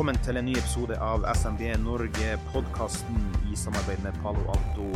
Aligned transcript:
velkommen 0.00 0.24
til 0.24 0.38
en 0.40 0.46
ny 0.48 0.54
episode 0.56 0.96
av 1.04 1.26
SMB 1.36 1.58
Norge-podkasten 1.82 3.18
i 3.52 3.56
samarbeid 3.62 4.00
med 4.00 4.14
Palo 4.22 4.40
Alto 4.48 4.86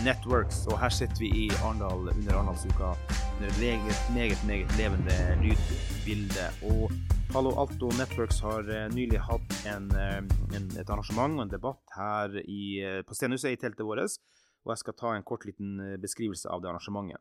Networks. 0.00 0.62
Og 0.70 0.78
her 0.80 0.94
sitter 0.96 1.20
vi 1.20 1.28
i 1.42 1.48
Arendal 1.58 2.08
under 2.08 2.38
Arendalsuka 2.38 2.94
under 2.94 3.50
et 3.50 3.58
meget, 3.60 3.98
meget, 4.14 4.46
meget 4.48 4.72
levende 4.78 5.18
lydbilde. 5.42 6.46
Og 6.70 6.94
Palo 7.34 7.52
Alto 7.60 7.90
Networks 7.98 8.40
har 8.40 8.64
eh, 8.64 8.86
nylig 8.94 9.20
hatt 9.28 9.58
en, 9.74 9.90
eh, 9.92 10.24
en, 10.56 10.72
et 10.72 10.88
arrangement 10.88 11.36
og 11.36 11.44
en 11.44 11.52
debatt 11.52 11.92
her 11.98 12.40
i, 12.40 12.80
eh, 12.80 13.02
på 13.04 13.12
Stenhuset 13.12 13.52
i 13.52 13.60
teltet 13.60 13.84
vårt. 13.84 14.16
Og 14.64 14.72
jeg 14.72 14.86
skal 14.86 14.96
ta 14.96 15.12
en 15.12 15.28
kort 15.34 15.44
liten 15.44 15.98
beskrivelse 16.00 16.48
av 16.48 16.64
det 16.64 16.72
arrangementet. 16.72 17.20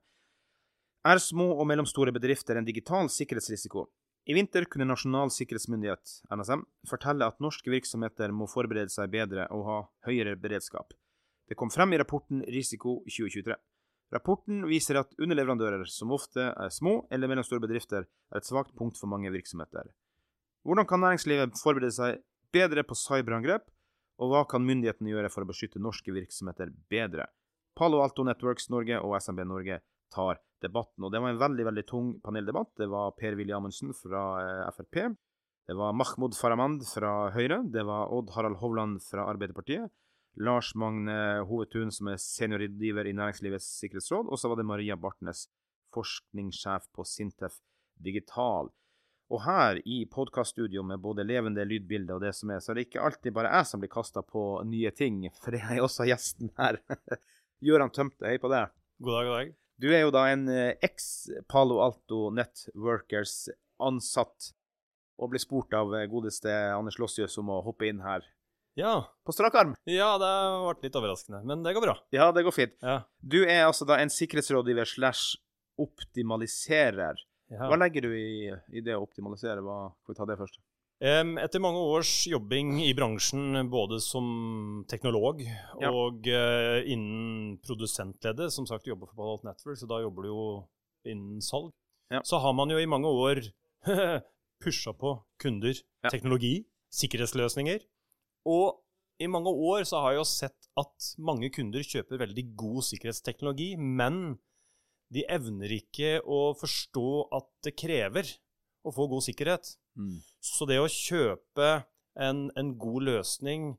Er 1.03 1.19
små 1.19 1.51
og 1.51 1.67
mellomstore 1.67 2.15
bedrifter 2.15 2.55
en 2.55 2.71
digital 2.71 3.11
sikkerhetsrisiko? 3.11 3.89
I 4.25 4.33
vinter 4.33 4.65
kunne 4.65 4.87
Nasjonal 4.89 5.29
sikkerhetsmyndighet, 5.29 6.15
NSM, 6.33 6.63
fortelle 6.89 7.27
at 7.29 7.41
norske 7.43 7.69
virksomheter 7.69 8.31
må 8.33 8.47
forberede 8.49 8.89
seg 8.89 9.11
bedre 9.13 9.45
og 9.53 9.65
ha 9.67 9.75
høyere 10.07 10.33
beredskap. 10.41 10.95
Det 11.45 11.53
kom 11.59 11.69
frem 11.69 11.93
i 11.93 11.99
rapporten 12.01 12.41
Risiko 12.49 13.03
2023. 13.05 13.53
Rapporten 14.15 14.65
viser 14.65 14.97
at 14.97 15.13
underleverandører, 15.21 15.85
som 15.85 16.13
ofte 16.17 16.47
er 16.49 16.73
små 16.73 17.03
eller 17.13 17.29
mellomstore 17.29 17.61
bedrifter, 17.61 18.09
er 18.09 18.41
et 18.41 18.49
svakt 18.49 18.73
punkt 18.77 18.97
for 18.97 19.11
mange 19.11 19.29
virksomheter. 19.29 19.93
Hvordan 20.65 20.89
kan 20.89 21.05
næringslivet 21.05 21.61
forberede 21.61 21.93
seg 21.93 22.23
bedre 22.55 22.81
på 22.81 22.97
cyberangrep, 22.97 23.69
og 24.17 24.31
hva 24.31 24.45
kan 24.49 24.65
myndighetene 24.65 25.13
gjøre 25.13 25.29
for 25.29 25.45
å 25.45 25.51
beskytte 25.51 25.81
norske 25.81 26.13
virksomheter 26.15 26.73
bedre? 26.89 27.29
Palo 27.77 28.01
Alto 28.01 28.25
Networks 28.25 28.71
Norge 28.73 28.97
og 29.03 29.19
SMB 29.19 29.45
Norge 29.45 29.83
tar 30.15 30.39
debatten. 30.63 31.03
Og 31.03 31.11
det 31.13 31.21
var 31.21 31.33
en 31.33 31.41
veldig 31.41 31.67
veldig 31.67 31.85
tung 31.89 32.13
paneldebatt. 32.23 32.73
Det 32.79 32.87
var 32.91 33.13
Per-Willy 33.19 33.53
Amundsen 33.55 33.93
fra 33.97 34.23
eh, 34.41 34.71
Frp. 34.75 35.01
Det 35.65 35.75
var 35.77 35.95
Mahmoud 35.97 36.37
Farahmand 36.37 36.85
fra 36.87 37.31
Høyre. 37.35 37.63
Det 37.73 37.83
var 37.87 38.13
Odd 38.13 38.33
Harald 38.35 38.59
Hovland 38.61 39.01
fra 39.03 39.27
Arbeiderpartiet. 39.31 39.91
Lars 40.35 40.73
Magne 40.75 41.45
Hovetun, 41.47 41.93
som 41.95 42.09
er 42.11 42.19
seniorrådgiver 42.21 43.07
i 43.07 43.15
Næringslivets 43.15 43.67
sikkerhetsråd. 43.79 44.29
Og 44.29 44.39
så 44.39 44.51
var 44.51 44.59
det 44.59 44.67
Maria 44.67 44.97
Bartnes, 44.99 45.47
forskningssjef 45.95 46.89
på 46.93 47.05
Sintef 47.07 47.61
Digital. 48.03 48.69
Og 49.33 49.41
her 49.41 49.79
i 49.89 50.03
podkaststudio 50.11 50.83
med 50.85 51.01
både 51.01 51.25
levende 51.25 51.65
lydbilde 51.65 52.13
og 52.13 52.21
det 52.21 52.35
som 52.37 52.51
er, 52.53 52.61
så 52.61 52.71
er 52.71 52.77
det 52.77 52.87
ikke 52.89 53.05
alltid 53.07 53.33
bare 53.33 53.55
jeg 53.55 53.71
som 53.71 53.81
blir 53.81 53.93
kasta 53.95 54.21
på 54.21 54.45
nye 54.69 54.93
ting, 54.93 55.23
for 55.41 55.55
det 55.55 55.63
er 55.65 55.81
også 55.81 56.05
gjesten 56.05 56.53
her. 56.59 56.77
Gøran 57.65 57.93
Tømte, 57.95 58.27
hei 58.29 58.37
på 58.37 58.51
deg. 58.53 58.69
God 59.01 59.17
dag, 59.17 59.31
god 59.31 59.39
dag. 59.39 59.55
Du 59.81 59.87
er 59.91 60.01
jo 60.05 60.11
da 60.15 60.23
en 60.31 60.47
eh, 60.51 60.77
eks-Palo 60.85 61.81
Alto 61.83 62.29
Networkers-ansatt, 62.35 64.39
og 65.19 65.31
blir 65.31 65.41
spurt 65.43 65.73
av 65.75 65.95
eh, 65.97 66.07
godeste 66.11 66.51
Anders 66.71 66.99
Lossius 67.01 67.37
om 67.41 67.47
å 67.51 67.63
hoppe 67.65 67.85
inn 67.89 68.01
her. 68.05 68.21
Ja. 68.79 68.95
På 69.23 69.31
strak 69.35 69.55
arm. 69.55 69.75
Ja, 69.87 70.17
det 70.19 70.31
vært 70.65 70.83
litt 70.83 70.97
overraskende, 70.99 71.41
men 71.47 71.63
det 71.63 71.73
går 71.75 71.87
bra. 71.87 71.95
Ja, 72.15 72.31
det 72.35 72.43
går 72.47 72.55
fint. 72.55 72.75
Ja. 72.83 73.01
Du 73.19 73.41
er 73.43 73.65
altså 73.65 73.87
da 73.87 73.99
en 73.99 74.11
sikkerhetsrådgiver 74.11 74.87
slash 74.89 75.35
optimaliserer. 75.79 77.19
Ja. 77.51 77.67
Hva 77.69 77.77
legger 77.79 78.07
du 78.07 78.15
i, 78.17 78.51
i 78.71 78.83
det 78.83 78.95
å 78.95 79.03
optimalisere? 79.03 79.63
Hva, 79.63 79.91
skal 80.03 80.15
vi 80.15 80.19
ta 80.19 80.27
det 80.31 80.39
først? 80.39 80.59
Etter 81.01 81.59
mange 81.59 81.81
års 81.91 82.25
jobbing 82.27 82.77
i 82.85 82.93
bransjen, 82.95 83.67
både 83.69 83.99
som 84.01 84.85
teknolog 84.87 85.41
Ja. 85.43 85.91
og 85.91 86.23
uh, 86.27 86.79
innen 86.87 87.57
produsentleddet, 87.59 88.51
som 88.53 88.65
sagt 88.65 88.87
jobber 88.87 89.07
for 89.07 89.15
Palalt 89.15 89.43
Network, 89.43 89.77
så 89.77 89.87
da 89.87 89.99
jobber 90.01 90.23
du 90.23 90.29
jo 90.29 90.45
innen 91.05 91.41
salg, 91.41 91.73
Ja. 92.11 92.21
så 92.23 92.39
har 92.39 92.53
man 92.53 92.69
jo 92.69 92.77
i 92.77 92.85
mange 92.87 93.07
år 93.07 93.43
pusha 94.63 94.93
på 94.93 95.21
kunder, 95.37 95.73
Ja. 96.03 96.09
teknologi, 96.09 96.65
sikkerhetsløsninger. 96.93 97.81
Og 98.45 98.79
i 99.19 99.27
mange 99.27 99.49
år 99.51 99.83
så 99.83 99.99
har 100.01 100.11
jeg 100.13 100.19
jo 100.19 100.23
sett 100.23 100.67
at 100.77 101.15
mange 101.17 101.49
kunder 101.51 101.79
kjøper 101.83 102.19
veldig 102.19 102.55
god 102.55 102.83
sikkerhetsteknologi, 102.83 103.75
men 103.77 104.39
de 105.11 105.23
evner 105.27 105.71
ikke 105.75 106.21
å 106.23 106.55
forstå 106.55 107.27
at 107.35 107.47
det 107.63 107.75
krever 107.75 108.23
å 108.85 108.93
få 108.93 109.09
god 109.09 109.23
sikkerhet. 109.23 109.75
Så 110.43 110.67
det 110.69 110.79
å 110.81 110.91
kjøpe 110.91 111.69
en, 112.19 112.47
en 112.55 112.71
god 112.79 113.07
løsning 113.09 113.73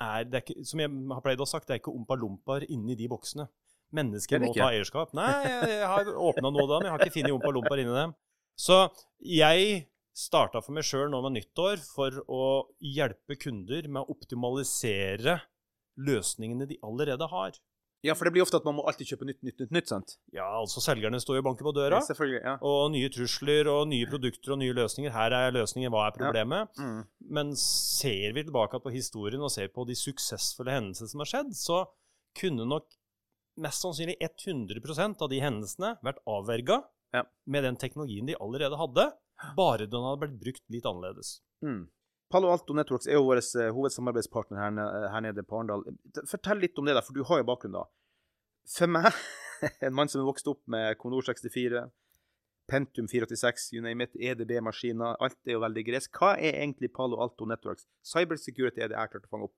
er, 0.00 0.24
det 0.24 0.38
er 0.38 0.44
ikke, 0.44 0.64
Som 0.64 0.80
jeg 0.80 0.92
har 1.12 1.24
pleid 1.24 1.42
å 1.42 1.48
sagt, 1.48 1.68
det 1.68 1.76
er 1.76 1.82
ikke 1.82 1.92
ompa-lompaer 1.92 2.66
inni 2.72 2.96
de 2.96 3.08
boksene. 3.10 3.46
Er 3.46 3.96
Mennesker 4.00 4.40
må 4.42 4.52
ta 4.54 4.70
eierskap. 4.70 5.12
Nei, 5.18 5.28
jeg, 5.44 5.70
jeg 5.80 5.88
har 5.90 6.10
åpna 6.14 6.52
noe 6.52 6.64
av 6.64 6.72
dem. 6.72 6.86
Jeg 6.86 6.94
har 6.94 7.04
ikke 7.04 7.16
funnet 7.18 7.36
ompa-lompaer 7.36 7.82
inni 7.82 7.96
dem. 7.96 8.12
Så 8.60 8.76
jeg 9.24 9.88
starta 10.16 10.60
for 10.62 10.76
meg 10.76 10.86
sjøl 10.86 11.10
nå 11.10 11.20
med 11.24 11.38
nyttår 11.38 11.82
for 11.84 12.20
å 12.30 12.44
hjelpe 12.84 13.38
kunder 13.40 13.88
med 13.88 14.02
å 14.02 14.14
optimalisere 14.14 15.38
løsningene 16.00 16.68
de 16.70 16.78
allerede 16.86 17.28
har. 17.32 17.58
Ja, 18.02 18.14
for 18.16 18.24
det 18.24 18.32
blir 18.32 18.42
ofte 18.46 18.56
at 18.56 18.64
man 18.64 18.78
må 18.78 18.84
alltid 18.88 19.10
kjøpe 19.10 19.26
nytt, 19.28 19.42
nytt, 19.44 19.58
nytt, 19.60 19.72
nytt 19.76 19.90
sant? 19.90 20.14
Ja, 20.32 20.46
altså 20.56 20.80
selgerne 20.80 21.18
står 21.20 21.36
jo 21.36 21.42
og 21.42 21.48
banker 21.50 21.66
på 21.68 21.72
døra. 21.76 21.98
Ja, 21.98 22.06
selvfølgelig. 22.06 22.40
ja. 22.46 22.54
Og 22.64 22.86
nye 22.94 23.10
trusler 23.12 23.68
og 23.68 23.82
nye 23.90 24.06
produkter 24.08 24.54
og 24.54 24.60
nye 24.62 24.72
løsninger. 24.78 25.12
Her 25.12 25.36
er 25.36 25.52
løsningen, 25.52 25.92
hva 25.92 26.06
er 26.08 26.16
problemet? 26.16 26.80
Mm. 26.80 27.02
Men 27.36 27.52
ser 27.60 28.32
vi 28.36 28.46
tilbake 28.46 28.80
på 28.80 28.92
historien 28.94 29.44
og 29.44 29.52
ser 29.52 29.68
på 29.74 29.84
de 29.88 29.98
suksessfulle 30.00 30.72
hendelsene 30.78 31.12
som 31.12 31.20
har 31.24 31.30
skjedd, 31.34 31.52
så 31.60 31.82
kunne 32.40 32.64
nok 32.72 32.88
mest 33.60 33.84
sannsynlig 33.84 34.16
100% 34.24 35.20
av 35.20 35.28
de 35.28 35.40
hendelsene 35.44 35.96
vært 36.06 36.22
avverga 36.24 36.80
Ja. 37.12 37.24
med 37.44 37.64
den 37.66 37.76
teknologien 37.76 38.24
de 38.26 38.36
allerede 38.40 38.78
hadde, 38.80 39.10
bare 39.56 39.86
den 39.90 40.04
hadde 40.06 40.20
blitt 40.24 40.40
brukt 40.40 40.62
litt 40.70 40.84
annerledes. 40.88 41.40
Mm. 41.60 41.88
Palo 42.30 42.50
Alto 42.54 42.74
Networks 42.76 43.08
er 43.10 43.18
jo 43.18 43.24
vår 43.26 43.40
eh, 43.42 43.72
hovedsamarbeidspartner 43.74 44.60
her, 44.62 45.22
nede 45.24 45.42
på 45.42 45.58
Arendal. 45.58 45.82
Fortell 46.30 46.62
litt 46.62 46.78
om 46.78 46.86
det, 46.86 46.94
da, 46.94 47.02
for 47.02 47.16
du 47.16 47.24
har 47.26 47.40
jo 47.40 47.46
bakgrunn 47.48 47.74
da. 47.74 47.86
For 48.70 48.90
meg, 48.90 49.08
en 49.86 49.96
mann 49.96 50.10
som 50.10 50.22
er 50.22 50.28
vokst 50.28 50.50
opp 50.50 50.62
med 50.70 50.94
Kondor 51.00 51.26
64, 51.26 51.88
Pentium 52.70 53.08
486, 53.10 53.72
you 53.74 53.82
name 53.82 54.06
it, 54.06 54.14
EDB-maskiner, 54.14 55.18
alt 55.18 55.38
er 55.42 55.56
jo 55.56 55.64
veldig 55.64 55.82
gresk. 55.88 56.14
Hva 56.22 56.36
er 56.38 56.60
egentlig 56.60 56.92
Palo 56.94 57.18
Alto 57.24 57.48
Networks? 57.50 57.88
Cybersecurity 58.06 58.78
er 58.78 58.92
det 58.92 58.94
jeg 58.94 59.02
har 59.02 59.10
klart 59.10 59.26
å 59.26 59.32
fange 59.32 59.50
opp. 59.50 59.56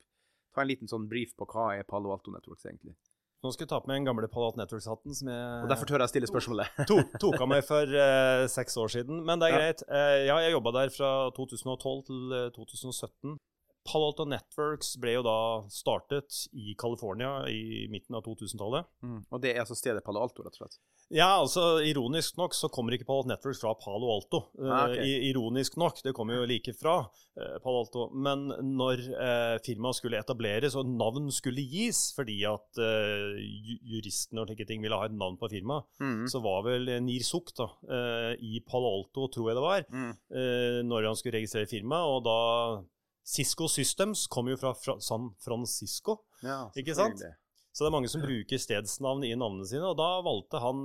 Ta 0.57 0.65
en 0.65 0.71
liten 0.73 0.89
sånn 0.89 1.05
brief 1.13 1.37
på 1.37 1.49
hva 1.53 1.75
er 1.77 1.85
Palo 1.89 2.15
Alto 2.15 2.33
Networks 2.33 2.65
egentlig. 2.65 2.97
Nå 3.43 3.51
skal 3.51 3.65
jeg 3.65 3.71
ta 3.73 3.79
på 3.83 3.91
meg 3.91 3.97
den 3.99 4.05
gamle 4.07 4.29
Palat 4.31 4.55
Networks-hatten 4.55 5.17
som 5.19 5.29
jeg 5.33 5.47
Og 5.65 5.71
derfor 5.73 5.89
tør 5.91 6.05
jeg 6.05 6.13
stille 6.13 6.29
spørsmålet. 6.31 6.77
to, 6.91 7.01
tok 7.19 7.41
av 7.43 7.49
meg 7.51 7.65
for 7.67 7.91
eh, 7.91 8.43
seks 8.47 8.77
år 8.79 8.93
siden. 8.95 9.19
Men 9.27 9.43
det 9.43 9.49
er 9.49 9.57
greit. 9.57 9.83
Eh, 9.89 10.19
ja, 10.29 10.37
jeg 10.45 10.55
jobba 10.55 10.73
der 10.77 10.93
fra 10.95 11.11
2012 11.35 12.05
til 12.07 12.37
eh, 12.39 12.45
2017. 12.55 13.35
Palo 13.85 14.07
Alto 14.13 14.25
Networks 14.31 14.95
ble 15.03 15.17
jo 15.17 15.23
da 15.27 15.37
startet 15.73 16.45
i 16.55 16.75
California 16.79 17.43
i 17.51 17.89
midten 17.91 18.15
av 18.15 18.23
2000-tallet. 18.23 18.87
Mm. 19.03 19.25
Og 19.31 19.41
det 19.43 19.55
er 19.57 19.65
altså 19.65 19.75
stedet 19.79 20.05
Palo 20.07 20.23
Alto, 20.23 20.45
rett 20.47 20.55
og 20.55 20.63
slett. 20.63 20.79
Ja, 21.13 21.27
altså 21.43 21.83
ironisk 21.85 22.39
nok 22.39 22.55
så 22.57 22.71
kommer 22.73 22.95
ikke 22.97 23.05
Palo 23.09 23.21
Alto 23.25 23.33
Networks 23.35 23.61
fra 23.61 23.75
Palo 23.77 24.09
Alto. 24.15 24.39
Eh, 24.57 24.71
Ah, 24.73 24.87
okay. 24.89 25.03
uh, 25.03 25.25
ironisk 25.33 25.77
nok, 25.77 25.99
det 26.07 26.15
kommer 26.17 26.39
jo 26.39 26.47
like 26.49 26.73
fra 26.79 26.95
uh, 27.03 27.59
Palo 27.65 27.83
Alto. 27.83 28.07
Men 28.15 28.47
når 28.79 29.03
uh, 29.13 29.57
firmaet 29.67 29.99
skulle 29.99 30.23
etableres 30.23 30.77
og 30.79 30.87
navn 30.89 31.27
skulle 31.35 31.61
gis, 31.69 32.13
fordi 32.17 32.39
at 32.49 32.79
ju- 32.79 33.81
juristene 33.97 34.41
og 34.45 34.49
slike 34.49 34.67
ting 34.71 34.81
ville 34.87 34.97
ha 34.97 35.05
et 35.11 35.19
navn 35.19 35.37
på 35.43 35.51
firmaet, 35.53 35.85
Mm. 36.01 36.25
så 36.31 36.41
var 36.43 36.63
vel 36.65 36.87
Nir 37.05 37.23
Suk 37.27 37.53
da, 37.59 37.67
i 38.41 38.61
Palo 38.67 38.89
Alto, 38.95 39.27
tror 39.29 39.51
jeg 39.51 39.59
det 39.59 39.67
var, 39.67 39.85
Mm. 39.93 40.15
når 40.89 41.07
han 41.11 41.17
skulle 41.19 41.39
registrere 41.41 41.67
firmaet. 41.71 42.09
Og 42.09 42.25
da 42.25 42.39
Cisco 43.23 43.69
Systems 43.71 44.27
kommer 44.27 44.55
jo 44.55 44.61
fra, 44.65 44.75
fra 44.75 44.97
San 45.01 45.31
Francisco. 45.43 46.23
Ja, 46.43 46.67
Ikke 46.79 46.97
sant? 46.99 47.23
Så 47.73 47.85
det 47.85 47.89
er 47.89 47.95
mange 47.95 48.11
som 48.13 48.21
bruker 48.21 48.61
stedsnavn 48.61 49.23
i 49.25 49.33
navnene 49.33 49.65
sine, 49.65 49.87
og 49.89 49.97
da 49.97 50.19
valgte 50.25 50.61
han 50.61 50.83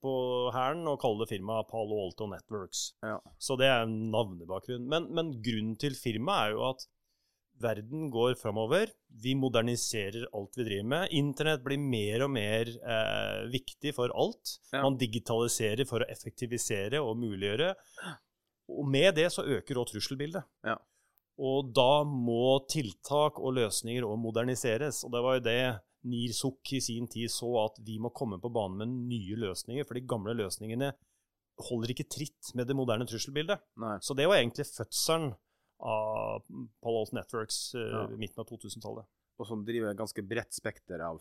på 0.00 0.12
hæren 0.54 0.88
å 0.88 0.96
kalle 1.00 1.20
det 1.26 1.34
firmaet 1.34 1.68
Palo 1.68 1.98
Alto 2.06 2.24
Networks. 2.30 2.94
Ja. 3.04 3.18
Så 3.36 3.58
det 3.60 3.68
er 3.68 3.84
en 3.84 4.08
navnebakgrunn. 4.14 4.86
Men, 4.88 5.10
men 5.12 5.34
grunnen 5.44 5.76
til 5.80 5.98
firmaet 5.98 6.46
er 6.46 6.56
jo 6.56 6.64
at 6.70 6.86
verden 7.62 8.08
går 8.10 8.38
framover. 8.40 8.94
Vi 9.22 9.34
moderniserer 9.38 10.24
alt 10.32 10.56
vi 10.56 10.66
driver 10.70 10.88
med. 10.94 11.12
Internett 11.20 11.64
blir 11.66 11.80
mer 11.82 12.24
og 12.24 12.32
mer 12.32 12.70
eh, 12.80 13.42
viktig 13.52 13.92
for 13.98 14.14
alt. 14.16 14.56
Ja. 14.72 14.80
Man 14.86 14.96
digitaliserer 15.00 15.84
for 15.88 16.00
å 16.00 16.08
effektivisere 16.12 17.02
og 17.04 17.20
muliggjøre. 17.20 17.74
Og 18.72 18.88
med 18.88 19.12
det 19.20 19.28
så 19.34 19.44
øker 19.44 19.82
òg 19.82 19.92
trusselbildet. 19.92 20.48
Ja. 20.64 20.78
Og 21.40 21.70
da 21.74 22.02
må 22.04 22.58
tiltak 22.70 23.38
og 23.40 23.54
løsninger 23.56 24.04
òg 24.04 24.18
moderniseres. 24.20 25.02
Og 25.06 25.14
det 25.14 25.22
var 25.24 25.38
jo 25.38 25.44
det 25.46 25.58
Nir 26.12 26.34
Sukk 26.34 26.72
i 26.76 26.80
sin 26.82 27.06
tid 27.10 27.30
så, 27.30 27.48
at 27.64 27.78
vi 27.86 27.96
må 28.02 28.10
komme 28.14 28.40
på 28.42 28.50
banen 28.52 28.76
med 28.82 28.92
nye 29.12 29.38
løsninger. 29.38 29.86
For 29.88 29.94
de 29.98 30.04
gamle 30.06 30.34
løsningene 30.36 30.92
holder 31.62 31.92
ikke 31.94 32.08
tritt 32.10 32.52
med 32.58 32.66
det 32.68 32.76
moderne 32.76 33.06
trusselbildet. 33.08 33.62
Nei. 33.80 33.96
Så 34.02 34.16
det 34.18 34.26
var 34.28 34.40
egentlig 34.40 34.66
fødselen 34.66 35.32
av 35.82 36.44
Palo 36.82 37.00
Alto 37.02 37.16
Networks 37.16 37.74
eh, 37.74 37.88
Ja. 37.92 38.04
midten 38.18 38.42
av 38.42 38.46
2000-tallet. 38.50 39.08
Og 39.40 39.48
som 39.48 39.64
driver 39.66 39.90
et 39.90 39.98
ganske 39.98 40.22
bredt 40.26 40.54
spekter 40.54 41.00
av 41.02 41.18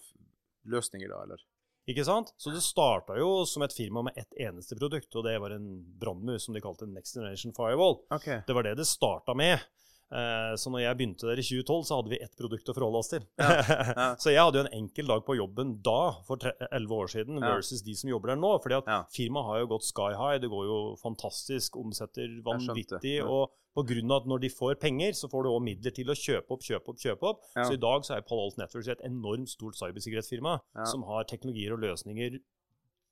løsninger, 0.69 1.09
da, 1.09 1.23
eller? 1.25 1.41
Ikke 1.89 2.03
sant? 2.05 2.29
Så 2.37 2.51
det 2.53 2.61
starta 2.61 3.15
jo 3.17 3.41
som 3.49 3.63
et 3.65 3.73
firma 3.73 4.03
med 4.05 4.17
ett 4.19 4.35
eneste 4.37 4.77
produkt, 4.77 5.09
og 5.17 5.25
det 5.25 5.33
var 5.41 5.55
en 5.55 5.69
brannmur 5.97 6.37
som 6.39 6.53
de 6.53 6.61
kalte 6.61 6.85
Next 6.85 7.15
Generation 7.17 7.55
Firewall. 7.57 7.97
Okay. 8.13 8.43
Det 8.45 8.53
var 8.53 8.67
det 8.67 8.75
det 8.77 8.85
starta 8.85 9.33
med. 9.33 9.63
Eh, 10.11 10.55
Så 10.59 10.67
når 10.69 10.81
jeg 10.83 10.97
begynte 10.99 11.27
der 11.29 11.39
i 11.39 11.43
2012, 11.45 11.85
så 11.87 11.95
hadde 12.01 12.09
vi 12.11 12.17
ett 12.21 12.35
produkt 12.35 12.67
å 12.67 12.73
forholde 12.75 12.99
oss 12.99 13.07
til. 13.13 13.21
ja. 13.39 14.15
så 14.21 14.27
jeg 14.33 14.41
hadde 14.43 14.59
jo 14.59 14.65
en 14.65 14.73
enkel 14.83 15.07
dag 15.07 15.23
på 15.25 15.37
jobben 15.37 15.77
da, 15.81 16.11
for 16.27 16.35
11 16.71 16.91
år 16.91 17.07
siden, 17.13 17.39
Ja. 17.39 17.55
versus 17.55 17.81
de 17.81 17.95
som 17.95 18.09
jobber 18.09 18.33
der 18.33 18.41
nå. 18.41 18.51
fordi 18.61 18.75
at 18.81 18.87
Ja. 18.91 19.03
firmaet 19.15 19.45
har 19.47 19.59
jo 19.63 19.67
gått 19.67 19.83
sky 19.87 20.11
high, 20.19 20.37
det 20.37 20.49
går 20.51 20.65
jo 20.67 20.79
fantastisk, 21.01 21.77
omsetter 21.79 22.27
vanvittig. 22.43 23.17
ja. 23.21 23.25
Og 23.25 23.49
på 23.73 23.85
grunn 23.87 24.11
av 24.11 24.23
at 24.23 24.27
når 24.27 24.39
de 24.41 24.49
får 24.49 24.75
penger, 24.81 25.11
så 25.15 25.29
får 25.31 25.43
du 25.43 25.49
òg 25.49 25.63
midler 25.63 25.91
til 25.95 26.07
å 26.11 26.15
kjøpe 26.17 26.51
opp, 26.51 26.59
kjøpe 26.61 26.89
opp, 26.91 26.97
kjøpe 26.99 27.23
opp. 27.23 27.41
Ja. 27.55 27.63
Så 27.63 27.73
i 27.73 27.77
dag 27.79 28.03
så 28.03 28.17
er 28.17 28.21
Palo 28.27 28.43
Alto 28.49 28.59
Networks 28.59 28.89
et 28.89 28.99
enormt 29.07 29.47
stort 29.47 29.75
cybersikkerhetsfirma 29.79 30.59
Ja. 30.75 30.83
som 30.83 31.03
har 31.03 31.23
teknologier 31.23 31.71
og 31.71 31.79
løsninger 31.79 32.41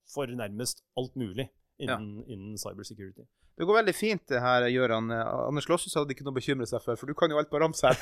for 0.06 0.28
nærmest 0.28 0.82
alt 0.98 1.16
mulig 1.16 1.48
innen, 1.80 2.26
innen 2.28 2.58
cybersecurity. 2.58 3.24
Det 3.60 3.66
går 3.68 3.76
veldig 3.82 3.94
fint 3.96 4.22
det 4.32 4.40
her, 4.40 4.64
Gøran. 4.72 5.10
Anders 5.12 5.66
Lossius 5.68 5.98
hadde 6.00 6.16
ikke 6.16 6.24
noe 6.24 6.32
å 6.32 6.38
bekymre 6.40 6.68
seg 6.70 6.80
for, 6.80 6.96
for 6.96 7.12
du 7.12 7.16
kan 7.20 7.28
jo 7.34 7.40
alt 7.42 7.50
på 7.52 7.60
rams 7.60 7.82
her. 7.84 7.98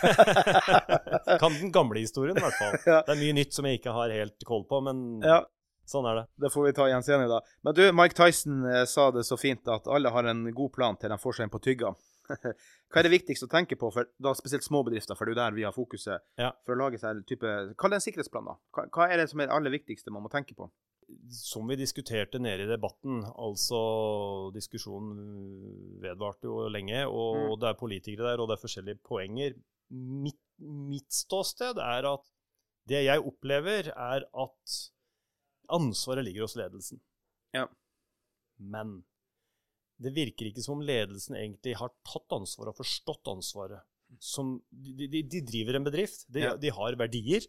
kan 1.42 1.54
den 1.58 1.72
gamle 1.74 2.00
historien, 2.04 2.38
i 2.38 2.44
hvert 2.46 2.58
fall. 2.60 2.76
Ja. 2.86 3.00
Det 3.08 3.16
er 3.16 3.22
mye 3.24 3.36
nytt 3.40 3.56
som 3.58 3.66
jeg 3.66 3.80
ikke 3.80 3.96
har 3.96 4.14
helt 4.14 4.46
koll 4.46 4.68
på, 4.70 4.80
men 4.86 5.02
ja, 5.26 5.40
sånn 5.90 6.06
er 6.12 6.20
det. 6.22 6.26
det 6.46 6.52
får 6.54 6.68
vi 6.68 6.76
ta 6.78 6.86
igjen 6.92 7.06
senere, 7.08 7.40
da. 7.40 7.56
Men 7.66 7.78
du, 7.78 7.84
Mike 7.98 8.18
Tyson 8.18 8.62
eh, 8.70 8.84
sa 8.90 9.10
det 9.16 9.26
så 9.28 9.38
fint 9.42 9.66
at 9.74 9.90
alle 9.90 10.12
har 10.14 10.30
en 10.30 10.46
god 10.54 10.74
plan 10.78 11.00
til 11.02 11.10
de 11.14 11.18
får 11.22 11.40
seg 11.40 11.48
en 11.48 11.54
på 11.58 11.64
tygga. 11.66 11.94
Hva 12.92 13.00
er 13.02 13.08
det 13.08 13.14
viktigste 13.14 13.48
å 13.48 13.52
tenke 13.52 13.78
på, 13.80 13.90
for 13.96 14.10
da 14.22 14.34
spesielt 14.38 14.66
små 14.68 14.84
bedrifter, 14.86 15.18
for 15.18 15.26
det 15.26 15.34
er 15.34 15.38
jo 15.38 15.42
der 15.42 15.58
vi 15.58 15.66
har 15.68 15.74
fokuset, 15.76 16.22
Ja. 16.38 16.52
for 16.68 16.76
å 16.76 16.82
lage 16.86 17.00
seg 17.02 17.16
en 17.18 17.26
type 17.28 17.56
Kall 17.80 17.94
det 17.96 18.02
en 18.02 18.06
sikkerhetsplan, 18.06 18.46
da. 18.52 18.58
Hva, 18.76 18.86
hva 18.94 19.10
er 19.10 19.24
det 19.24 19.30
som 19.32 19.42
er 19.42 19.50
det 19.50 19.56
aller 19.58 19.74
viktigste 19.74 20.14
man 20.14 20.26
må 20.28 20.32
tenke 20.34 20.54
på? 20.60 20.70
Som 21.32 21.68
vi 21.70 21.78
diskuterte 21.80 22.40
nede 22.40 22.66
i 22.66 22.68
debatten, 22.68 23.22
altså 23.40 24.52
diskusjonen 24.56 26.00
vedvarte 26.04 26.48
jo 26.50 26.68
lenge, 26.72 27.06
og 27.08 27.36
Mm. 27.38 27.60
det 27.62 27.70
er 27.70 27.80
politikere 27.80 28.28
der, 28.32 28.42
og 28.44 28.50
det 28.50 28.58
er 28.58 28.64
forskjellige 28.68 29.00
poenger. 29.08 29.54
Mitt, 29.92 30.40
mitt 30.60 31.10
ståsted 31.14 31.78
er 31.80 32.04
at 32.12 32.26
det 32.88 33.06
jeg 33.06 33.24
opplever, 33.24 33.88
er 33.96 34.26
at 34.28 34.78
ansvaret 35.70 36.26
ligger 36.26 36.42
hos 36.44 36.56
ledelsen. 36.56 37.00
Ja. 37.54 37.68
Men 38.60 39.04
det 40.02 40.14
virker 40.14 40.46
ikke 40.52 40.64
som 40.64 40.78
om 40.80 40.86
ledelsen 40.86 41.36
egentlig 41.36 41.76
har 41.80 41.90
tatt 42.06 42.32
ansvaret 42.36 42.74
og 42.76 42.82
forstått 42.84 43.28
ansvaret. 43.32 43.82
Som, 44.20 44.62
de, 44.72 45.08
de, 45.08 45.22
de 45.24 45.42
driver 45.44 45.76
en 45.76 45.84
bedrift, 45.88 46.26
de, 46.32 46.40
Ja. 46.40 46.56
de 46.56 46.70
har 46.72 46.96
verdier. 46.96 47.44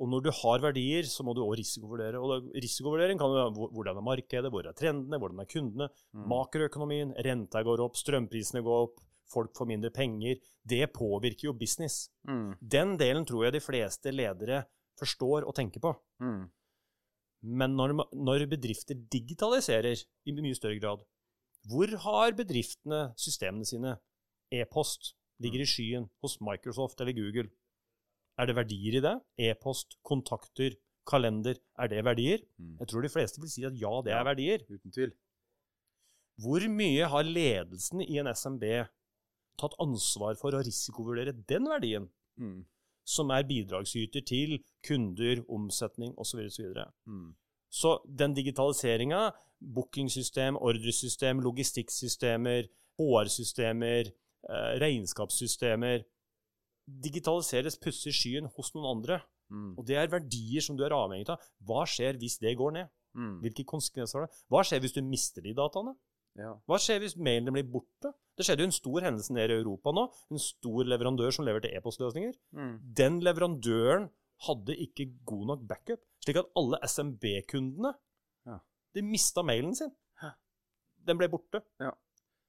Og 0.00 0.08
når 0.08 0.22
du 0.24 0.30
har 0.32 0.62
verdier, 0.64 1.04
så 1.04 1.24
må 1.26 1.34
du 1.36 1.42
òg 1.44 1.58
risikovurdere. 1.60 2.20
Og 2.20 2.48
risikovurdering 2.56 3.20
kan 3.20 3.28
jo 3.28 3.36
være 3.36 3.68
hvordan 3.76 4.00
er 4.00 4.06
markedet, 4.06 4.50
hvor 4.52 4.64
er 4.66 4.76
trendene, 4.76 5.18
hvordan 5.20 5.42
er 5.42 5.48
kundene, 5.50 5.88
Mm. 6.14 6.26
makroøkonomien, 6.32 7.12
renta 7.26 7.62
går 7.62 7.82
opp, 7.84 7.98
strømprisene 8.00 8.62
går 8.64 8.86
opp, 8.88 9.02
folk 9.30 9.52
får 9.54 9.68
mindre 9.68 9.90
penger. 9.90 10.40
Det 10.66 10.92
påvirker 10.92 11.50
jo 11.50 11.52
business. 11.52 12.08
Mm. 12.26 12.56
Den 12.60 12.96
delen 12.98 13.26
tror 13.26 13.44
jeg 13.44 13.52
de 13.58 13.60
fleste 13.60 14.10
ledere 14.10 14.64
forstår 14.98 15.46
og 15.46 15.54
tenker 15.54 15.80
på. 15.80 15.94
Mm. 16.20 16.48
Men 17.42 17.76
når, 17.76 17.94
når 18.12 18.46
bedrifter 18.50 18.98
digitaliserer 19.12 19.96
i 20.26 20.32
mye 20.32 20.56
større 20.56 20.80
grad, 20.80 21.04
hvor 21.68 21.92
har 22.04 22.32
bedriftene 22.36 23.12
systemene 23.20 23.68
sine? 23.68 23.98
E-post 24.50 25.14
ligger 25.40 25.62
i 25.62 25.68
skyen 25.68 26.08
hos 26.20 26.38
Microsoft 26.40 27.00
eller 27.00 27.14
Google. 27.16 27.48
Er 28.40 28.48
det 28.48 28.56
verdier 28.56 28.96
i 28.98 29.02
det? 29.04 29.16
E-post, 29.50 29.98
kontakter, 30.06 30.76
kalender. 31.10 31.58
Er 31.78 31.90
det 31.92 32.04
verdier? 32.06 32.40
Mm. 32.58 32.76
Jeg 32.80 32.88
tror 32.88 33.04
de 33.04 33.10
fleste 33.12 33.40
vil 33.42 33.50
si 33.52 33.64
at 33.68 33.76
ja, 33.76 33.90
det 34.04 34.12
Ja. 34.14 34.20
er 34.20 34.24
verdier. 34.30 34.64
Uten 34.70 34.92
tvil. 34.94 35.12
Hvor 36.40 36.64
mye 36.72 37.04
har 37.12 37.22
ledelsen 37.28 38.00
i 38.00 38.16
en 38.22 38.30
SMB 38.32 38.64
tatt 39.60 39.74
ansvar 39.82 40.38
for 40.40 40.56
å 40.56 40.62
risikovurdere 40.64 41.34
den 41.48 41.66
verdien, 41.68 42.08
Mm. 42.38 42.64
som 43.04 43.30
er 43.30 43.42
bidragsyter 43.44 44.24
til 44.24 44.58
kunder, 44.86 45.42
omsetning 45.50 46.14
osv. 46.16 46.46
osv.? 46.46 46.72
Mm. 47.06 47.34
Så 47.70 47.98
den 48.16 48.32
digitaliseringa, 48.34 49.32
bookingsystem, 49.60 50.56
ordresystem, 50.56 51.40
logistikksystemer, 51.40 52.68
HR-systemer, 52.98 54.06
eh, 54.48 54.78
regnskapssystemer 54.80 56.04
Digitaliseres, 57.04 57.78
pusser 57.80 58.14
skyen 58.14 58.48
hos 58.56 58.72
noen 58.74 58.88
andre. 58.96 59.20
Mm. 59.50 59.72
Og 59.78 59.86
det 59.86 59.96
er 59.98 60.10
verdier 60.12 60.62
som 60.64 60.76
du 60.78 60.84
er 60.86 60.94
avhengig 60.94 61.28
av. 61.32 61.42
Hva 61.66 61.84
skjer 61.88 62.18
hvis 62.20 62.38
det 62.42 62.56
går 62.58 62.74
ned? 62.76 62.90
Mm. 63.18 63.40
Hvilke 63.42 63.64
konsekvenser 63.66 64.20
har 64.20 64.28
det? 64.28 64.38
Hva 64.52 64.62
skjer 64.66 64.82
hvis 64.84 64.94
du 64.96 65.02
mister 65.06 65.42
de 65.44 65.54
dataene? 65.58 65.96
Ja. 66.38 66.52
Hva 66.70 66.78
skjer 66.78 67.00
hvis 67.02 67.16
mailene 67.18 67.52
blir 67.56 67.66
borte? 67.72 68.12
Det 68.38 68.46
skjedde 68.46 68.62
jo 68.62 68.70
en 68.70 68.76
stor 68.76 69.04
hendelse 69.08 69.34
nede 69.34 69.56
i 69.56 69.62
Europa 69.62 69.92
nå. 69.94 70.04
En 70.30 70.40
stor 70.42 70.86
leverandør 70.86 71.34
som 71.34 71.46
leverte 71.48 71.72
e-postløsninger. 71.74 72.36
Mm. 72.56 72.76
Den 73.00 73.18
leverandøren 73.26 74.06
hadde 74.46 74.76
ikke 74.86 75.08
god 75.28 75.42
nok 75.50 75.64
backup, 75.68 76.00
slik 76.24 76.38
at 76.40 76.52
alle 76.56 76.78
SMB-kundene 76.88 77.90
Ja. 78.48 78.60
de 78.94 79.02
mista 79.04 79.42
mailen 79.44 79.74
sin. 79.76 79.90
Den 81.00 81.16
ble 81.16 81.28
borte. 81.32 81.62
Ja. 81.80 81.90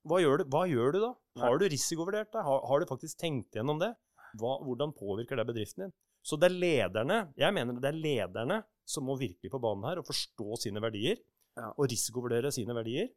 Hva, 0.08 0.18
gjør 0.22 0.42
du, 0.42 0.44
hva 0.52 0.66
gjør 0.68 0.92
du 0.96 1.00
da? 1.00 1.10
Har 1.40 1.58
du 1.60 1.66
risikovurdert 1.72 2.32
det? 2.34 2.42
Har, 2.44 2.64
har 2.68 2.80
du 2.82 2.86
faktisk 2.90 3.20
tenkt 3.22 3.56
gjennom 3.56 3.80
det? 3.80 3.94
Hva, 4.40 4.58
hvordan 4.64 4.94
påvirker 4.96 5.40
det 5.40 5.48
bedriften 5.50 5.86
din? 5.88 5.94
Så 6.24 6.38
det 6.38 6.52
er 6.52 6.60
lederne 6.62 7.20
jeg 7.40 7.54
mener 7.56 7.80
det 7.82 7.90
er 7.90 7.98
lederne 7.98 8.60
som 8.86 9.06
må 9.08 9.16
virkelig 9.18 9.50
på 9.52 9.60
banen 9.62 9.88
her 9.90 10.02
og 10.02 10.06
forstå 10.08 10.60
sine 10.62 10.82
verdier 10.84 11.18
Ja. 11.58 11.72
og 11.76 11.88
risikovurdere 11.92 12.52
sine 12.56 12.72
verdier, 12.78 13.10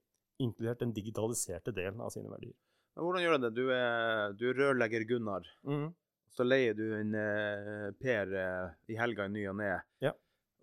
inkludert 0.43 0.81
den 0.83 0.93
digitaliserte 0.97 1.71
delen 1.75 2.01
av 2.03 2.11
sine 2.11 2.27
verdier. 2.33 2.55
Men 2.97 3.05
hvordan 3.07 3.23
gjør 3.23 3.37
du 3.39 3.45
det? 3.45 3.51
Du 3.55 3.69
er, 3.71 4.33
du 4.35 4.49
er 4.51 4.57
rørlegger 4.59 5.05
Gunnar. 5.07 5.47
Mm. 5.63 5.93
Så 6.35 6.43
leier 6.47 6.75
du 6.75 6.83
en 6.97 7.15
eh, 7.15 7.93
Per 8.03 8.33
eh, 8.35 8.73
i 8.91 8.97
helga 8.99 9.29
i 9.29 9.33
ny 9.37 9.45
og 9.53 9.57
ne, 9.61 9.69
Ja. 10.03 10.11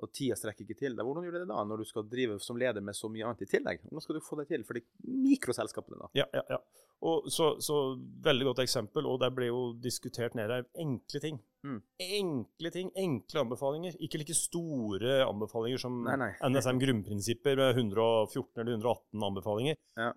Og 0.06 0.14
tida 0.16 0.38
strekker 0.40 0.66
ikke 0.66 0.80
til. 0.80 0.96
deg. 0.96 1.06
Hvordan 1.06 1.26
gjør 1.26 1.36
du 1.38 1.40
det 1.44 1.50
da, 1.52 1.64
når 1.68 1.82
du 1.84 1.88
skal 1.90 2.08
drive 2.10 2.38
som 2.44 2.60
leder 2.60 2.84
med 2.86 2.98
så 2.98 3.10
mye 3.12 3.28
annet 3.28 3.46
i 3.46 3.50
tillegg? 3.52 3.84
Hvordan 3.88 4.06
skal 4.06 4.18
du 4.18 4.24
få 4.26 4.40
det 4.42 4.48
til 4.52 4.66
for 4.68 4.80
de 4.80 4.84
mikroselskapene, 5.28 6.02
da? 6.04 6.10
Ja, 6.22 6.28
ja, 6.38 6.44
ja. 6.56 6.60
Og 7.02 7.30
så, 7.34 7.56
så 7.64 7.78
veldig 8.26 8.52
godt 8.52 8.62
eksempel, 8.62 9.08
og 9.10 9.22
der 9.24 9.32
ble 9.34 9.48
jo 9.50 9.62
diskutert 9.82 10.36
nede 10.38 10.60
her, 10.60 10.68
enkle 10.84 11.22
ting. 11.24 11.40
Mm. 11.66 11.80
Enkle 12.22 12.72
ting, 12.74 12.92
enkle 12.98 13.42
anbefalinger. 13.46 13.98
Ikke 14.06 14.22
like 14.22 14.36
store 14.38 15.22
anbefalinger 15.26 15.82
som 15.82 16.02
Nei, 16.06 16.18
nei. 16.22 16.32
NSM 16.46 16.82
grunnprinsipper 16.82 17.58
med 17.58 17.74
114 17.74 18.62
eller 18.62 18.78
118 18.78 19.28
anbefalinger. 19.32 19.82
Ja. 19.98 20.12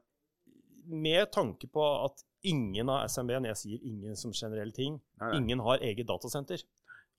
Med 0.84 1.32
tanke 1.32 1.68
på 1.72 1.84
at 2.04 2.20
ingen 2.44 2.90
av 2.92 3.06
SMB-en, 3.08 3.48
jeg 3.48 3.60
sier 3.60 3.84
ingen 3.88 4.16
som 4.20 4.34
generell 4.36 4.72
ting, 4.76 4.98
nei. 5.22 5.30
ingen 5.38 5.62
har 5.64 5.80
eget 5.84 6.08
datasenter. 6.10 6.60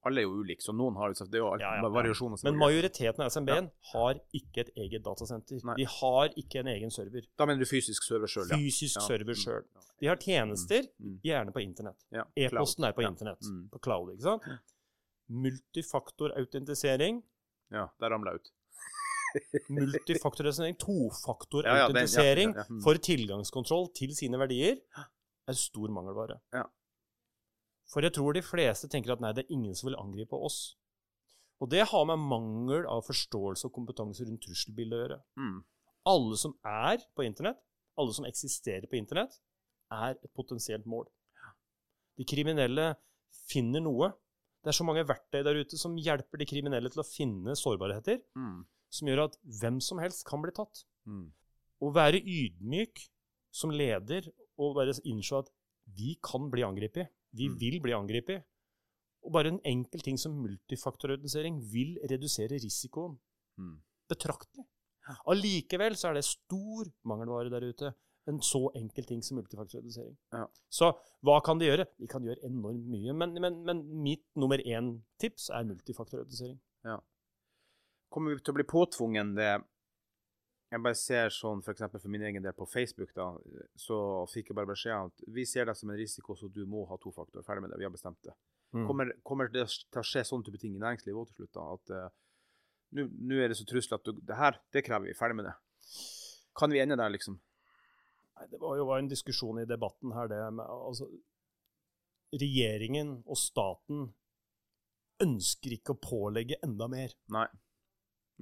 Alle 0.06 0.22
er 0.22 0.28
jo 0.28 0.36
ulike, 0.44 0.62
så 0.62 0.74
noen 0.76 0.96
har 1.00 1.10
jo 1.10 1.26
Det 1.26 1.34
er 1.34 1.42
jo 1.42 1.48
Ja, 1.60 1.76
ja, 1.82 1.90
variasjoner. 1.90 2.38
Men 2.44 2.58
majoriteten 2.62 3.20
av 3.26 3.32
SMB-en 3.34 3.72
har 3.94 4.20
ikke 4.38 4.60
et 4.66 4.70
eget 4.78 5.02
datasenter. 5.04 5.64
Nei. 5.66 5.76
De 5.80 5.86
har 5.86 6.30
ikke 6.38 6.60
en 6.62 6.68
egen 6.68 6.92
server. 6.92 7.26
Da 7.38 7.46
mener 7.46 7.60
du 7.60 7.66
fysisk 7.66 8.04
server 8.06 8.28
sjøl, 8.28 8.48
ja. 8.52 8.56
Fysisk 8.58 9.02
server 9.02 9.34
Mm. 9.34 9.42
sjøl. 9.42 9.64
De 10.00 10.08
har 10.08 10.16
tjenester, 10.18 10.84
Mm. 11.02 11.20
gjerne 11.24 11.52
på 11.52 11.62
internett. 11.64 11.98
E-posten 12.38 12.84
er 12.86 12.94
på 12.94 13.02
internett, 13.02 13.42
Mm. 13.42 13.70
på 13.72 13.80
cloud, 13.82 14.10
ikke 14.14 14.22
sant? 14.22 14.44
Multifaktorautentisering. 15.30 17.24
Ja, 17.72 17.88
der 18.00 18.10
ramla 18.14 18.32
jeg 18.36 18.42
ut. 18.42 18.52
Multifaktorautentisering, 19.70 20.78
tofaktorautentisering 20.80 22.54
ja, 22.54 22.62
ja, 22.62 22.64
ja. 22.64 22.70
Mm. 22.70 22.82
for 22.84 22.94
tilgangskontroll 22.94 23.90
til 23.98 24.14
sine 24.16 24.38
verdier 24.40 24.78
er 25.48 25.54
stor 25.54 25.88
mangelvare. 25.90 26.40
Ja. 26.54 26.64
For 27.92 28.01
jeg 28.06 28.15
tror 28.18 28.34
de 28.34 28.42
fleste 28.42 28.89
tenker 28.89 29.13
at 29.13 29.22
nei, 29.22 29.32
det 29.38 29.46
er 29.46 29.54
ingen 29.54 29.75
som 29.77 29.89
vil 29.89 30.00
angripe 30.00 30.38
oss. 30.38 30.75
Og 31.62 31.70
det 31.72 31.86
har 31.88 32.06
med 32.10 32.20
mangel 32.20 32.88
av 32.89 33.06
forståelse 33.08 33.68
og 33.70 33.74
kompetanse 33.77 34.25
rundt 34.27 34.44
trusselbildet 34.44 34.98
å 34.98 35.01
gjøre. 35.04 35.20
Mm. 35.39 35.60
Alle 36.12 36.38
som 36.42 36.56
er 36.68 37.06
på 37.15 37.25
internett, 37.25 37.62
alle 37.98 38.13
som 38.18 38.27
eksisterer 38.27 38.89
på 38.92 38.98
internett, 39.00 39.38
er 39.94 40.18
et 40.18 40.34
potensielt 40.36 40.86
mål. 40.89 41.06
De 42.20 42.25
kriminelle 42.27 42.96
finner 43.48 43.84
noe. 43.86 44.12
Det 44.63 44.72
er 44.74 44.77
så 44.80 44.86
mange 44.88 45.06
verktøy 45.08 45.44
der 45.46 45.62
ute 45.62 45.77
som 45.80 45.96
hjelper 46.01 46.42
de 46.42 46.48
kriminelle 46.50 46.89
til 46.92 47.04
å 47.04 47.08
finne 47.08 47.56
sårbarheter, 47.56 48.22
Mm. 48.36 48.65
som 48.89 49.08
gjør 49.08 49.25
at 49.25 49.38
hvem 49.62 49.80
som 49.82 50.00
helst 50.00 50.25
kan 50.25 50.42
bli 50.42 50.51
tatt. 50.51 50.86
Mm. 51.06 51.32
Å 51.82 51.94
være 51.94 52.22
ydmyk 52.24 53.10
som 53.51 53.70
leder 53.72 54.27
og 54.58 54.75
bare 54.75 54.96
innse 55.06 55.38
at 55.38 55.50
vi 55.96 56.15
kan 56.24 56.50
bli 56.50 56.63
angrepet, 56.63 57.12
vi 57.36 57.50
Mm. 57.50 57.58
vil 57.60 57.80
bli 57.82 57.92
angrepet. 57.94 58.44
Og 59.25 59.32
bare 59.34 59.48
en 59.50 59.60
enkel 59.65 60.01
ting 60.01 60.18
som 60.22 60.32
multifaktororganisering 60.42 61.60
vil 61.74 61.98
redusere 62.10 62.60
risikoen 62.62 63.18
Mm. 63.58 63.77
betraktelig. 64.10 64.65
Allikevel 65.27 65.96
så 65.96 66.10
er 66.10 66.13
det 66.15 66.24
stor 66.25 66.86
mangelvare 67.06 67.50
der 67.50 67.68
ute. 67.70 67.94
En 68.27 68.39
så 68.42 68.72
enkel 68.75 69.06
ting 69.06 69.22
som 69.24 69.38
multifaktorredusering. 69.38 70.15
Ja. 70.34 70.48
Så 70.70 70.92
hva 71.24 71.39
kan 71.46 71.60
de 71.60 71.65
gjøre? 71.68 71.86
De 72.00 72.08
kan 72.08 72.24
gjøre 72.24 72.42
enormt 72.44 72.88
mye. 72.89 73.13
Men, 73.13 73.34
men, 73.39 73.63
men 73.63 73.84
mitt 74.04 74.25
nummer 74.36 74.58
én 74.58 75.01
tips 75.20 75.50
er 75.50 75.63
multifaktorredusering. 75.63 76.60
Kommer 78.12 78.34
vi 78.36 78.39
til 78.42 78.54
å 78.54 78.56
bli 78.56 78.63
påtvungen 78.63 79.36
det 79.36 79.63
Jeg 80.74 80.82
bare 80.82 80.98
ser 80.98 81.30
sånn 81.34 81.62
f.eks. 81.62 81.84
For, 81.86 82.02
for 82.02 82.12
min 82.12 82.26
egen 82.26 82.44
del 82.44 82.56
på 82.58 82.66
Facebook, 82.68 83.12
da, 83.16 83.30
så 83.80 83.98
fikk 84.32 84.50
jeg 84.52 84.58
bare 84.58 84.72
beskjed 84.72 84.96
om 84.98 85.12
at 85.12 85.26
vi 85.36 85.46
ser 85.48 85.70
det 85.70 85.76
som 85.78 85.92
en 85.94 86.00
risiko, 86.00 86.36
så 86.36 86.50
du 86.52 86.64
må 86.70 86.84
ha 86.90 86.98
to 87.02 87.14
faktorer. 87.14 87.46
Ferdig 87.46 87.66
med 87.66 87.74
det, 87.74 87.80
vi 87.82 87.88
har 87.88 87.94
bestemt 87.94 88.20
det. 88.26 88.34
Mm. 88.76 88.88
Kommer, 88.90 89.14
kommer 89.24 89.52
det 89.54 89.68
til 89.70 90.02
å 90.02 90.06
skje 90.06 90.26
sånne 90.28 90.48
type 90.48 90.60
ting 90.60 90.74
i 90.76 90.82
næringslivet 90.82 91.22
òg 91.22 91.30
til 91.30 91.44
slutt? 91.44 91.54
da, 91.56 91.68
At 91.78 91.94
uh, 91.94 92.08
nå 92.98 93.06
nå 93.30 93.40
er 93.40 93.54
det 93.54 93.60
så 93.60 93.68
trusler 93.70 94.02
at 94.02 94.10
du, 94.10 94.18
det 94.26 94.40
her, 94.40 94.60
det 94.74 94.84
krever 94.88 95.12
vi. 95.12 95.18
Ferdig 95.18 95.38
med 95.40 95.50
det. 95.52 95.56
Kan 96.58 96.74
vi 96.74 96.82
ende 96.82 96.98
der, 97.00 97.14
liksom? 97.14 97.38
Nei, 98.36 98.50
det 98.52 98.60
var 98.60 98.76
jo 98.80 98.90
var 98.90 99.00
en 99.00 99.12
diskusjon 99.12 99.62
i 99.62 99.70
debatten 99.70 100.12
her, 100.16 100.28
det 100.32 100.42
med 100.58 100.66
altså 100.66 101.08
Regjeringen 102.36 103.20
og 103.32 103.38
staten 103.40 104.10
ønsker 105.24 105.76
ikke 105.78 105.94
å 105.94 106.02
pålegge 106.02 106.58
enda 106.66 106.90
mer. 106.92 107.14
Nei. 107.32 107.46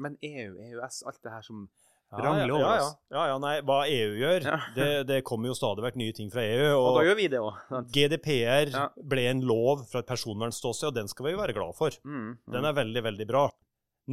Men 0.02 0.16
EU, 0.26 0.56
EØS, 0.58 1.04
alt 1.06 1.20
det 1.22 1.34
her 1.36 1.44
som 1.46 1.68
Ja, 2.14 2.24
Rangler 2.28 2.52
over 2.54 2.64
ja, 2.68 2.74
oss. 2.86 2.96
ja, 3.12 3.24
ja, 3.32 3.38
nei, 3.42 3.54
hva 3.66 3.78
EU 3.90 4.12
gjør, 4.22 4.46
det, 4.78 4.90
det 5.10 5.20
kommer 5.26 5.50
jo 5.50 5.56
stadig 5.58 5.84
vekk 5.88 5.96
nye 6.02 6.14
ting 6.14 6.30
fra 6.34 6.44
EU. 6.46 6.68
Og 6.78 6.86
Og, 6.92 6.98
da 7.00 7.06
gjør 7.08 7.18
vi 7.20 7.28
det 7.34 7.40
òg. 7.42 7.62
GDPR 7.96 8.74
ble 9.14 9.24
en 9.32 9.42
lov 9.50 9.82
fra 9.90 10.04
et 10.04 10.10
personvernståsted, 10.12 10.92
og 10.92 10.98
den 11.00 11.10
skal 11.12 11.26
vi 11.28 11.34
jo 11.36 11.42
være 11.42 11.56
glad 11.58 11.74
for. 11.80 11.96
Mm, 12.06 12.20
mm. 12.38 12.54
Den 12.54 12.70
er 12.70 12.78
veldig, 12.78 13.04
veldig 13.10 13.28
bra. 13.34 13.48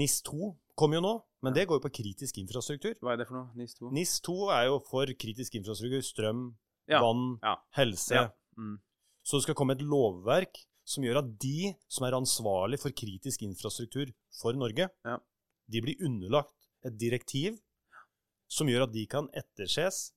NIS2 0.00 0.50
kommer 0.78 0.96
jo 1.00 1.04
nå, 1.04 1.12
men 1.44 1.54
det 1.56 1.66
går 1.68 1.80
jo 1.80 1.84
på 1.88 1.92
kritisk 2.00 2.38
infrastruktur. 2.40 2.94
Hva 3.04 3.12
er 3.14 3.20
det 3.22 3.28
for 3.28 3.36
noe? 3.40 3.50
NIS 3.58 3.74
2? 3.80 3.90
NIS2 3.96 4.34
er 4.56 4.66
jo 4.70 4.78
for 4.88 5.12
kritisk 5.26 5.56
infrastruktur. 5.60 6.02
Strøm, 6.06 6.44
Ja, 6.90 6.98
vann, 7.04 7.36
ja. 7.44 7.52
helse. 7.76 8.14
Ja. 8.16 8.28
Mm. 8.58 8.78
Så 9.22 9.38
det 9.38 9.44
skal 9.44 9.54
komme 9.60 9.76
et 9.76 9.82
lovverk 9.84 10.62
som 10.90 11.04
gjør 11.06 11.20
at 11.20 11.28
de 11.38 11.74
som 11.86 12.06
er 12.08 12.16
ansvarlig 12.16 12.80
for 12.82 12.90
kritisk 12.96 13.44
infrastruktur 13.46 14.08
for 14.40 14.56
Norge, 14.58 14.88
Ja. 15.06 15.18
de 15.70 15.82
blir 15.84 16.00
underlagt 16.02 16.54
et 16.82 16.96
direktiv 16.98 17.58
som 18.50 18.68
gjør 18.70 18.88
at 18.88 18.94
de 18.94 19.04
kan 19.10 19.28
etterses 19.36 20.10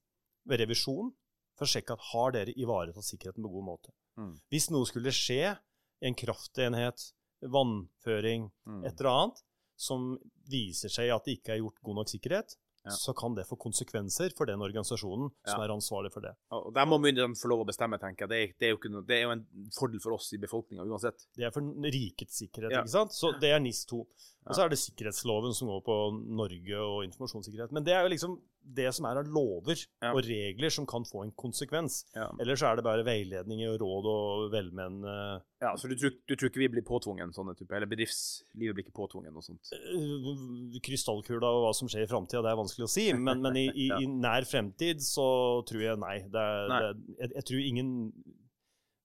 ved 0.49 0.63
revisjon 0.63 1.11
for 1.57 1.67
å 1.67 1.69
sjekke 1.69 1.93
at 1.95 2.07
har 2.11 2.33
dere 2.33 2.55
ivaretatt 2.57 3.05
sikkerheten 3.05 3.45
på 3.45 3.51
god 3.53 3.67
måte. 3.67 3.93
Mm. 4.17 4.33
Hvis 4.49 4.69
noe 4.73 4.89
skulle 4.89 5.13
skje 5.13 5.53
i 5.53 6.07
en 6.09 6.17
kraftenhet, 6.17 7.11
vannføring, 7.43 8.49
Mm. 8.65 8.85
et 8.85 8.99
eller 8.99 9.09
annet, 9.11 9.43
som 9.75 10.17
viser 10.49 10.89
seg 10.89 11.09
at 11.13 11.25
det 11.25 11.37
ikke 11.39 11.53
er 11.53 11.61
gjort 11.61 11.81
god 11.83 11.95
nok 11.99 12.09
sikkerhet, 12.09 12.55
Ja. 12.85 12.91
så 12.91 13.13
kan 13.15 13.35
det 13.35 13.45
få 13.47 13.55
konsekvenser 13.55 14.33
for 14.35 14.45
den 14.45 14.59
organisasjonen 14.59 15.29
som 15.47 15.59
Ja. 15.59 15.65
er 15.65 15.71
ansvarlig 15.71 16.11
for 16.11 16.19
det. 16.21 16.33
Og 16.51 16.73
der 16.75 16.85
må 16.85 16.99
myndighetene 16.99 17.35
få 17.39 17.47
lov 17.47 17.63
å 17.63 17.67
bestemme, 17.69 17.99
tenker 17.99 18.27
jeg. 18.27 18.29
Det 18.29 18.39
er, 18.39 18.53
det 18.59 18.85
er, 18.85 18.89
noe, 18.91 19.05
det 19.07 19.15
er 19.17 19.23
jo 19.23 19.31
en 19.31 19.45
fordel 19.71 19.99
for 20.03 20.13
oss 20.17 20.33
i 20.33 20.37
befolkninga 20.37 20.83
uansett. 20.83 21.27
Det 21.35 21.45
er 21.47 21.51
for 21.55 21.61
rikets 21.61 22.41
sikkerhet, 22.43 22.71
ikke 22.75 22.89
sant? 22.91 23.13
Så 23.15 23.31
det 23.39 23.51
er 23.51 23.59
NIS2. 23.63 24.01
Og 24.03 24.55
så 24.55 24.65
er 24.65 24.69
det 24.69 24.79
sikkerhetsloven 24.79 25.53
som 25.55 25.69
går 25.71 25.81
på 25.87 25.95
Norge 26.35 26.75
og 26.83 27.05
informasjonssikkerhet. 27.07 27.71
Men 27.71 27.83
det 27.85 27.93
er 27.95 28.03
jo 28.03 28.09
liksom 28.11 28.41
det 28.63 28.87
som 28.95 29.05
er 29.09 29.17
av 29.19 29.27
lover 29.27 29.75
Ja. 30.01 30.13
og 30.15 30.21
regler 30.23 30.71
som 30.71 30.85
kan 30.87 31.03
få 31.03 31.23
en 31.25 31.31
konsekvens. 31.35 32.05
Ja. 32.15 32.29
Ellers 32.39 32.61
er 32.63 32.77
det 32.79 32.83
bare 32.85 33.03
veiledninger 33.03 33.73
og 33.73 33.81
råd 33.81 34.05
og 34.07 34.51
velmenende 34.53 35.41
Ja, 35.61 35.73
så 35.79 35.87
du 35.91 35.95
tror, 35.99 36.11
du 36.27 36.35
tror 36.35 36.49
ikke 36.49 36.61
vi 36.63 36.69
blir 36.77 36.83
påtvungen 36.87 37.33
sånne 37.35 37.55
type, 37.59 37.71
eller 37.75 37.87
bedriftslivet 37.91 38.75
blir 38.75 38.83
ikke 38.85 38.95
påtvungen 38.95 39.35
og 39.35 39.43
sånt? 39.43 39.71
Øh, 39.75 40.79
Krystallkula 40.83 41.47
og 41.47 41.65
hva 41.67 41.73
som 41.75 41.87
skjer 41.91 42.03
i 42.07 42.09
framtida, 42.11 42.41
det 42.43 42.51
er 42.53 42.61
vanskelig 42.61 42.87
å 42.87 42.91
si. 42.93 43.05
Men, 43.27 43.41
men 43.43 43.55
i, 43.59 43.67
i, 43.75 43.87
Ja. 43.91 43.99
i 43.99 44.07
nær 44.07 44.47
fremtid 44.47 45.03
så 45.03 45.27
tror 45.67 45.81
jeg 45.83 45.99
nei. 45.99 46.17
Det 46.23 46.47
Nei. 46.71 46.79
Det 46.79 47.19
jeg, 47.19 47.31
jeg 47.35 47.45
tror 47.51 47.59
ingen 47.67 47.91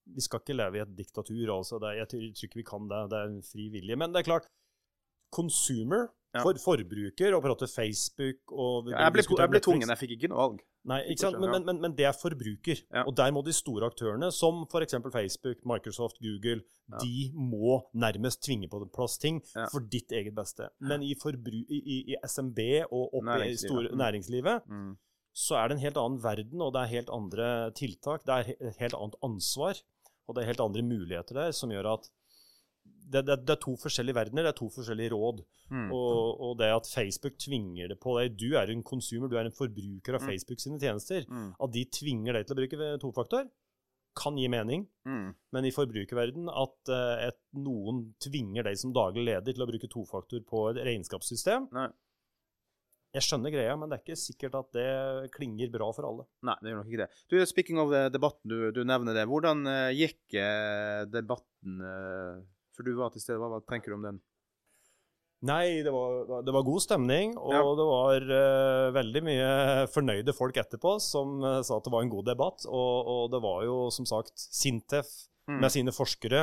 Vi 0.09 0.23
skal 0.25 0.41
ikke 0.41 0.57
leve 0.57 0.79
i 0.79 0.81
et 0.87 0.95
diktatur, 0.97 1.51
altså. 1.53 1.77
Det 1.83 1.91
jeg 1.99 2.09
tror 2.09 2.23
ikke 2.49 2.57
vi 2.63 2.65
kan 2.65 2.87
det. 2.89 3.03
Det 3.13 3.19
er 3.19 3.27
en 3.29 3.43
fri 3.45 3.67
vilje. 3.75 3.97
Men 4.01 4.15
det 4.15 4.23
er 4.23 4.31
klart, 4.31 4.47
consumer, 5.35 6.09
Ja. 6.35 6.43
for, 6.45 6.53
forbruker, 6.61 7.33
og 7.35 7.41
prate 7.43 7.67
Facebook 7.73 8.53
og 8.53 8.91
Ja, 8.91 9.07
jeg 9.07 9.13
ble, 9.15 9.23
jeg 9.39 9.49
ble 9.51 9.61
tvungen, 9.65 9.89
jeg 9.89 9.97
fikk 9.99 10.11
ikke 10.19 10.29
noe 10.29 10.39
valg. 10.43 10.59
Nei, 10.85 10.99
ikke 11.13 11.23
sant? 11.25 11.39
Men, 11.41 11.65
men, 11.65 11.81
men, 11.81 11.95
det 11.97 12.05
er 12.05 12.13
forbruker. 12.13 12.83
Ja. 12.93 13.03
Og 13.09 13.17
der 13.17 13.33
må 13.33 13.41
de 13.45 13.53
store 13.57 13.89
aktørene, 13.89 14.29
som 14.33 14.67
f.eks. 14.69 14.95
Facebook, 15.13 15.65
Microsoft, 15.65 16.21
Google, 16.21 16.61
de 17.01 17.31
må 17.35 17.79
nærmest 17.95 18.43
tvinge 18.45 18.69
på 18.69 18.81
plass 18.93 19.17
ting 19.21 19.41
for 19.73 19.81
ditt 19.81 20.13
eget 20.13 20.35
beste. 20.37 20.69
Men 20.81 21.03
i, 21.03 21.15
forbru 21.21 21.65
i, 21.65 21.81
i, 21.81 21.99
i 22.13 22.17
SMB 22.25 22.61
og 22.93 23.15
oppe 23.23 23.39
i 23.49 23.57
store, 23.57 23.89
Mm. 23.91 23.97
næringslivet, 23.99 24.69
Mm. 24.69 24.97
så 25.33 25.57
er 25.57 25.69
det 25.69 25.77
en 25.79 25.85
helt 25.85 25.97
annen 25.97 26.23
verden, 26.23 26.61
og 26.61 26.73
det 26.75 26.81
er 26.83 26.95
helt 26.97 27.11
andre 27.11 27.71
tiltak. 27.73 28.25
Det 28.27 28.35
er 28.37 28.55
et 28.69 28.77
helt 28.81 28.95
annet 28.95 29.17
ansvar, 29.23 29.81
og 30.29 30.35
det 30.37 30.43
er 30.45 30.47
helt 30.53 30.61
andre 30.61 30.83
muligheter 30.83 31.35
der, 31.35 31.53
som 31.53 31.71
gjør 31.71 31.95
at 31.95 32.09
det, 33.09 33.23
det, 33.25 33.39
det 33.49 33.55
er 33.55 33.61
to 33.63 33.75
forskjellige 33.81 34.17
verdener, 34.19 34.45
det 34.45 34.53
er 34.53 34.59
to 34.59 34.69
forskjellige 34.73 35.13
råd. 35.15 35.45
Mm. 35.73 35.87
Og, 35.97 36.43
og 36.45 36.59
det 36.61 36.69
at 36.75 36.91
Facebook 36.91 37.39
tvinger 37.41 37.93
det 37.93 37.99
på 38.03 38.17
deg 38.19 38.37
Du 38.41 38.51
er 38.59 38.73
en 38.73 38.85
consumer, 38.87 39.31
du 39.31 39.39
er 39.41 39.49
en 39.49 39.55
forbruker 39.55 40.19
av 40.19 40.25
Mm. 40.25 40.29
Facebook 40.33 40.61
sine 40.61 40.81
tjenester. 40.83 41.25
Mm. 41.29 41.55
At 41.63 41.73
de 41.73 41.85
tvinger 41.95 42.37
deg 42.37 42.47
til 42.47 42.57
å 42.57 42.59
bruke 42.59 42.91
tofaktor, 43.05 43.47
kan 44.19 44.37
gi 44.37 44.49
mening. 44.51 44.85
Mm. 45.07 45.31
Men 45.55 45.69
i 45.69 45.73
forbrukerverden 45.73 46.51
at 46.51 46.91
uh, 46.91 47.29
et, 47.29 47.39
noen 47.55 48.09
tvinger 48.21 48.67
deg 48.67 48.81
som 48.81 48.93
daglig 48.97 49.29
leder 49.29 49.55
til 49.55 49.63
å 49.63 49.69
bruke 49.71 49.91
tofaktor 49.93 50.43
på 50.49 50.65
et 50.73 50.83
regnskapssystem 50.89 51.69
Nei. 51.77 51.89
Jeg 53.15 53.25
skjønner 53.25 53.55
greia, 53.55 53.77
men 53.79 53.89
det 53.89 53.97
er 53.97 54.03
ikke 54.03 54.21
sikkert 54.21 54.59
at 54.59 54.75
det 54.77 55.31
klinger 55.33 55.71
bra 55.73 55.87
for 55.97 56.05
alle. 56.05 56.27
Nei, 56.45 56.59
det 56.61 56.69
gjør 56.69 56.83
nok 56.83 56.91
ikke 56.91 57.07
det. 57.07 57.23
Du, 57.31 57.39
Speaking 57.49 57.81
of 57.81 57.95
eh, 57.97 58.11
debatten, 58.13 58.51
du, 58.53 58.59
du 58.75 58.83
nevner 58.85 59.17
det. 59.17 59.25
Hvordan 59.31 59.65
eh, 59.71 59.95
gikk 59.97 60.37
debatten? 61.09 61.81
For 62.79 62.87
du 62.87 62.95
var 62.99 63.11
til 63.15 63.25
stede. 63.25 63.43
Hva, 63.43 63.59
tenker 63.67 63.91
du 63.93 63.99
om 63.99 64.07
den? 64.07 64.21
Nei, 65.49 65.83
det 65.87 65.91
var, 65.95 66.41
det 66.43 66.51
var 66.55 66.65
god 66.67 66.83
stemning, 66.83 67.37
og 67.39 67.53
Ja. 67.55 67.61
det 67.79 67.85
var 67.87 68.25
uh, 68.27 68.87
veldig 68.97 69.21
mye 69.23 69.51
fornøyde 69.95 70.35
folk 70.35 70.57
etterpå 70.59 70.97
som 71.03 71.37
uh, 71.45 71.61
sa 71.63 71.77
at 71.79 71.87
det 71.87 71.93
var 71.95 72.03
en 72.03 72.11
god 72.11 72.27
debatt. 72.27 72.65
Og, 72.67 73.11
og 73.13 73.29
det 73.35 73.39
var 73.45 73.63
jo 73.69 73.77
som 73.95 74.07
sagt 74.09 74.35
Sintef 74.35 75.13
Mm. 75.49 75.63
med 75.63 75.73
sine 75.73 75.93
forskere 75.97 76.41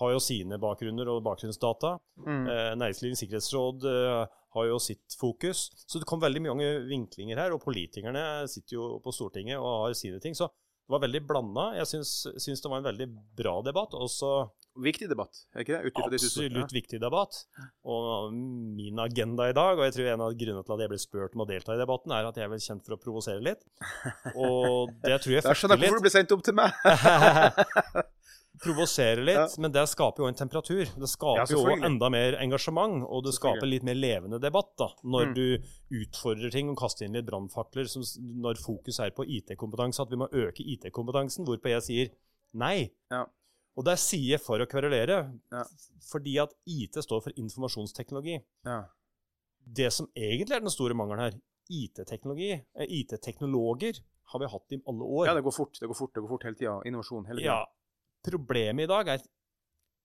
har 0.00 0.10
jo 0.14 0.20
sine 0.24 0.56
bakgrunner 0.56 1.10
og 1.12 1.18
bakgrunnsdata. 1.26 1.90
Mm. 2.24 2.46
Eh, 2.48 2.70
Næringslivets 2.80 3.20
sikkerhetsråd 3.20 3.84
eh, 3.84 4.22
har 4.56 4.64
jo 4.70 4.78
sitt 4.80 5.12
fokus. 5.20 5.66
Så 5.84 6.00
det 6.00 6.08
kom 6.08 6.22
veldig 6.22 6.40
mange 6.46 6.70
vinklinger 6.88 7.36
her, 7.36 7.52
og 7.52 7.60
politikerne 7.60 8.48
sitter 8.48 8.78
jo 8.78 8.86
på 9.04 9.12
Stortinget 9.12 9.60
og 9.60 9.82
har 9.90 9.92
sine 10.00 10.22
ting. 10.24 10.32
Så 10.32 10.48
det 10.48 10.88
var 10.96 11.04
veldig 11.04 11.20
blanda. 11.28 11.66
Jeg 11.76 11.90
syns, 11.92 12.14
syns 12.40 12.64
det 12.64 12.72
var 12.72 12.80
en 12.80 12.88
veldig 12.88 13.10
bra 13.36 13.58
debatt. 13.68 13.92
Også 13.92 14.32
Viktig 14.76 15.08
debatt, 15.08 15.38
er 15.56 15.62
ikke 15.64 15.78
det? 15.82 15.92
Absolutt 15.96 16.72
viktig 16.74 16.98
debatt. 17.00 17.46
Og 17.84 18.32
min 18.34 18.98
agenda 19.00 19.48
i 19.48 19.54
dag, 19.56 19.78
og 19.78 19.84
jeg 19.86 19.94
tror 19.96 20.10
en 20.12 20.20
av 20.26 20.34
grunnene 20.36 20.64
til 20.66 20.74
at 20.76 20.80
jeg 20.84 20.90
ble 20.92 20.98
spurt 21.00 21.34
om 21.34 21.44
å 21.44 21.48
delta 21.48 21.72
i 21.74 21.80
debatten, 21.80 22.12
er 22.12 22.26
at 22.28 22.36
jeg 22.36 22.44
er 22.44 22.52
vel 22.52 22.60
kjent 22.60 22.84
for 22.84 22.96
å 22.96 23.00
provosere 23.00 23.40
litt. 23.40 23.64
Og 24.34 24.92
det 25.02 25.16
tror 25.22 25.32
jeg 25.32 25.42
fikk 25.42 25.44
litt. 25.44 25.48
Da 25.48 25.54
skjønner 25.56 25.80
jeg 25.80 25.88
hvorfor 25.88 26.02
du 26.02 26.06
ble 26.06 26.14
sendt 26.16 26.32
opp 26.36 26.44
til 26.44 26.54
meg. 26.54 26.70
Provosere 28.56 29.20
litt, 29.20 29.36
Ja. 29.36 29.46
men 29.60 29.72
det 29.72 29.82
skaper 29.90 30.22
jo 30.24 30.28
en 30.30 30.34
temperatur. 30.38 30.84
Det 30.88 30.96
Ja, 30.96 31.06
skaper 31.12 31.52
jo 31.52 31.74
enda 31.84 32.08
mer 32.08 32.38
engasjement, 32.40 33.04
og 33.04 33.24
det 33.24 33.34
skaper 33.36 33.66
litt 33.68 33.82
mer 33.84 33.94
levende 33.94 34.40
debatt 34.40 34.70
da, 34.78 34.88
når 35.04 35.26
Mm. 35.26 35.34
du 35.34 35.58
utfordrer 35.92 36.50
ting 36.50 36.70
og 36.70 36.76
kaster 36.78 37.04
inn 37.04 37.12
litt 37.12 37.26
brannfakler 37.26 37.84
når 37.84 38.56
fokus 38.56 38.98
er 39.00 39.10
på 39.10 39.26
IT-kompetanse, 39.28 40.00
at 40.00 40.08
vi 40.08 40.16
må 40.16 40.28
øke 40.32 40.64
IT-kompetansen, 40.64 41.44
hvorpå 41.44 41.68
jeg 41.68 41.82
sier 41.82 42.08
nei. 42.54 42.90
Ja. 43.10 43.26
Og 43.76 43.84
der 43.84 43.96
sier 44.00 44.36
jeg 44.36 44.40
for 44.40 44.58
å 44.58 44.66
kverulere, 44.66 45.18
Ja. 45.52 45.64
fordi 46.10 46.38
at 46.42 46.54
IT 46.66 46.94
står 47.04 47.22
for 47.22 47.30
informasjonsteknologi. 47.36 48.42
Ja. 48.64 48.84
Det 49.66 49.92
som 49.92 50.06
egentlig 50.16 50.56
er 50.56 50.60
den 50.60 50.70
store 50.70 50.94
mangelen 50.94 51.18
her, 51.20 51.40
IT-teknologi, 51.68 52.52
eh, 52.74 52.86
IT-teknologer, 52.88 54.00
har 54.32 54.38
vi 54.40 54.46
hatt 54.46 54.72
i 54.72 54.80
alle 54.86 55.02
år. 55.04 55.26
ja, 55.26 55.34
det 55.34 55.42
går 55.44 55.52
fort. 55.54 55.78
Det 55.80 55.88
går 55.88 55.94
fort, 55.96 56.14
det 56.14 56.20
går 56.22 56.28
fort 56.28 56.42
hele 56.44 56.54
tida. 56.54 56.82
Innovasjon 56.86 57.26
hele 57.26 57.38
tida. 57.40 57.44
Ja, 57.44 57.66
problemet 58.24 58.84
i 58.84 58.86
dag 58.86 59.08
er 59.08 59.14
at 59.14 59.28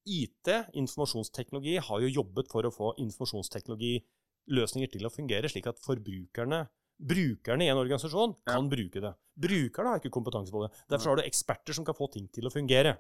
IT, 0.06 0.48
informasjonsteknologi, 0.74 1.78
har 1.80 2.00
jo 2.02 2.08
jobbet 2.24 2.48
for 2.50 2.64
å 2.64 2.72
få 2.74 2.96
informasjonsteknologiløsninger 2.98 4.92
til 4.92 5.06
å 5.08 5.12
fungere, 5.14 5.50
slik 5.50 5.68
at 5.68 5.80
forbrukerne 5.80 6.68
Brukerne 7.02 7.64
i 7.66 7.68
en 7.72 7.78
organisasjon 7.82 8.36
Ja. 8.46 8.54
kan 8.54 8.70
bruke 8.70 9.02
det. 9.02 9.16
Brukerne 9.36 9.88
har 9.90 10.00
ikke 10.00 10.12
kompetanse 10.12 10.52
på 10.52 10.62
det. 10.68 10.72
Derfor 10.88 11.10
har 11.10 11.16
du 11.16 11.24
eksperter 11.24 11.74
som 11.74 11.84
kan 11.84 11.96
få 11.96 12.12
ting 12.12 12.28
til 12.32 12.44
å 12.46 12.52
fungere. 12.54 13.00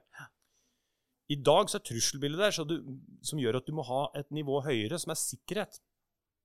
I 1.32 1.38
dag 1.40 1.70
så 1.72 1.80
er 1.80 1.86
trusselbildet 1.88 2.42
der 2.44 2.54
så 2.56 2.66
du, 2.68 2.76
som 3.24 3.40
gjør 3.40 3.60
at 3.62 3.68
du 3.70 3.74
må 3.78 3.86
ha 3.88 4.02
et 4.20 4.28
nivå 4.36 4.60
høyere, 4.66 4.98
som 5.00 5.14
er 5.14 5.20
sikkerhet. 5.22 5.78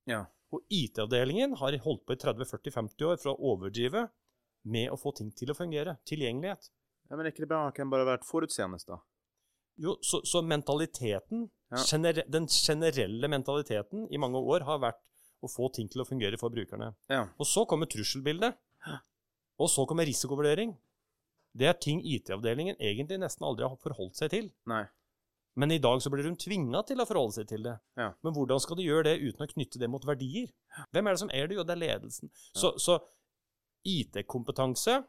Ja. 0.07 0.21
Og 0.55 0.63
IT-avdelingen 0.71 1.57
har 1.59 1.75
holdt 1.83 2.05
på 2.07 2.15
i 2.15 2.21
30-40-50 2.21 3.03
år 3.09 3.19
for 3.19 3.33
å 3.33 3.51
overdrive 3.51 4.05
med 4.67 4.91
å 4.93 4.99
få 4.99 5.11
ting 5.17 5.33
til 5.35 5.51
å 5.51 5.57
fungere. 5.57 5.97
Tilgjengelighet. 6.07 6.69
ja. 7.09 7.15
Men 7.15 7.25
er 7.25 7.31
ikke 7.33 7.43
det 7.45 7.51
bra? 7.51 7.65
Kan 7.75 7.91
bare 7.91 8.07
vært 8.07 8.25
forutseende, 8.27 8.79
da? 8.87 9.01
Jo, 9.77 9.97
så, 10.01 10.21
så 10.25 10.41
mentaliteten, 10.41 11.49
Ja. 11.69 11.81
gener, 11.83 12.21
den 12.31 12.47
generelle 12.47 13.27
mentaliteten 13.27 14.07
i 14.11 14.17
mange 14.17 14.39
år 14.39 14.63
har 14.63 14.79
vært 14.79 15.01
å 15.43 15.49
få 15.51 15.67
ting 15.75 15.89
til 15.91 16.01
å 16.01 16.07
fungere 16.07 16.39
for 16.39 16.49
brukerne. 16.49 16.93
Ja. 17.11 17.25
Og 17.37 17.45
så 17.45 17.65
kommer 17.67 17.85
trusselbildet. 17.91 18.55
Og 19.59 19.69
så 19.69 19.83
kommer 19.89 20.05
risikovurdering. 20.07 20.71
Det 21.57 21.67
er 21.71 21.77
ting 21.81 22.03
IT-avdelingen 22.05 22.77
egentlig 22.77 23.17
nesten 23.21 23.45
aldri 23.47 23.65
har 23.65 23.79
forholdt 23.81 24.19
seg 24.19 24.29
til. 24.33 24.51
Nei. 24.69 24.83
Men 25.57 25.73
i 25.73 25.79
dag 25.81 25.97
så 26.05 26.11
blir 26.13 26.27
hun 26.29 26.35
tvinga 26.37 26.83
til 26.85 27.01
å 27.01 27.05
forholde 27.09 27.33
seg 27.39 27.47
til 27.49 27.63
det. 27.65 27.73
Ja. 27.97 28.11
Men 28.21 28.35
hvordan 28.35 28.61
skal 28.61 28.77
du 28.77 28.83
gjøre 28.85 29.07
det 29.07 29.15
uten 29.23 29.41
å 29.41 29.49
knytte 29.49 29.81
det 29.81 29.89
mot 29.89 30.03
verdier? 30.05 30.51
Hvem 30.93 31.07
er 31.09 31.15
det 31.17 31.21
som 31.23 31.31
er 31.33 31.49
det? 31.49 31.57
Jo, 31.57 31.65
det 31.65 31.73
er 31.73 31.81
ledelsen. 31.81 32.29
Så, 32.53 32.75
så 32.77 32.99
IT-kompetanse 33.87 34.99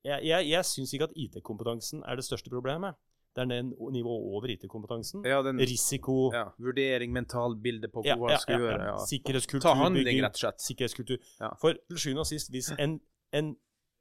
Jeg, 0.00 0.24
jeg, 0.24 0.46
jeg 0.48 0.64
syns 0.64 0.94
ikke 0.96 1.10
at 1.10 1.16
IT-kompetansen 1.18 2.04
er 2.08 2.16
det 2.16 2.24
største 2.24 2.48
problemet. 2.52 2.96
Det 3.36 3.44
er 3.44 3.50
det 3.50 3.58
nivået 3.68 4.22
over 4.32 4.50
IT-kompetansen. 4.54 5.26
Ja, 5.28 5.42
den 5.44 5.60
Risiko 5.60 6.30
ja, 6.34 6.46
vurdering, 6.58 7.12
mentalbilde 7.14 7.90
på 7.92 8.02
Ja, 8.08 8.16
hva 8.16 8.32
ja, 8.32 8.38
man 8.38 8.42
skal 8.42 8.56
ja, 8.56 8.62
gjøre. 8.64 8.78
ja. 8.88 8.94
Ja. 8.96 9.08
Sikkerhetskultur. 9.12 9.66
Ta 9.68 9.74
handling, 9.78 10.22
rett 10.24 10.38
og 10.38 10.42
slett. 10.46 10.64
Sikkerhetskultur. 10.64 11.20
Ja. 11.36 11.52
For 11.60 11.76
til 11.76 12.00
sjuende 12.00 12.24
og 12.24 12.30
sist, 12.32 12.48
hvis 12.54 12.72
en, 12.80 12.96
en 13.36 13.52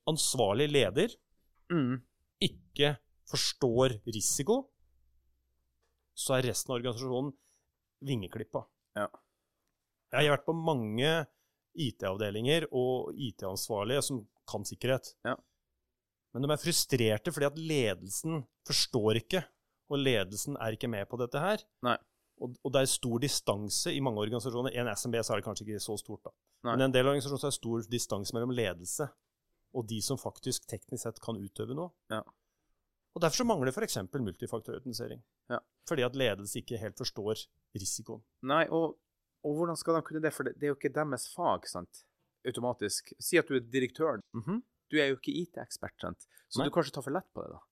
ansvarlig 0.10 0.70
leder 0.72 1.14
Mm. 1.70 2.00
ikke 2.42 2.96
forstår 3.30 4.00
risiko, 4.10 4.64
så 6.18 6.38
er 6.38 6.50
resten 6.50 6.74
av 6.74 6.80
organisasjonen 6.80 7.34
vingeklippa. 8.06 8.64
Ja. 8.98 9.08
Jeg 10.10 10.26
har 10.26 10.38
vært 10.38 10.48
på 10.48 10.56
mange 10.58 11.12
IT-avdelinger 11.80 12.66
og 12.76 13.14
IT-ansvarlige 13.14 14.04
som 14.08 14.24
kan 14.50 14.66
sikkerhet. 14.66 15.14
Ja. 15.28 15.36
Men 16.34 16.46
de 16.46 16.52
er 16.54 16.62
frustrerte 16.62 17.34
fordi 17.34 17.48
at 17.50 17.60
ledelsen 17.60 18.44
forstår 18.68 19.22
ikke, 19.22 19.44
og 19.90 20.02
ledelsen 20.02 20.58
er 20.62 20.76
ikke 20.76 20.90
med 20.92 21.08
på 21.10 21.20
dette 21.22 21.42
her. 21.42 21.64
Nei. 21.86 21.98
Og, 22.40 22.54
og 22.64 22.72
det 22.72 22.82
er 22.82 22.92
stor 22.92 23.20
distanse 23.22 23.92
i 23.92 24.02
mange 24.04 24.22
organisasjoner. 24.24 24.74
I 24.74 24.82
en 24.84 24.92
SMB 24.94 25.18
så 25.20 25.34
er 25.34 25.42
det 25.42 25.48
kanskje 25.48 25.66
ikke 25.66 25.82
så 25.84 25.98
stort, 26.00 26.22
da. 26.30 26.34
Nei. 26.64 26.76
Men 26.76 26.84
i 26.84 26.88
en 26.88 26.96
del 26.96 27.10
organisasjoner 27.10 27.42
så 27.42 27.50
er 27.50 27.56
det 27.56 27.60
stor 27.60 27.90
distanse 27.92 28.36
mellom 28.36 28.54
ledelse 28.56 29.10
og 29.76 29.88
de 29.90 30.00
som 30.02 30.20
faktisk 30.20 30.66
teknisk 30.70 31.06
sett 31.06 31.22
kan 31.24 31.38
utøve 31.40 31.76
noe. 31.78 31.94
Ja. 32.12 32.24
Og 33.16 33.24
Derfor 33.24 33.42
så 33.42 33.48
mangler 33.48 33.74
f.eks. 33.74 33.98
multifaktorautentisering. 34.14 35.22
Ja. 35.52 35.60
Fordi 35.90 36.06
at 36.06 36.18
ledelse 36.18 36.62
ikke 36.62 36.80
helt 36.82 36.98
forstår 37.00 37.46
risikoen. 37.78 38.22
Nei, 38.48 38.64
og, 38.70 39.00
og 39.46 39.58
hvordan 39.58 39.80
skal 39.80 39.98
de 39.98 40.04
kunne 40.08 40.22
det? 40.24 40.34
For 40.36 40.48
det, 40.48 40.58
er 40.62 40.74
jo 40.74 40.78
ikke 40.78 40.94
deres 40.96 41.28
fag, 41.34 41.66
sant? 41.70 42.04
Automatisk. 42.48 43.14
Si 43.20 43.40
at 43.42 43.50
du 43.50 43.58
er 43.58 43.66
direktør. 43.66 44.22
Du 44.90 44.98
er 44.98 45.12
jo 45.12 45.18
ikke 45.18 45.36
IT-ekspert, 45.42 45.98
sant? 46.02 46.30
Så 46.50 46.62
Nei. 46.62 46.70
du 46.70 46.74
kanskje 46.74 46.96
tar 46.96 47.06
for 47.06 47.18
lett 47.18 47.28
på 47.34 47.46
det, 47.46 47.58
da? 47.58 47.64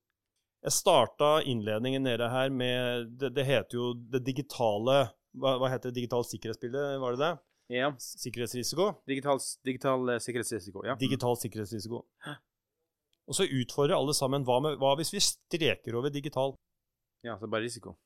Jeg 0.67 0.73
starta 0.73 1.29
innledningen 1.45 2.01
nede 2.03 2.27
her 2.33 2.49
med 2.49 3.11
Det, 3.21 3.29
det 3.35 3.43
heter 3.45 3.77
jo 3.77 3.91
det 3.93 4.23
digitale 4.25 4.95
hva, 5.37 5.53
hva 5.61 5.69
heter 5.69 5.91
det? 5.91 5.99
digitale 5.99 6.25
sikkerhetsbildet, 6.25 6.97
var 7.01 7.13
det 7.13 7.21
det? 7.21 7.33
Ja. 7.73 7.89
Sikkerhetsrisiko? 7.99 8.89
Digital, 9.09 9.39
digital 9.67 10.09
eh, 10.13 10.19
sikkerhetsrisiko, 10.23 10.85
ja. 10.87 10.95
Digital 11.01 11.35
sikkerhetsrisiko. 11.41 12.03
Og 13.27 13.35
så 13.35 13.43
utfordrer 13.43 13.97
alle 13.97 14.13
sammen 14.15 14.45
hva, 14.47 14.59
med, 14.63 14.77
hva 14.79 14.93
hvis 14.99 15.11
vi 15.11 15.19
streker 15.23 15.97
over 15.99 16.13
digital? 16.13 16.53
Ja, 17.27 17.35
så 17.41 17.49
bare 17.51 17.65
risiko. 17.65 17.97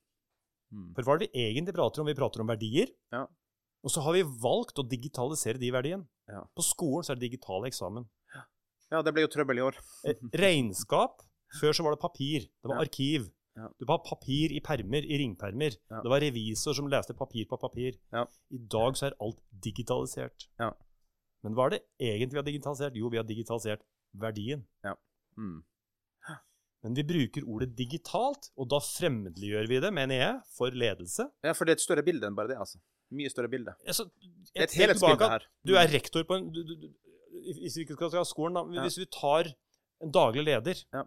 Mm. 0.73 0.87
For 0.95 1.05
hva 1.05 1.13
er 1.13 1.21
det 1.21 1.27
vi 1.33 1.43
egentlig 1.51 1.75
prater 1.77 2.01
om? 2.01 2.09
Vi 2.09 2.17
prater 2.17 2.41
om 2.41 2.49
verdier. 2.49 2.89
Ja. 3.13 3.27
Og 3.85 3.93
så 3.93 4.01
har 4.05 4.15
vi 4.17 4.23
valgt 4.23 4.79
å 4.81 4.85
digitalisere 4.87 5.61
de 5.61 5.69
verdiene. 5.73 6.07
Ja. 6.31 6.41
På 6.57 6.65
skolen 6.65 7.05
så 7.05 7.13
er 7.13 7.19
det 7.19 7.27
digital 7.29 7.65
eksamen. 7.69 8.07
Ja, 8.91 8.99
det 9.05 9.13
ble 9.15 9.23
jo 9.23 9.29
trøbbel 9.31 9.61
i 9.61 9.63
år. 9.63 9.77
Eh, 10.09 10.17
Regnskap. 10.41 11.21
Før 11.61 11.75
så 11.75 11.83
var 11.85 11.93
det 11.95 12.01
papir. 12.01 12.47
Det 12.63 12.71
var 12.71 12.79
Ja. 12.81 12.87
arkiv. 12.87 13.29
Ja. 13.59 13.67
Du 13.79 13.85
har 13.89 13.99
papir 14.05 14.53
i 14.55 14.61
permer, 14.63 15.03
i 15.03 15.17
ringpermer. 15.19 15.75
Ja. 15.91 15.99
Det 16.03 16.11
var 16.13 16.23
revisor 16.23 16.77
som 16.77 16.87
leste 16.91 17.15
papir 17.17 17.49
på 17.49 17.59
papir. 17.59 17.97
Ja. 18.13 18.23
I 18.53 18.61
dag 18.71 18.95
så 18.99 19.09
er 19.09 19.17
alt 19.23 19.41
digitalisert. 19.65 20.47
Ja. 20.61 20.71
Men 21.43 21.57
hva 21.57 21.67
er 21.67 21.75
det 21.75 21.81
egentlig 21.99 22.37
vi 22.37 22.41
har 22.41 22.47
digitalisert? 22.47 22.95
Jo, 22.95 23.09
vi 23.11 23.19
har 23.19 23.27
digitalisert 23.27 23.83
verdien. 24.21 24.63
Mm. 25.39 25.61
Men 26.81 26.95
vi 26.97 27.03
bruker 27.05 27.45
ordet 27.45 27.75
digitalt, 27.77 28.49
og 28.57 28.69
da 28.73 28.79
fremmedliggjør 28.81 29.67
vi 29.69 29.79
det, 29.83 29.91
mener 29.93 30.17
jeg, 30.17 30.37
for 30.57 30.73
ledelse. 30.73 31.27
Ja, 31.45 31.53
for 31.57 31.69
det 31.69 31.75
er 31.75 31.79
et 31.79 31.83
større 31.83 32.03
bilde 32.05 32.25
enn 32.25 32.37
bare 32.37 32.49
det, 32.49 32.57
altså. 32.63 32.81
Mye 33.13 33.29
større 33.29 33.51
bilde. 33.51 33.75
Altså, 33.85 34.07
et 34.55 34.63
jeg 34.63 34.79
helhetsbilde 34.79 35.29
her. 35.33 35.45
Du 35.67 35.75
er 35.77 35.89
rektor 35.91 36.23
på 36.25 36.39
en 36.39 36.47
du, 36.55 36.61
du, 36.63 36.87
Hvis 37.59 37.75
vi 37.77 37.83
ikke 37.85 37.97
skal 37.99 38.21
ha 38.21 38.25
skolen, 38.25 38.57
da. 38.57 38.85
Hvis 38.85 38.97
vi 39.01 39.05
tar 39.13 39.51
en 40.01 40.13
daglig 40.13 40.45
leder 40.47 40.85
Ja. 40.95 41.03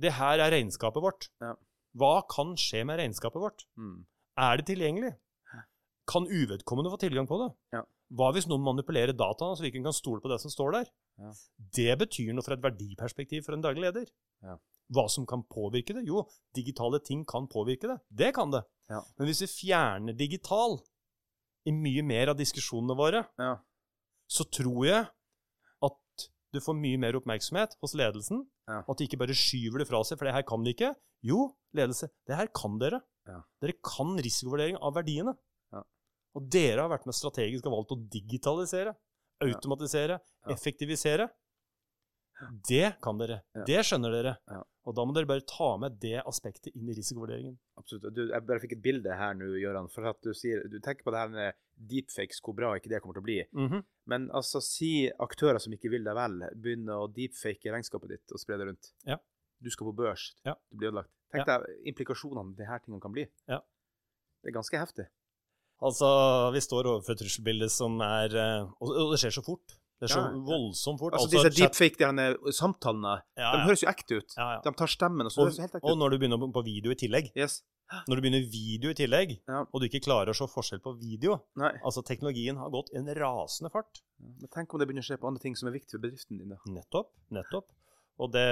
Det 0.00 0.14
her 0.16 0.40
er 0.40 0.54
regnskapet 0.54 1.02
vårt. 1.04 1.28
Ja. 1.44 1.52
Hva 1.98 2.20
kan 2.30 2.54
skje 2.60 2.84
med 2.86 3.00
regnskapet 3.00 3.42
vårt? 3.42 3.64
Mm. 3.78 4.04
Er 4.38 4.56
det 4.60 4.66
tilgjengelig? 4.70 5.14
Kan 6.10 6.26
uvedkommende 6.26 6.90
få 6.90 6.98
tilgang 6.98 7.26
på 7.30 7.38
det? 7.42 7.50
Ja. 7.76 7.84
Hva 8.18 8.32
hvis 8.34 8.48
noen 8.50 8.64
manipulerer 8.66 9.14
dataene, 9.14 9.54
så 9.54 9.62
vi 9.62 9.70
ikke 9.70 9.84
kan 9.84 9.94
stole 9.94 10.22
på 10.22 10.30
det 10.32 10.40
som 10.42 10.50
står 10.50 10.72
der? 10.74 10.88
Ja. 11.22 11.30
Det 11.76 11.92
betyr 12.00 12.32
noe 12.34 12.42
fra 12.46 12.56
et 12.56 12.64
verdiperspektiv 12.64 13.44
for 13.46 13.54
en 13.54 13.62
daglig 13.62 13.84
leder. 13.86 14.08
Ja. 14.42 14.56
Hva 14.90 15.04
som 15.12 15.26
kan 15.30 15.44
påvirke 15.46 15.94
det? 15.94 16.02
Jo, 16.08 16.24
digitale 16.56 16.98
ting 17.06 17.22
kan 17.28 17.46
påvirke 17.50 17.86
det. 17.92 17.98
Det 18.10 18.32
kan 18.34 18.50
det. 18.50 18.64
Ja. 18.90 19.02
Men 19.18 19.30
hvis 19.30 19.44
vi 19.44 19.50
fjerner 19.52 20.16
digital 20.18 20.80
i 21.68 21.74
mye 21.76 22.02
mer 22.02 22.32
av 22.32 22.40
diskusjonene 22.40 22.96
våre, 22.98 23.22
Ja. 23.38 23.52
så 24.26 24.46
tror 24.50 24.86
jeg 24.88 25.06
du 26.54 26.60
får 26.62 26.76
mye 26.78 26.98
mer 27.00 27.18
oppmerksomhet 27.18 27.76
hos 27.82 27.94
ledelsen. 27.98 28.44
Ja. 28.70 28.80
At 28.82 28.98
de 28.98 29.06
ikke 29.06 29.20
bare 29.20 29.36
skyver 29.36 29.82
det 29.82 29.88
fra 29.90 30.02
seg, 30.06 30.18
for 30.18 30.28
det 30.28 30.34
her 30.34 30.46
kan 30.46 30.64
de 30.66 30.74
ikke. 30.74 30.92
Jo, 31.26 31.50
ledelse, 31.76 32.10
det 32.28 32.38
her 32.38 32.50
kan 32.56 32.78
dere. 32.80 33.02
Ja. 33.28 33.40
Dere 33.62 33.76
kan 33.86 34.16
risikovurdering 34.18 34.80
av 34.80 34.96
verdiene. 34.96 35.36
Ja. 35.74 35.84
Og 36.38 36.48
dere 36.50 36.86
har 36.86 36.92
vært 36.92 37.06
med 37.08 37.18
strategisk 37.18 37.68
og 37.68 37.76
valgt 37.76 37.94
å 37.94 38.00
digitalisere, 38.12 38.96
automatisere, 39.44 40.18
effektivisere. 40.52 41.28
Det 42.68 42.94
kan 43.04 43.18
dere. 43.20 43.42
Det 43.68 43.82
skjønner 43.84 44.14
dere. 44.14 44.34
Ja. 44.48 44.62
Og 44.88 44.96
da 44.96 45.04
må 45.04 45.12
dere 45.14 45.28
bare 45.28 45.44
ta 45.44 45.74
med 45.80 45.98
det 46.00 46.22
aspektet 46.24 46.72
inn 46.72 46.88
i 46.88 46.94
risikovurderingen. 46.96 47.58
Absolutt. 47.78 48.08
Du, 48.16 48.22
jeg 48.30 48.46
bare 48.48 48.62
fikk 48.62 48.78
et 48.78 48.84
bilde 48.84 49.16
her 49.16 49.36
nå, 49.36 49.50
Gøran. 49.60 49.90
For 49.92 50.08
at 50.08 50.20
du 50.24 50.32
sier 50.36 50.64
Du 50.72 50.78
tenker 50.80 51.04
på 51.04 51.12
det 51.12 51.20
her 51.20 51.34
med 51.34 51.58
deepfakes, 51.80 52.40
hvor 52.44 52.54
bra 52.54 52.74
ikke 52.76 52.88
det 52.92 53.00
kommer 53.02 53.14
til 53.16 53.22
å 53.22 53.28
bli. 53.28 53.38
Mhm. 53.52 53.84
Men 54.06 54.28
altså, 54.34 54.60
si 54.62 55.08
aktører 55.20 55.60
som 55.60 55.72
ikke 55.72 55.90
vil 55.90 56.04
deg 56.04 56.14
vel, 56.14 56.40
begynner 56.56 57.00
å 57.04 57.08
deepfake 57.12 57.70
regnskapet 57.72 58.08
ditt 58.08 58.32
og 58.32 58.38
spre 58.42 58.58
det 58.58 58.66
rundt. 58.66 58.92
Ja. 59.06 59.16
Du 59.62 59.70
skal 59.70 59.86
på 59.86 59.94
børs. 59.96 60.34
Ja. 60.44 60.54
Du 60.70 60.76
blir 60.78 60.90
ødelagt. 60.92 61.10
Tenk 61.32 61.46
deg 61.46 61.62
implikasjonene 61.86 62.56
disse 62.56 62.78
tingene 62.84 63.00
kan 63.00 63.12
bli. 63.12 63.26
Ja. 63.48 63.60
Det 64.42 64.50
er 64.50 64.56
ganske 64.56 64.78
heftig. 64.80 65.06
Altså, 65.80 66.52
vi 66.52 66.60
står 66.60 66.84
overfor 66.90 67.12
et 67.12 67.18
trusselbilde 67.22 67.70
som 67.70 68.00
er 68.04 68.34
eh, 68.36 68.66
Og 68.82 69.12
det 69.14 69.20
skjer 69.22 69.32
så 69.38 69.44
fort. 69.44 69.76
Det 70.00 70.08
er 70.08 70.14
så 70.14 70.20
Ja, 70.24 70.30
voldsomt 70.44 70.98
fort. 70.98 71.12
Altså, 71.14 71.28
disse 71.30 71.50
chat- 71.52 71.76
deepfake-samtalene, 71.76 73.14
ja, 73.36 73.50
de 73.52 73.58
ja. 73.60 73.64
høres 73.66 73.82
jo 73.84 73.88
ekte 73.90 74.16
ut. 74.20 74.34
De 74.64 74.72
tar 74.76 74.86
stemmen, 74.88 75.26
og 75.28 75.32
så 75.32 75.42
Og, 75.42 75.46
høres 75.50 75.58
helt 75.60 75.74
ekte 75.76 75.84
ut. 75.84 75.90
og 75.92 75.98
når 76.00 76.10
du 76.10 76.18
begynner 76.18 76.38
på- 76.40 76.52
på 76.52 76.64
video 76.64 76.90
i 76.90 76.94
tillegg, 76.94 77.30
Yes. 77.36 77.62
Når 78.06 78.16
du 78.16 78.20
begynner 78.22 78.44
video 78.50 78.90
i 78.90 78.94
tillegg, 78.94 79.32
Ja. 79.48 79.64
og 79.72 79.80
du 79.80 79.86
ikke 79.88 80.02
klarer 80.04 80.30
å 80.30 80.34
se 80.36 80.46
forskjell 80.46 80.80
på 80.84 80.92
video 81.00 81.40
Nei. 81.56 81.72
Altså, 81.84 82.02
teknologien 82.06 82.56
har 82.56 82.70
gått 82.70 82.90
en 82.94 83.06
rasende 83.14 83.70
fart. 83.72 84.00
Men 84.18 84.48
tenk 84.48 84.72
om 84.74 84.78
det 84.80 84.86
begynner 84.88 85.02
å 85.02 85.08
skje 85.10 85.18
på 85.20 85.26
andre 85.28 85.40
ting 85.42 85.56
som 85.56 85.68
er 85.68 85.72
viktig 85.78 85.90
for 85.98 86.04
bedriften 86.06 86.38
din. 86.38 86.48
da. 86.50 86.56
Nettopp. 86.66 87.10
Nettopp. 87.30 87.70
Og 88.20 88.30
det 88.32 88.46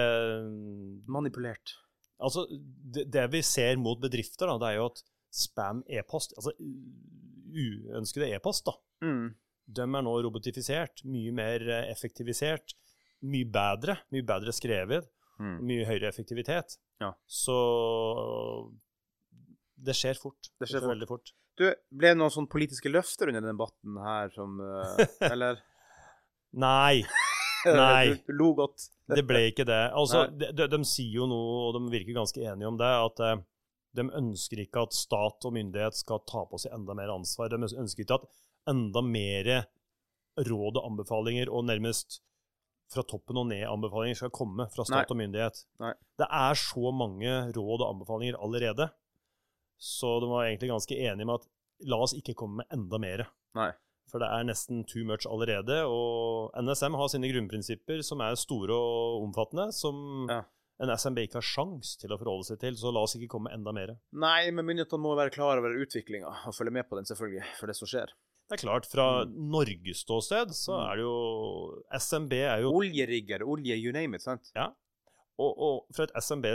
Manipulert. 1.06 1.74
Altså, 2.20 2.46
det, 2.50 3.10
det 3.10 3.30
vi 3.30 3.42
ser 3.42 3.76
mot 3.78 4.00
bedrifter, 4.00 4.46
da, 4.50 4.58
det 4.58 4.72
er 4.72 4.76
jo 4.80 4.86
at 4.90 5.02
spam-e-post, 5.30 6.32
altså 6.36 6.52
uønskede 6.58 8.32
e-post, 8.34 8.64
da, 8.66 8.72
Mm. 9.02 9.34
de 9.70 9.80
er 9.82 10.02
nå 10.02 10.14
robotifisert, 10.24 11.04
mye 11.04 11.30
mer 11.32 11.60
eh, 11.68 11.92
effektivisert, 11.92 12.74
mye 13.22 13.44
bedre, 13.44 13.98
mye 14.10 14.22
bedre 14.26 14.50
skrevet, 14.52 15.06
Mm. 15.38 15.60
mye 15.62 15.84
høyere 15.86 16.08
effektivitet. 16.08 16.78
Ja. 17.00 17.12
Så 17.28 18.72
det 19.78 19.94
skjer 19.96 20.18
fort. 20.18 20.50
Det 20.58 20.68
skjer 20.68 20.82
fort. 20.82 20.92
veldig 20.92 21.08
fort. 21.08 21.32
Du, 21.58 21.64
ble 21.90 22.12
det 22.12 22.18
noen 22.18 22.32
sånne 22.32 22.50
politiske 22.50 22.90
løfter 22.90 23.30
under 23.30 23.42
den 23.42 23.54
debatten 23.56 23.98
her 24.02 24.30
som 24.34 24.60
eh, 24.62 25.04
Eller? 25.32 25.62
Nei, 26.58 27.02
Nei. 27.66 28.14
Du, 28.14 28.30
du 28.30 28.36
lo 28.38 28.52
godt. 28.58 28.88
det 29.16 29.24
ble 29.26 29.48
ikke 29.50 29.66
det. 29.68 29.82
Altså, 29.96 30.26
de, 30.30 30.52
de, 30.54 30.68
de 30.70 30.82
sier 30.86 31.20
jo 31.20 31.28
noe, 31.30 31.64
og 31.68 31.78
de 31.78 31.94
virker 31.94 32.16
ganske 32.16 32.42
enige 32.42 32.70
om 32.70 32.78
det, 32.80 32.92
at 33.08 33.24
eh, 33.26 33.40
De 33.98 34.04
ønsker 34.20 34.62
ikke 34.62 34.84
at 34.86 34.94
stat 34.94 35.48
og 35.48 35.56
myndighet 35.56 35.96
skal 35.96 36.22
ta 36.28 36.44
på 36.46 36.60
seg 36.60 36.76
enda 36.76 36.94
mer 36.94 37.10
ansvar. 37.14 37.50
De 37.50 37.58
ønsker 37.66 38.04
ikke 38.04 38.20
at 38.20 38.28
enda 38.70 39.02
mer 39.02 39.52
råd 40.46 40.78
og 40.78 40.84
anbefalinger, 40.92 41.50
og 41.50 41.66
nærmest 41.66 42.20
fra 42.92 43.04
toppen 43.04 43.40
og 43.40 43.48
ned-anbefalinger 43.50 44.16
skal 44.22 44.32
komme 44.32 44.68
fra 44.72 44.84
stat 44.86 45.02
Nei. 45.02 45.12
og 45.12 45.18
myndighet. 45.20 45.60
Nei. 45.82 45.92
Det 46.20 46.28
er 46.40 46.60
så 46.60 46.92
mange 46.94 47.34
råd 47.56 47.82
og 47.82 47.88
anbefalinger 47.88 48.38
allerede, 48.44 48.88
så 49.78 50.20
de 50.20 50.28
var 50.30 50.44
egentlig 50.48 50.68
ganske 50.72 50.96
enige 50.98 51.26
med 51.26 51.34
at 51.40 51.46
la 51.86 51.96
oss 52.02 52.14
ikke 52.18 52.34
komme 52.34 52.56
med 52.62 52.66
enda 52.74 52.98
mer. 52.98 53.26
Nei. 53.54 53.70
For 54.10 54.18
det 54.18 54.28
er 54.32 54.44
nesten 54.48 54.86
too 54.88 55.04
much 55.04 55.26
allerede. 55.28 55.82
Og 55.86 56.50
NSM 56.64 56.94
har 56.96 57.08
sine 57.12 57.28
grunnprinsipper 57.30 58.02
som 58.02 58.20
er 58.24 58.34
store 58.40 58.72
og 58.74 59.22
omfattende, 59.28 59.72
som 59.72 60.26
Ja. 60.30 60.42
en 60.80 60.88
SMB 60.96 61.18
ikke 61.26 61.34
har 61.34 61.42
sjans 61.42 61.96
til 62.00 62.10
å 62.10 62.18
forholde 62.18 62.44
seg 62.48 62.58
til. 62.58 62.72
Så 62.74 62.92
la 62.92 63.00
oss 63.02 63.14
ikke 63.16 63.28
komme 63.28 63.52
enda 63.52 63.70
mer. 63.72 63.98
Nei, 64.12 64.50
men 64.50 64.64
myndighetene 64.64 64.98
må 65.02 65.14
være 65.16 65.30
klar 65.34 65.58
over 65.58 65.76
utviklinga 65.76 66.46
og 66.48 66.54
følge 66.54 66.72
med 66.72 66.88
på 66.88 66.96
den, 66.96 67.04
selvfølgelig, 67.04 67.44
for 67.60 67.66
det 67.66 67.76
som 67.76 67.86
skjer. 67.86 68.06
Det 68.48 68.56
er 68.62 68.66
klart, 68.66 68.86
fra 68.88 69.24
Mm. 69.26 69.50
Norges 69.50 70.04
ståsted 70.06 70.48
så 70.56 70.72
Mm. 70.72 70.90
er 70.90 70.96
det 70.96 71.02
jo 71.04 71.82
SMB 71.92 72.32
er 72.32 72.60
jo 72.62 72.72
Oljerigger, 72.72 73.40
olje, 73.44 73.76
you 73.76 73.92
name 73.92 74.14
it, 74.14 74.22
sant? 74.22 74.50
Og, 75.38 75.52
og 75.62 75.94
fra 75.94 76.04
et 76.08 76.14
SMB 76.18 76.46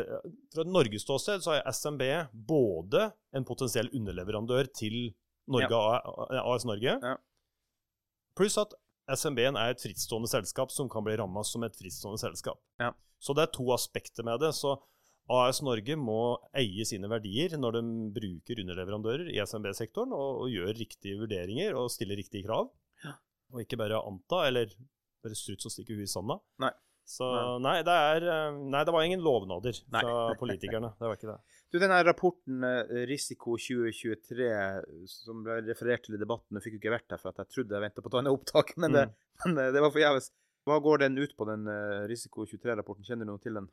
Fra 0.53 0.63
et 0.65 0.71
Norges 0.71 1.05
ståsted 1.05 1.43
så 1.45 1.53
er 1.55 1.67
SMB 1.71 2.01
både 2.49 3.05
en 3.35 3.45
potensiell 3.47 3.87
underleverandør 3.95 4.67
til 4.75 5.13
Norge, 5.47 5.77
AS 6.39 6.65
Norge, 6.67 6.97
Ja. 7.03 7.13
pluss 8.35 8.57
at 8.61 8.73
SMB-en 9.11 9.57
er 9.59 9.73
et 9.73 9.81
frittstående 9.83 10.29
selskap 10.31 10.71
som 10.71 10.87
kan 10.91 11.03
bli 11.03 11.15
ramma 11.19 11.43
som 11.43 11.63
et 11.67 11.75
frittstående 11.75 12.21
selskap. 12.21 12.59
Ja. 12.79 12.93
Så 13.19 13.35
det 13.35 13.43
er 13.47 13.51
to 13.55 13.65
aspekter 13.75 14.23
med 14.23 14.39
det. 14.39 14.53
Så 14.55 14.77
AS 15.31 15.61
Norge 15.63 15.95
må 15.99 16.37
eie 16.55 16.85
sine 16.87 17.07
verdier 17.11 17.55
når 17.59 17.77
de 17.77 17.83
bruker 18.15 18.61
underleverandører 18.63 19.29
i 19.31 19.39
SMB-sektoren, 19.43 20.11
og, 20.15 20.43
og 20.45 20.49
gjør 20.51 20.71
riktige 20.79 21.19
vurderinger 21.19 21.75
og 21.79 21.91
stiller 21.91 22.19
riktige 22.19 22.47
krav. 22.47 22.71
Ja. 23.03 23.15
Og 23.53 23.63
ikke 23.63 23.79
bare 23.79 23.99
anta, 23.99 24.45
eller 24.47 24.71
bare 25.23 25.35
struts 25.39 25.67
og 25.67 25.75
stikke 25.75 25.95
huet 25.99 26.07
i 26.07 26.11
sanda. 26.11 26.39
Nei. 26.63 26.71
Så 27.05 27.27
nei, 27.59 27.81
det 27.83 27.93
er 27.93 28.25
eh, 28.31 28.59
Nei, 28.71 28.83
det 28.87 28.93
var 28.95 29.03
ingen 29.03 29.23
lovnader 29.23 29.75
Nei. 29.91 30.03
fra 30.05 30.35
politikerne. 30.39 30.93
Det 30.99 31.09
var 31.09 31.17
ikke 31.17 31.31
det. 31.33 31.39
Du, 31.73 31.77
denne 31.81 31.99
rapporten 32.05 32.63
eh, 32.67 33.03
Risiko 33.09 33.57
2023 33.59 34.47
som 35.11 35.43
ble 35.43 35.59
referert 35.67 36.05
til 36.05 36.15
i 36.15 36.21
debatten, 36.21 36.55
jeg 36.57 36.67
fikk 36.67 36.77
jo 36.77 36.81
ikke 36.83 36.95
vært 36.95 37.09
der 37.11 37.21
for 37.21 37.33
at 37.33 37.43
jeg 37.43 37.51
trodde 37.57 37.75
jeg 37.75 37.83
ventet 37.83 38.05
på 38.05 38.11
å 38.11 38.13
ta 38.13 38.21
en 38.23 38.31
opptak, 38.31 38.75
men, 38.81 38.95
det, 38.95 39.07
men 39.43 39.59
eh, 39.59 39.71
det 39.75 39.83
var 39.83 39.93
forgjeves. 39.95 40.31
Hva 40.63 40.77
går 40.79 41.01
den 41.03 41.19
ut 41.19 41.33
på, 41.35 41.43
den 41.49 41.65
Risiko 42.07 42.45
23-rapporten? 42.47 43.03
Kjenner 43.03 43.27
du 43.27 43.33
noe 43.33 43.41
til 43.43 43.57
den? 43.59 43.65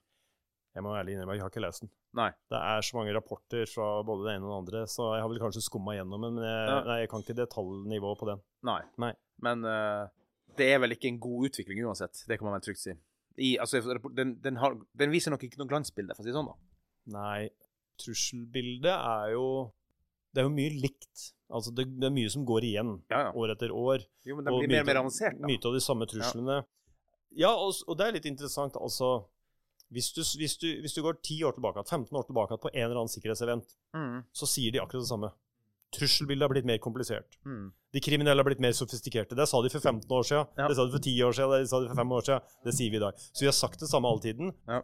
Jeg 0.75 0.83
må 0.83 0.90
ærlig 0.99 1.14
innrømme, 1.14 1.37
jeg 1.38 1.45
har 1.45 1.53
ikke 1.53 1.62
lest 1.62 1.85
den. 1.85 1.90
Nei. 2.19 2.29
Det 2.51 2.59
er 2.59 2.83
så 2.87 2.97
mange 2.99 3.14
rapporter 3.14 3.62
fra 3.71 3.87
både 4.07 4.27
det 4.27 4.35
ene 4.35 4.49
og 4.49 4.51
det 4.51 4.59
andre, 4.59 4.83
så 4.90 5.12
jeg 5.14 5.23
har 5.23 5.31
vel 5.31 5.43
kanskje 5.43 5.62
skumma 5.62 5.95
gjennom 5.95 6.27
den, 6.27 6.40
men 6.40 6.47
jeg, 6.47 6.64
Ja. 6.66 6.81
nei, 6.87 6.97
jeg 7.05 7.11
kan 7.12 7.23
ikke 7.23 7.38
detaljnivået 7.38 8.19
på 8.19 8.29
den. 8.33 8.43
Nei. 8.66 8.81
Nei. 9.03 9.12
Men 9.47 9.62
uh, 9.66 10.11
det 10.59 10.66
er 10.75 10.83
vel 10.83 10.95
ikke 10.97 11.11
en 11.11 11.23
god 11.23 11.51
utvikling 11.51 11.83
uansett. 11.87 12.25
Det 12.27 12.38
kan 12.38 12.49
man 12.49 12.59
vel 12.59 12.66
trygt 12.66 12.83
si. 12.83 12.95
I, 13.38 13.57
altså, 13.62 13.81
den, 14.16 14.35
den, 14.43 14.57
har, 14.61 14.75
den 14.99 15.11
viser 15.12 15.31
nok 15.31 15.45
ikke 15.47 15.59
noe 15.61 15.69
glansbilde, 15.71 16.14
for 16.16 16.23
å 16.23 16.27
si 16.27 16.31
det 16.33 16.37
sånn. 16.38 16.51
da. 16.51 16.57
Nei, 17.14 17.49
trusselbildet 18.01 18.93
er 18.97 19.33
jo 19.35 19.45
Det 20.35 20.43
er 20.43 20.47
jo 20.47 20.53
mye 20.55 20.71
likt. 20.79 21.31
Altså, 21.51 21.73
det, 21.75 21.87
det 21.99 22.07
er 22.07 22.12
mye 22.14 22.31
som 22.31 22.45
går 22.47 22.62
igjen 22.69 22.93
Ja, 23.11 23.25
ja. 23.27 23.31
år 23.35 23.51
etter 23.57 23.73
år. 23.75 24.05
Jo, 24.27 24.37
men 24.38 24.47
den 24.47 24.55
blir 24.61 24.71
mer 24.71 24.83
og 24.85 24.87
mer 24.90 25.01
avansert. 25.03 25.38
da. 25.40 25.49
Mye 25.51 25.59
av 25.66 25.75
de 25.75 25.81
samme 25.83 26.07
truslene. 26.11 26.61
Ja, 27.38 27.51
og, 27.55 27.75
og 27.90 27.99
det 27.99 28.07
er 28.07 28.14
litt 28.19 28.29
interessant, 28.31 28.77
altså 28.79 29.25
hvis 29.90 30.12
du, 30.14 30.21
hvis, 30.38 30.55
du, 30.62 30.69
hvis 30.85 30.95
du 30.95 31.01
går 31.03 31.16
10 31.19 31.40
år 31.49 31.57
tilbake, 31.57 31.83
15 31.83 32.14
år 32.14 32.27
tilbake 32.29 32.59
på 32.62 32.71
en 32.71 32.85
eller 32.85 33.01
annen 33.03 33.11
sikkerhetsevent, 33.11 33.77
Mm, 33.90 34.21
så 34.31 34.47
sier 34.47 34.71
de 34.71 34.79
akkurat 34.79 35.03
det 35.03 35.11
samme. 35.11 35.33
Trusselbildet 35.90 36.45
har 36.47 36.53
blitt 36.53 36.69
mer 36.71 36.79
komplisert. 36.79 37.35
mm. 37.43 37.73
De 37.92 38.00
kriminelle 38.00 38.38
har 38.38 38.46
blitt 38.46 38.61
mer 38.62 38.72
sofistikerte. 38.76 39.35
Det 39.35 39.46
sa 39.50 39.61
de 39.62 39.70
for 39.72 39.81
15 39.83 40.07
år 40.14 40.22
siden, 40.29 40.46
Ja. 40.59 40.68
det 40.68 40.76
sa 40.76 40.85
de 40.87 40.92
for 40.94 41.03
10 41.03 41.22
år 41.26 41.33
siden, 41.35 41.50
det 41.64 41.68
sa 41.72 41.81
de 41.81 41.88
for 41.88 41.96
5 41.98 42.12
år 42.12 42.22
siden. 42.29 42.40
Det 42.64 42.74
sier 42.76 42.90
vi 42.90 42.96
i 42.96 43.00
dag. 43.03 43.14
Så 43.18 43.40
vi 43.42 43.46
har 43.50 43.57
sagt 43.57 43.81
det 43.81 43.88
samme 43.90 44.07
all 44.09 44.20
tiden. 44.22 44.53
Ja. 44.68 44.83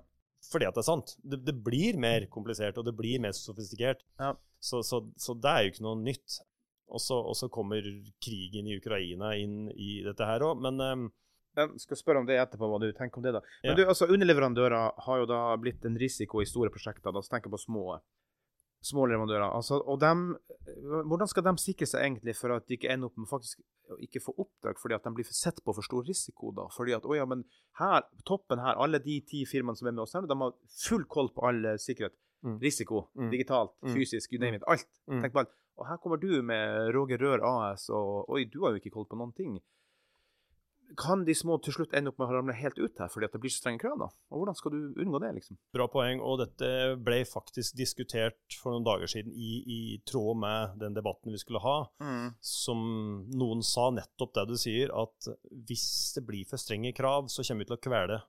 Fordi 0.50 0.66
at 0.66 0.74
det 0.74 0.82
er 0.82 0.90
sant. 0.90 1.14
Det, 1.22 1.38
det 1.44 1.54
blir 1.64 1.96
mer 1.98 2.26
komplisert, 2.26 2.76
og 2.78 2.84
det 2.84 2.96
blir 2.98 3.20
mer 3.22 3.32
sofistikert. 3.32 4.02
Ja. 4.18 4.34
Så, 4.60 4.82
så, 4.82 5.00
så 5.16 5.34
det 5.38 5.50
er 5.50 5.62
jo 5.66 5.70
ikke 5.74 5.86
noe 5.86 6.02
nytt. 6.02 6.40
Og 6.88 7.00
så, 7.02 7.48
kommer 7.50 7.82
krigen 8.22 8.66
i 8.70 8.76
Ukraina 8.78 9.32
inn 9.36 9.70
i 9.74 10.02
dette 10.06 10.22
her 10.26 10.40
òg. 10.46 10.60
Men 10.62 10.78
um, 10.80 11.06
Jeg 11.56 11.80
skal 11.82 11.96
spørre 11.98 12.20
om 12.22 12.26
det 12.28 12.36
etterpå, 12.38 12.68
hva 12.68 12.78
du 12.82 12.92
tenker 12.92 13.18
om 13.18 13.24
det. 13.24 13.32
da. 13.34 13.40
Men 13.64 13.70
Ja. 13.72 13.74
du, 13.74 13.84
altså, 13.88 14.06
Underleverandører 14.06 14.92
har 15.06 15.18
jo 15.18 15.26
da 15.26 15.56
blitt 15.56 15.84
en 15.88 15.96
risiko 15.98 16.40
i 16.42 16.46
store 16.46 16.70
prosjekter. 16.70 17.10
Da 17.12 17.22
så 17.22 17.30
tenker 17.32 17.48
jeg 17.50 17.56
på 17.58 17.64
små, 17.64 18.00
små 18.82 19.06
leverandører. 19.06 19.54
Altså, 19.56 19.80
og 19.84 20.00
dem, 20.00 20.36
Hvordan 21.06 21.28
skal 21.30 21.42
de 21.46 21.52
sikre 21.62 21.86
seg 21.86 22.02
egentlig 22.02 22.34
for 22.36 22.52
at 22.56 22.66
de 22.66 22.74
ikke 22.76 22.90
ender 22.92 23.06
opp 23.06 23.16
med 23.18 23.28
faktisk 23.30 23.60
ikke 24.02 24.18
få 24.20 24.32
oppdrag 24.42 24.78
fordi 24.82 24.94
at 24.96 25.04
de 25.06 25.12
blir 25.14 25.28
sett 25.30 25.60
på 25.64 25.72
for 25.74 25.82
stor 25.86 26.02
risiko? 26.06 26.50
da? 26.52 26.66
Fordi 26.74 26.92
at, 26.96 27.04
å 27.06 27.14
ja, 27.16 27.24
men 27.24 27.44
her, 27.78 28.02
toppen 28.26 28.58
her, 28.58 28.74
alle 28.82 28.98
de 28.98 29.20
ti 29.22 29.44
firmaene 29.46 29.78
som 29.78 29.86
er 29.86 29.92
med 29.94 30.02
oss 30.02 30.14
her, 30.14 30.26
de 30.26 30.34
har 30.40 30.52
full 30.88 31.04
koll 31.06 31.30
på 31.34 31.46
all 31.46 31.64
eh, 31.64 31.76
sikkerhet. 31.78 32.16
Mm. 32.44 32.58
Risiko, 32.62 33.08
Mm. 33.16 33.30
digitalt, 33.30 33.72
Mm. 33.82 33.94
fysisk, 33.94 34.32
you 34.32 34.38
name 34.40 34.56
it. 34.56 34.62
Alt. 34.66 34.86
Mm. 35.08 35.22
Tenk 35.22 35.32
på 35.32 35.38
alt. 35.44 35.54
Og 35.78 35.86
her 35.86 35.96
kommer 36.02 36.16
du 36.20 36.42
med 36.42 36.92
Roger 36.94 37.18
Rør 37.18 37.42
AS, 37.44 37.88
og 37.90 38.28
oi, 38.30 38.44
du 38.44 38.60
har 38.64 38.70
jo 38.74 38.80
ikke 38.80 38.92
koll 38.92 39.04
på 39.06 39.16
noen 39.16 39.32
ting. 39.34 39.58
Kan 40.96 41.24
de 41.26 41.34
små 41.36 41.56
til 41.64 41.74
slutt 41.74 41.94
ende 41.98 42.12
opp 42.12 42.20
med 42.20 42.28
å 42.30 42.36
ramle 42.38 42.54
helt 42.56 42.78
ut 42.78 43.00
her 43.02 43.10
fordi 43.12 43.26
at 43.28 43.34
det 43.34 43.40
blir 43.42 43.52
så 43.52 43.60
strenge 43.62 43.80
krav? 43.82 43.96
da? 44.00 44.08
Og 44.30 44.40
hvordan 44.40 44.56
skal 44.58 44.72
du 44.74 45.00
unngå 45.02 45.20
det, 45.24 45.32
liksom? 45.38 45.58
bra 45.74 45.86
poeng. 45.92 46.22
Og 46.24 46.38
dette 46.40 46.68
ble 47.02 47.18
faktisk 47.28 47.76
diskutert 47.76 48.56
for 48.60 48.72
noen 48.76 48.86
dager 48.86 49.10
siden 49.10 49.34
i, 49.34 49.50
i 49.66 49.80
tråd 50.08 50.40
med 50.40 50.78
den 50.80 50.96
debatten 50.96 51.34
vi 51.34 51.40
skulle 51.42 51.62
ha. 51.64 51.76
Som 52.40 53.26
noen 53.34 53.64
sa 53.66 53.88
nettopp 53.94 54.34
det 54.38 54.46
du 54.52 54.56
sier, 54.60 54.92
at 54.94 55.30
hvis 55.68 55.88
det 56.16 56.24
blir 56.28 56.46
for 56.48 56.60
strenge 56.62 56.94
krav, 56.96 57.28
så 57.32 57.44
kommer 57.44 57.66
vi 57.66 57.70
til 57.72 57.78
å 57.78 57.84
kvele, 57.88 58.20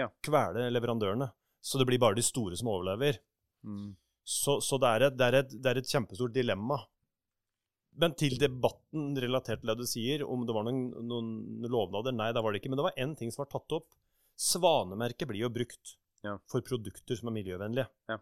Ja. 0.00 0.08
kvele 0.24 0.70
leverandørene. 0.72 1.28
Så 1.62 1.78
det 1.78 1.86
blir 1.86 2.00
bare 2.02 2.18
de 2.18 2.24
store 2.26 2.56
som 2.58 2.72
overlever. 2.72 3.20
Mm. 3.62 3.92
Så, 4.24 4.60
så 4.62 4.78
det, 4.82 4.88
er 4.88 5.04
et, 5.06 5.16
det, 5.18 5.26
er 5.28 5.38
et, 5.42 5.52
det 5.62 5.70
er 5.70 5.78
et 5.78 5.92
kjempestort 5.92 6.34
dilemma. 6.34 6.80
Men 8.00 8.14
til 8.16 8.38
debatten 8.40 9.12
relatert 9.20 9.60
til 9.60 9.68
det 9.68 9.76
du 9.82 9.86
sier, 9.86 10.22
om 10.24 10.46
det 10.48 10.54
var 10.56 10.64
noen, 10.64 10.86
noen 11.04 11.66
lovnader 11.68 12.14
Nei, 12.16 12.30
det 12.32 12.40
var 12.42 12.52
det 12.54 12.62
ikke. 12.62 12.70
Men 12.72 12.80
det 12.80 12.86
var 12.88 12.96
én 13.04 13.16
ting 13.18 13.30
som 13.34 13.42
var 13.44 13.50
tatt 13.52 13.74
opp. 13.76 13.90
Svanemerket 14.40 15.28
blir 15.28 15.44
jo 15.44 15.50
brukt 15.52 15.96
Ja. 16.24 16.36
for 16.46 16.62
produkter 16.62 17.16
som 17.18 17.28
er 17.28 17.34
miljøvennlige. 17.42 17.88
Ja. 18.08 18.16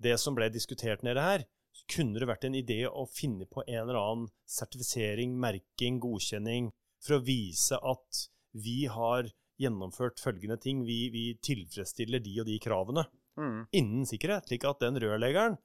Det 0.00 0.18
som 0.20 0.34
ble 0.36 0.50
diskutert 0.52 1.02
nede 1.02 1.22
her, 1.24 1.44
kunne 1.88 2.18
det 2.20 2.28
vært 2.28 2.44
en 2.44 2.54
idé 2.54 2.82
å 2.88 3.06
finne 3.08 3.46
på 3.48 3.62
en 3.66 3.82
eller 3.82 3.96
annen 3.98 4.28
sertifisering, 4.46 5.34
merking, 5.40 5.98
godkjenning, 6.00 6.70
for 7.00 7.16
å 7.18 7.24
vise 7.24 7.76
at 7.82 8.28
vi 8.52 8.86
har 8.86 9.30
gjennomført 9.60 10.20
følgende 10.20 10.58
ting. 10.60 10.84
Vi, 10.84 11.08
vi 11.10 11.24
tilfredsstiller 11.40 12.20
de 12.22 12.40
og 12.40 12.46
de 12.46 12.58
kravene 12.62 13.06
Mm. 13.36 13.66
innen 13.76 14.06
sikkerhet, 14.08 14.46
slik 14.48 14.64
at 14.64 14.80
den 14.80 14.96
rørleggeren 14.96 15.58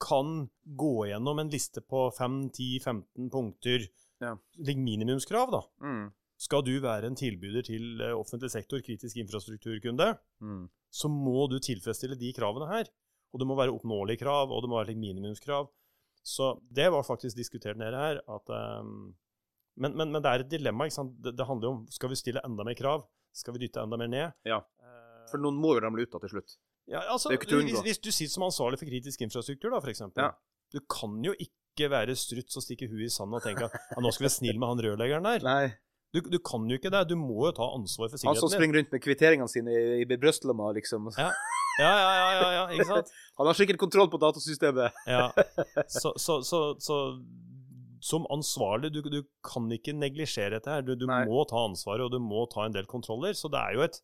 kan 0.00 0.48
gå 0.78 1.06
gjennom 1.10 1.38
en 1.42 1.50
liste 1.52 1.80
på 1.82 2.08
5-10-15 2.18 3.30
punkter, 3.30 3.88
Ja. 4.20 4.36
minimumskrav, 4.58 5.50
da. 5.50 5.62
Mm. 5.82 6.12
Skal 6.38 6.62
du 6.62 6.80
være 6.80 7.06
en 7.06 7.16
tilbyder 7.18 7.64
til 7.66 8.00
eh, 8.00 8.14
offentlig 8.14 8.50
sektor, 8.50 8.78
kritisk 8.80 9.16
infrastrukturkunde, 9.16 10.18
Mm. 10.40 10.68
så 10.90 11.08
må 11.10 11.48
du 11.50 11.58
tilfredsstille 11.58 12.18
de 12.18 12.32
kravene 12.32 12.68
her. 12.68 12.86
Og 13.34 13.40
det 13.40 13.46
må 13.46 13.56
være 13.58 13.74
oppnåelige 13.74 14.18
krav, 14.22 14.50
og 14.50 14.62
det 14.62 14.70
må 14.70 14.78
være 14.84 14.94
minimumskrav. 14.96 15.68
Så 16.24 16.60
det 16.72 16.90
var 16.90 17.02
faktisk 17.02 17.36
diskutert 17.36 17.76
nede 17.76 17.92
her. 17.96 18.20
At, 18.28 18.48
um, 18.80 19.14
men, 19.76 19.94
men, 19.96 20.10
men 20.12 20.22
det 20.22 20.30
er 20.30 20.40
et 20.44 20.48
dilemma. 20.50 20.84
ikke 20.86 20.94
sant? 20.96 21.12
Det, 21.22 21.36
det 21.36 21.46
handler 21.46 21.68
jo 21.68 21.72
om 21.74 21.86
skal 21.90 22.08
vi 22.10 22.16
stille 22.16 22.40
enda 22.44 22.64
mer 22.64 22.74
krav. 22.74 23.04
Skal 23.32 23.54
vi 23.54 23.66
dytte 23.66 23.82
enda 23.82 23.96
mer 24.00 24.08
ned? 24.08 24.32
Ja. 24.48 24.58
Eh, 24.80 25.26
For 25.30 25.38
noen 25.38 25.58
må 25.60 25.74
jo 25.76 25.80
ramle 25.84 26.02
ut 26.06 26.10
da 26.10 26.18
til 26.24 26.28
slutt. 26.38 26.56
Ja, 26.88 27.02
altså, 27.12 27.32
hvis, 27.34 27.80
hvis 27.84 28.00
du 28.00 28.10
sitter 28.10 28.32
som 28.32 28.46
ansvarlig 28.48 28.80
for 28.80 28.88
kritisk 28.88 29.20
infrastruktur, 29.26 29.74
da, 29.74 29.80
eksempel. 29.92 30.24
Ja. 30.24 30.30
Du 30.72 30.80
kan 30.90 31.18
jo 31.24 31.34
ikke 31.36 31.90
være 31.92 32.16
struts 32.18 32.58
og 32.58 32.64
stikke 32.64 32.88
huet 32.90 33.06
i 33.06 33.12
sanden 33.12 33.38
og 33.38 33.44
tenke 33.44 33.68
at 33.68 33.76
ja, 33.76 34.00
nå 34.02 34.10
skal 34.12 34.24
vi 34.24 34.28
være 34.28 34.36
snill 34.38 34.58
med 34.60 34.72
han 34.72 34.82
rørleggeren 34.86 35.28
der. 35.28 35.44
Nei. 35.46 35.68
Du, 36.16 36.22
du 36.24 36.38
kan 36.40 36.64
jo 36.68 36.78
ikke 36.80 36.90
det. 36.92 37.04
Du 37.10 37.16
må 37.20 37.50
jo 37.50 37.52
ta 37.56 37.68
ansvar 37.76 38.08
for 38.08 38.16
Han 38.16 38.20
som 38.20 38.48
sikkerheten 38.48 38.48
din. 38.48 38.56
springer 38.56 38.78
rundt 38.80 38.94
med 38.96 39.02
kvitteringene 39.04 39.52
sine 39.52 39.74
i, 39.76 40.02
i 40.02 40.08
brystlomma, 40.08 40.72
liksom. 40.78 41.10
Ja. 41.20 41.28
Ja, 41.78 41.90
ja, 41.94 42.12
ja, 42.18 42.30
ja, 42.34 42.46
ja, 42.56 42.62
ikke 42.74 42.88
sant? 42.88 43.12
Han 43.38 43.46
har 43.46 43.54
sikkert 43.54 43.78
kontroll 43.78 44.08
på 44.10 44.18
datasystemet. 44.22 44.96
Ja. 45.14 45.28
Så, 45.86 46.14
så, 46.18 46.40
så, 46.42 46.62
så 46.82 46.96
som 48.02 48.26
ansvarlig, 48.34 48.90
du, 48.94 49.02
du 49.04 49.20
kan 49.46 49.68
ikke 49.74 49.94
neglisjere 49.94 50.56
dette 50.56 50.72
her. 50.72 50.82
Du, 50.86 50.94
du 50.98 51.06
må 51.06 51.44
ta 51.50 51.62
ansvaret, 51.68 52.06
og 52.08 52.14
du 52.14 52.18
må 52.22 52.46
ta 52.50 52.66
en 52.66 52.74
del 52.74 52.88
kontroller. 52.90 53.36
Så 53.38 53.50
det 53.52 53.60
er 53.60 53.76
jo 53.78 53.84
et 53.86 54.00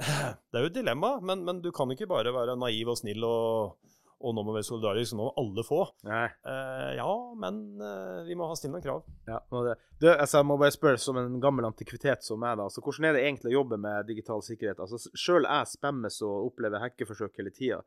det 0.00 0.58
er 0.58 0.64
jo 0.64 0.70
et 0.70 0.76
dilemma, 0.76 1.16
men, 1.24 1.44
men 1.46 1.62
du 1.64 1.70
kan 1.74 1.90
ikke 1.92 2.08
bare 2.10 2.32
være 2.34 2.56
naiv 2.58 2.92
og 2.92 2.98
snill 3.00 3.24
og, 3.26 3.76
og 4.20 4.34
nå 4.36 4.44
må 4.44 4.52
vi 4.52 4.58
være 4.58 4.68
solidariske, 4.68 5.16
nå 5.16 5.28
må 5.28 5.34
alle 5.40 5.64
få. 5.64 5.80
Eh, 6.04 6.90
ja, 6.98 7.12
men 7.40 7.62
eh, 7.84 8.18
vi 8.28 8.36
må 8.36 8.48
ha 8.50 8.56
stille 8.58 8.76
noen 8.76 8.84
krav. 8.84 9.06
Ja, 9.28 9.40
det. 9.68 9.76
Du, 10.00 10.08
altså, 10.10 10.40
jeg 10.40 10.48
må 10.50 10.58
bare 10.60 10.74
spørre 10.74 11.00
som 11.00 11.20
en 11.20 11.38
gammel 11.42 11.68
antikvitet 11.68 12.26
som 12.26 12.42
meg, 12.42 12.58
da. 12.60 12.68
Altså, 12.68 12.84
hvordan 12.84 13.08
er 13.08 13.16
det 13.16 13.24
egentlig 13.26 13.52
å 13.52 13.58
jobbe 13.60 13.80
med 13.80 14.10
digital 14.10 14.44
sikkerhet? 14.44 14.82
Altså, 14.82 15.00
Sjøl 15.16 15.48
jeg 15.48 15.72
spammes 15.72 16.20
og 16.26 16.50
opplever 16.50 16.84
hackeforsøk 16.84 17.40
hele 17.40 17.54
tida. 17.56 17.80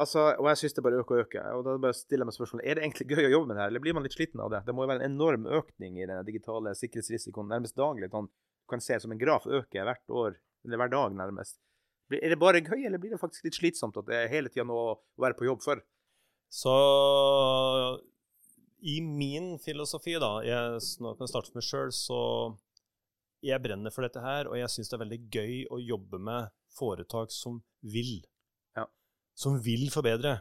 Altså, 0.00 0.22
og 0.40 0.46
jeg 0.48 0.62
syns 0.62 0.74
det 0.76 0.84
bare 0.86 1.02
øker 1.02 1.18
og 1.18 1.26
øker. 1.26 1.48
Og 1.58 1.66
da 1.66 1.74
bare 1.80 1.96
stiller 1.96 2.24
jeg 2.24 2.30
meg 2.30 2.36
spørsmålet 2.38 2.66
er 2.66 2.78
det 2.78 2.86
egentlig 2.86 3.08
gøy 3.12 3.26
å 3.26 3.34
jobbe 3.34 3.50
med 3.50 3.58
det 3.58 3.62
her, 3.62 3.72
eller 3.74 3.84
blir 3.84 3.96
man 3.96 4.06
litt 4.06 4.16
sliten 4.16 4.40
av 4.40 4.50
det? 4.54 4.62
Det 4.66 4.74
må 4.74 4.86
jo 4.86 4.90
være 4.92 5.04
en 5.04 5.12
enorm 5.12 5.44
økning 5.60 5.98
i 6.00 6.08
den 6.08 6.24
digitale 6.28 6.72
sikkerhetsrisikoen 6.78 7.52
nærmest 7.52 7.76
daglig. 7.76 8.08
Sånn, 8.12 8.30
du 8.32 8.72
kan 8.72 8.82
se 8.82 8.96
som 9.02 9.12
en 9.12 9.20
graf 9.20 9.44
øker 9.46 9.86
hvert 9.88 10.16
år, 10.22 10.38
hver 10.64 10.92
dag 10.92 11.16
nærmest. 11.18 11.58
Er 12.12 12.34
det 12.34 12.40
bare 12.40 12.60
gøy, 12.60 12.84
eller 12.84 13.00
blir 13.00 13.14
det 13.14 13.20
faktisk 13.20 13.46
litt 13.46 13.56
slitsomt 13.56 13.96
at 13.96 14.08
det 14.08 14.16
er 14.18 14.32
hele 14.32 14.50
tida 14.52 14.66
noe 14.68 14.92
å 14.92 14.96
være 15.22 15.36
på 15.38 15.46
jobb 15.48 15.62
for? 15.64 15.80
Så 16.52 16.74
i 18.82 18.98
min 19.00 19.54
filosofi, 19.62 20.18
da 20.20 20.34
jeg, 20.44 20.82
Nå 21.00 21.14
kan 21.14 21.24
jeg 21.24 21.32
starte 21.32 21.52
med 21.52 21.62
meg 21.62 21.68
sjøl, 21.68 21.92
så 21.94 22.20
jeg 23.42 23.62
brenner 23.62 23.94
for 23.94 24.06
dette 24.06 24.22
her, 24.22 24.50
og 24.50 24.58
jeg 24.58 24.70
syns 24.70 24.90
det 24.90 24.96
er 24.98 25.04
veldig 25.04 25.20
gøy 25.34 25.54
å 25.72 25.80
jobbe 25.82 26.20
med 26.22 26.52
foretak 26.76 27.32
som 27.34 27.60
vil. 27.80 28.20
Ja. 28.76 28.86
Som 29.38 29.58
vil 29.64 29.88
forbedre. 29.94 30.40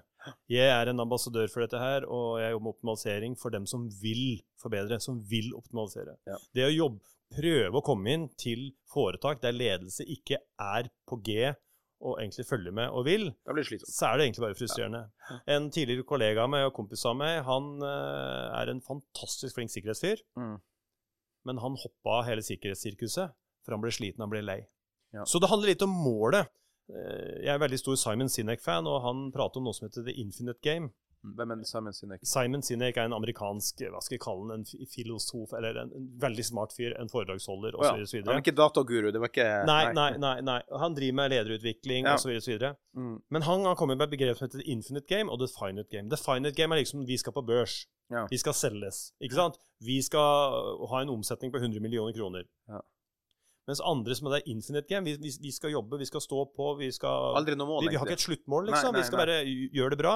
Jeg 0.52 0.70
er 0.70 0.92
en 0.92 1.02
ambassadør 1.02 1.50
for 1.50 1.64
dette 1.64 1.80
her, 1.82 2.06
og 2.06 2.42
jeg 2.42 2.54
jobber 2.54 2.68
med 2.68 2.76
optimalisering 2.76 3.38
for 3.42 3.54
dem 3.54 3.66
som 3.70 3.88
vil 4.02 4.42
forbedre, 4.62 5.00
som 5.02 5.18
vil 5.32 5.50
optimalisere. 5.58 6.18
Ja. 6.30 6.38
Det 6.54 6.68
å 6.68 6.76
jobbe, 6.76 7.02
prøve 7.32 7.80
å 7.80 7.84
komme 7.86 8.12
inn 8.14 8.30
til 8.40 8.72
foretak 8.92 9.42
der 9.44 9.56
ledelse 9.56 10.04
ikke 10.06 10.38
er 10.60 10.90
på 11.08 11.18
G 11.26 11.52
og 12.02 12.18
egentlig 12.18 12.48
følger 12.50 12.74
med 12.74 12.90
og 12.98 13.06
vil, 13.06 13.28
så 13.86 14.08
er 14.08 14.18
det 14.18 14.24
egentlig 14.26 14.42
bare 14.42 14.58
frustrerende. 14.58 15.02
En 15.54 15.68
tidligere 15.70 16.04
kollega 16.10 16.44
av 16.44 16.50
meg 16.50 16.64
og 16.66 16.74
kompis 16.74 17.04
av 17.06 17.14
meg, 17.20 17.44
han 17.46 17.68
eh, 17.86 18.48
er 18.58 18.72
en 18.74 18.82
fantastisk 18.82 19.54
flink 19.60 19.70
sikkerhetsfyr, 19.70 20.24
Mm. 20.36 20.56
men 21.46 21.58
han 21.62 21.78
hoppa 21.78 22.16
av 22.20 22.26
hele 22.26 22.42
sikkerhetssirkuset, 22.42 23.30
for 23.64 23.76
han 23.78 23.82
ble 23.86 23.92
sliten, 23.94 24.20
han 24.26 24.30
ble 24.34 24.42
lei. 24.42 24.60
Ja. 25.14 25.26
Så 25.30 25.40
det 25.40 25.50
handler 25.52 25.70
litt 25.76 25.86
om 25.86 25.94
målet. 25.94 26.50
Eh, 26.90 27.44
Jeg 27.46 27.54
er 27.54 27.60
veldig 27.62 27.78
stor 27.80 27.96
Simon 28.02 28.30
Sinek-fan, 28.34 28.88
og 28.90 29.04
han 29.06 29.32
prater 29.32 29.62
om 29.62 29.70
noe 29.70 29.74
som 29.78 29.86
heter 29.88 30.04
The 30.10 30.18
Infinite 30.18 30.60
Game. 30.66 30.90
Hvem 31.22 31.52
er 31.54 31.60
Simon 31.70 31.94
Sinek? 31.94 32.24
Simon 32.26 32.64
Sinek 32.66 32.98
er 32.98 33.06
en 33.06 33.14
amerikansk 33.14 33.84
hva 33.94 34.00
skal 34.02 34.16
jeg 34.16 34.22
kalle 34.24 34.56
han, 34.56 34.64
en 34.64 34.88
filosof, 34.90 35.52
eller 35.54 35.78
en, 35.84 35.92
en 35.98 36.08
veldig 36.24 36.46
smart 36.48 36.74
fyr, 36.74 36.96
en 36.98 37.12
foredragsholder 37.14 37.78
Å 37.78 37.84
ja. 37.86 37.92
osv. 38.02 38.24
Han 38.26 38.40
er 38.40 38.42
ikke 38.42 38.56
dataguru, 38.58 39.12
det 39.14 39.22
var 39.22 39.30
ikke 39.30 39.46
Nei, 39.70 39.84
nei, 39.94 40.08
nei, 40.18 40.34
nei. 40.48 40.58
Han 40.82 40.98
driver 40.98 41.20
med 41.22 41.34
lederutvikling 41.36 42.10
Ja. 42.10 42.16
osv. 42.18 42.34
osv. 42.40 42.66
Mm. 42.98 43.16
Men 43.30 43.46
han 43.46 43.66
har 43.70 43.78
kommet 43.78 44.00
med 44.02 44.08
et 44.10 44.16
begrep 44.18 44.40
som 44.40 44.48
heter 44.50 44.66
infinite 44.66 45.06
game 45.12 45.30
og 45.30 45.44
the 45.44 45.50
finite 45.54 45.90
game. 45.94 46.10
The 46.10 46.18
finite 46.18 46.58
game 46.58 46.74
er 46.74 46.82
liksom 46.82 47.06
vi 47.06 47.20
skal 47.22 47.38
på 47.38 47.46
børs. 47.46 47.84
Ja. 48.12 48.26
Vi 48.28 48.42
skal 48.42 48.58
selges. 48.58 49.12
Ikke 49.24 49.38
sant? 49.38 49.62
Vi 49.86 50.02
skal 50.04 50.58
ha 50.90 51.04
en 51.06 51.14
omsetning 51.14 51.54
på 51.54 51.62
100 51.62 51.80
millioner 51.86 52.18
kroner. 52.18 52.50
Ja. 52.68 52.82
Mens 53.70 53.80
andre 53.86 54.16
som 54.18 54.28
er 54.28 54.40
det 54.40 54.50
infinite 54.52 54.90
game, 54.90 55.06
vi, 55.06 55.14
vi, 55.22 55.30
vi 55.46 55.52
skal 55.54 55.72
jobbe, 55.72 56.00
vi 56.02 56.08
skal 56.10 56.24
stå 56.24 56.42
på, 56.58 56.72
vi 56.80 56.90
skal 56.92 57.38
Aldri 57.38 57.54
noe 57.56 57.70
mål, 57.70 57.86
vi, 57.86 57.94
vi 57.94 58.00
har 58.02 58.10
ikke 58.10 58.18
et 58.18 58.24
sluttmål, 58.26 58.66
Nei, 58.66 58.74
liksom. 58.74 58.96
nei, 58.96 59.04
vi 59.04 59.08
skal 59.08 59.22
bare 59.22 59.36
gjøre 59.46 59.94
det 59.94 60.00
bra. 60.02 60.16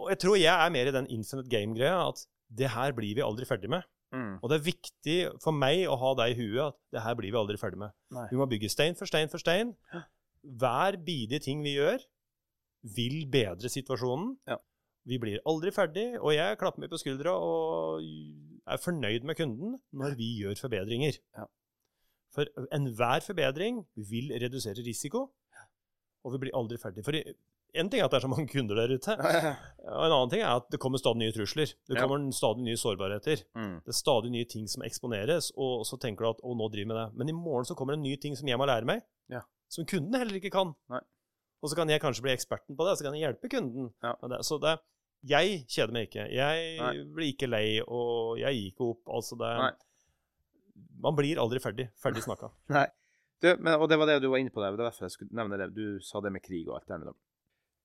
Og 0.00 0.12
jeg 0.12 0.20
tror 0.24 0.38
jeg 0.40 0.52
er 0.52 0.72
mer 0.72 0.88
i 0.88 0.94
den 0.94 1.08
infinite 1.12 1.50
game-greia 1.52 1.98
at 2.08 2.22
det 2.52 2.70
her 2.72 2.94
blir 2.96 3.16
vi 3.16 3.24
aldri 3.24 3.48
ferdig 3.48 3.70
med. 3.72 3.84
Mm. 4.12 4.34
Og 4.42 4.50
det 4.50 4.58
er 4.58 4.66
viktig 4.66 5.18
for 5.40 5.56
meg 5.56 5.86
å 5.88 5.96
ha 6.00 6.10
det 6.20 6.32
i 6.32 6.36
huet 6.36 6.66
at 6.66 6.78
det 6.92 7.04
her 7.04 7.16
blir 7.16 7.32
vi 7.32 7.40
aldri 7.40 7.60
ferdig 7.60 7.80
med. 7.80 7.94
Nei. 8.12 8.26
Vi 8.32 8.40
må 8.40 8.48
bygge 8.48 8.72
stein 8.72 8.98
for 8.98 9.08
stein 9.08 9.32
for 9.32 9.40
stein. 9.40 9.72
Hver 10.42 10.98
bidige 11.06 11.40
ting 11.44 11.62
vi 11.64 11.76
gjør, 11.78 12.02
vil 12.96 13.22
bedre 13.30 13.70
situasjonen. 13.72 14.34
Ja. 14.50 14.58
Vi 15.08 15.18
blir 15.18 15.40
aldri 15.48 15.72
ferdig, 15.74 16.04
og 16.20 16.30
jeg 16.34 16.58
klapper 16.60 16.82
meg 16.82 16.92
på 16.92 17.00
skuldra 17.00 17.32
og 17.34 18.04
er 18.04 18.78
fornøyd 18.78 19.24
med 19.26 19.38
kunden 19.38 19.78
når 19.98 20.14
vi 20.18 20.28
gjør 20.42 20.60
forbedringer. 20.60 21.18
Ja. 21.38 21.48
For 22.32 22.48
enhver 22.72 23.24
forbedring 23.24 23.82
vil 23.96 24.30
redusere 24.40 24.84
risiko, 24.86 25.26
og 26.22 26.36
vi 26.36 26.44
blir 26.44 26.54
aldri 26.56 26.78
ferdig. 26.80 27.04
For 27.04 27.16
en 27.74 27.88
ting 27.88 28.00
er 28.00 28.04
at 28.04 28.12
det 28.12 28.18
er 28.18 28.24
så 28.26 28.30
mange 28.32 28.48
kunder 28.52 28.76
der 28.76 28.92
ute, 28.92 29.14
og 29.96 30.02
en 30.04 30.12
annen 30.12 30.30
ting 30.32 30.42
er 30.44 30.58
at 30.60 30.66
det 30.72 30.80
kommer 30.82 31.00
stadig 31.00 31.22
nye 31.22 31.32
trusler. 31.32 31.70
Det 31.88 31.96
Ja. 31.96 32.02
kommer 32.06 32.24
stadig 32.36 32.64
nye 32.66 32.76
sårbarheter. 32.80 33.44
Mm. 33.56 33.78
Det 33.86 33.92
er 33.94 33.98
stadig 33.98 34.30
nye 34.34 34.44
ting 34.50 34.66
som 34.68 34.82
eksponeres, 34.84 35.52
og 35.56 35.86
så 35.88 35.98
tenker 36.00 36.24
du 36.26 36.30
at 36.34 36.42
å, 36.44 36.52
nå 36.58 36.68
driver 36.72 36.84
vi 36.84 36.90
med 36.92 36.98
det. 37.00 37.06
Men 37.22 37.28
i 37.32 37.36
morgen 37.36 37.64
så 37.68 37.74
kommer 37.78 37.94
det 37.96 38.00
en 38.02 38.06
ny 38.10 38.16
ting 38.20 38.36
som 38.36 38.48
jeg 38.48 38.58
må 38.60 38.66
lære 38.68 38.84
meg, 38.88 39.02
Ja. 39.32 39.40
som 39.72 39.86
kunden 39.88 40.14
heller 40.20 40.36
ikke 40.40 40.50
kan. 40.52 40.74
Nei. 40.92 41.00
Og 41.62 41.70
så 41.70 41.76
kan 41.78 41.88
jeg 41.88 42.00
kanskje 42.02 42.22
bli 42.26 42.32
eksperten 42.34 42.74
på 42.76 42.84
det, 42.84 42.92
og 42.92 42.98
så 42.98 43.04
kan 43.06 43.14
jeg 43.14 43.22
hjelpe 43.28 43.48
kunden. 43.48 43.92
Ja. 44.02 44.16
med 44.20 44.30
det. 44.34 44.40
Så 44.44 44.58
det, 44.60 44.76
jeg 45.24 45.64
kjeder 45.70 45.92
meg 45.94 46.08
ikke. 46.10 46.24
Jeg 46.34 46.78
Nei. 46.80 47.04
blir 47.14 47.32
ikke 47.32 47.48
lei, 47.48 47.80
og 47.86 48.38
jeg 48.42 48.52
gir 48.58 48.70
ikke 48.72 48.88
opp. 48.90 49.02
Altså 49.14 49.38
det 49.38 49.52
Nei. 49.62 49.72
Man 51.02 51.16
blir 51.18 51.38
aldri 51.42 51.58
ferdig. 51.62 51.88
Ferdig 52.02 52.22
snakka. 52.24 52.50
Nei. 52.76 52.86
Du, 53.42 53.48
men, 53.58 53.74
og 53.80 53.88
det 53.90 53.98
var 53.98 54.06
det 54.06 54.20
du 54.22 54.28
var 54.30 54.38
inne 54.38 54.52
på 54.54 54.60
der. 54.62 54.70
Det 54.74 54.78
var 54.82 54.90
derfor 54.90 55.06
jeg 55.08 55.14
skulle 55.16 55.34
nevne 55.34 55.58
det. 55.58 55.70
Du 55.74 55.98
sa 56.04 56.20
det 56.22 56.30
med 56.34 56.42
krig 56.44 56.68
og 56.68 56.76
alt 56.78 56.86
det 56.86 57.00
der. 57.06 57.14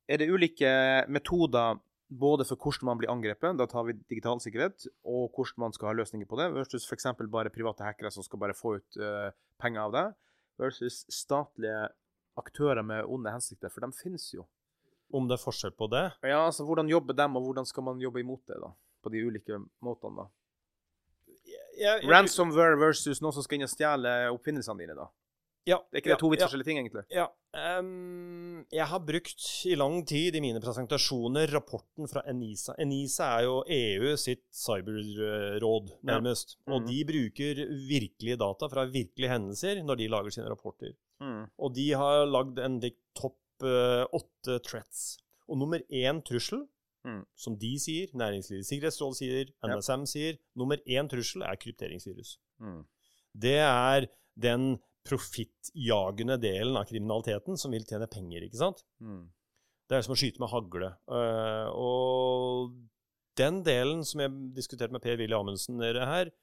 Er 0.07 0.21
det 0.21 0.29
ulike 0.31 0.69
metoder 1.11 1.79
både 2.07 2.45
for 2.47 2.55
hvordan 2.55 2.87
man 2.87 2.99
blir 3.01 3.11
angrepet, 3.11 3.57
da 3.59 3.65
tar 3.67 3.83
vi 3.87 3.97
digital 4.07 4.39
sikkerhet, 4.39 4.87
og 5.03 5.27
hvordan 5.35 5.65
man 5.65 5.73
skal 5.75 5.89
ha 5.89 5.95
løsninger 5.97 6.27
på 6.29 6.39
det, 6.39 6.47
versus 6.55 6.87
f.eks. 6.87 7.09
bare 7.27 7.51
private 7.51 7.83
hackere 7.83 8.11
som 8.13 8.23
skal 8.23 8.39
bare 8.39 8.55
få 8.55 8.77
ut 8.79 8.99
uh, 9.01 9.27
penger 9.59 9.83
av 9.83 9.95
det, 9.95 10.05
versus 10.61 11.03
statlige 11.11 11.89
aktører 12.39 12.85
med 12.85 13.03
onde 13.11 13.33
hensikter, 13.33 13.71
for 13.73 13.83
de 13.83 13.91
finnes 13.97 14.29
jo. 14.33 14.47
Om 15.11 15.27
det 15.27 15.37
er 15.37 15.43
forskjell 15.43 15.75
på 15.75 15.87
det? 15.91 16.05
Ja, 16.27 16.45
altså 16.45 16.65
Hvordan 16.67 16.89
jobber 16.91 17.15
dem, 17.15 17.35
og 17.39 17.45
hvordan 17.47 17.67
skal 17.67 17.85
man 17.87 18.01
jobbe 18.03 18.19
imot 18.23 18.43
det, 18.47 18.57
da? 18.63 18.71
På 19.03 19.11
de 19.11 19.21
ulike 19.23 19.59
måtene, 19.83 20.23
da. 20.23 20.27
Jeg- 21.47 21.79
jeg- 21.79 22.09
Ransomware 22.09 22.79
versus 22.79 23.21
noen 23.21 23.33
som 23.33 23.43
skal 23.43 23.55
inn 23.55 23.63
og 23.67 23.71
stjele 23.71 24.31
oppfinnelsene 24.31 24.79
dine, 24.79 24.95
da. 24.95 25.07
Ja, 25.67 25.77
Det 25.91 25.97
er 25.97 26.01
ikke 26.01 26.13
det 26.13 26.19
to 26.21 26.29
vidt 26.31 26.39
ja, 26.41 26.47
forskjellige 26.47 26.67
ting, 26.69 26.77
egentlig? 26.79 27.03
Ja. 27.11 27.25
Um, 27.79 28.65
jeg 28.71 28.85
har 28.87 28.99
brukt 29.03 29.43
i 29.67 29.75
lang 29.75 29.97
tid 30.07 30.35
i 30.35 30.41
mine 30.43 30.61
presentasjoner 30.63 31.51
rapporten 31.51 32.07
fra 32.07 32.21
Enisa. 32.31 32.75
Enisa 32.79 33.27
er 33.39 33.43
jo 33.47 33.57
EU 33.67 34.13
sitt 34.17 34.45
cyberråd, 34.55 35.91
nærmest. 36.07 36.55
Og 36.67 36.81
Mhm. 36.81 36.87
de 36.87 37.03
bruker 37.05 37.55
virkelige 37.89 38.37
data 38.37 38.67
fra 38.71 38.85
virkelige 38.85 39.29
hendelser 39.29 39.83
når 39.83 39.97
de 39.97 40.07
lager 40.07 40.29
sine 40.31 40.49
rapporter. 40.49 40.93
Mm. 41.19 41.49
Og 41.59 41.73
de 41.75 41.91
har 41.93 42.25
lagd 42.25 42.59
en 42.59 42.79
topp 43.15 43.37
eh, 43.63 44.05
åtte 44.13 44.59
threats. 44.63 45.17
Og 45.49 45.57
nummer 45.57 45.79
én 45.91 46.21
trussel, 46.23 46.67
Mm. 47.05 47.25
som 47.35 47.55
de 47.55 47.77
sier, 47.79 48.07
Næringslivets 48.13 48.67
sikkerhetsråd 48.69 49.15
sier, 49.15 49.45
Ja. 49.63 49.75
NSM 49.77 50.05
sier, 50.05 50.37
nummer 50.55 50.75
én 50.85 51.07
trussel 51.07 51.41
er 51.41 51.55
krypteringsvirus. 51.55 52.37
Mm. 52.59 52.85
Det 53.39 53.55
er 53.59 54.07
den 54.37 54.77
profittjagende 55.07 56.37
delen 56.41 56.77
av 56.79 56.87
kriminaliteten 56.89 57.59
som 57.59 57.73
vil 57.73 57.87
tjene 57.87 58.09
penger, 58.11 58.45
ikke 58.47 58.59
sant? 58.59 58.83
Mm. 59.03 59.25
Det 59.87 59.97
er 59.97 60.03
som 60.03 60.15
å 60.15 60.19
skyte 60.19 60.43
med 60.43 60.51
hagle. 60.51 60.91
Uh, 61.07 61.69
og 61.71 62.75
den 63.39 63.61
delen 63.65 64.03
som 64.07 64.23
jeg 64.23 64.35
diskuterte 64.57 64.95
med 64.95 65.03
Per-Willy 65.03 65.35
Amundsen 65.37 65.79
dere 65.79 66.09
her, 66.09 66.33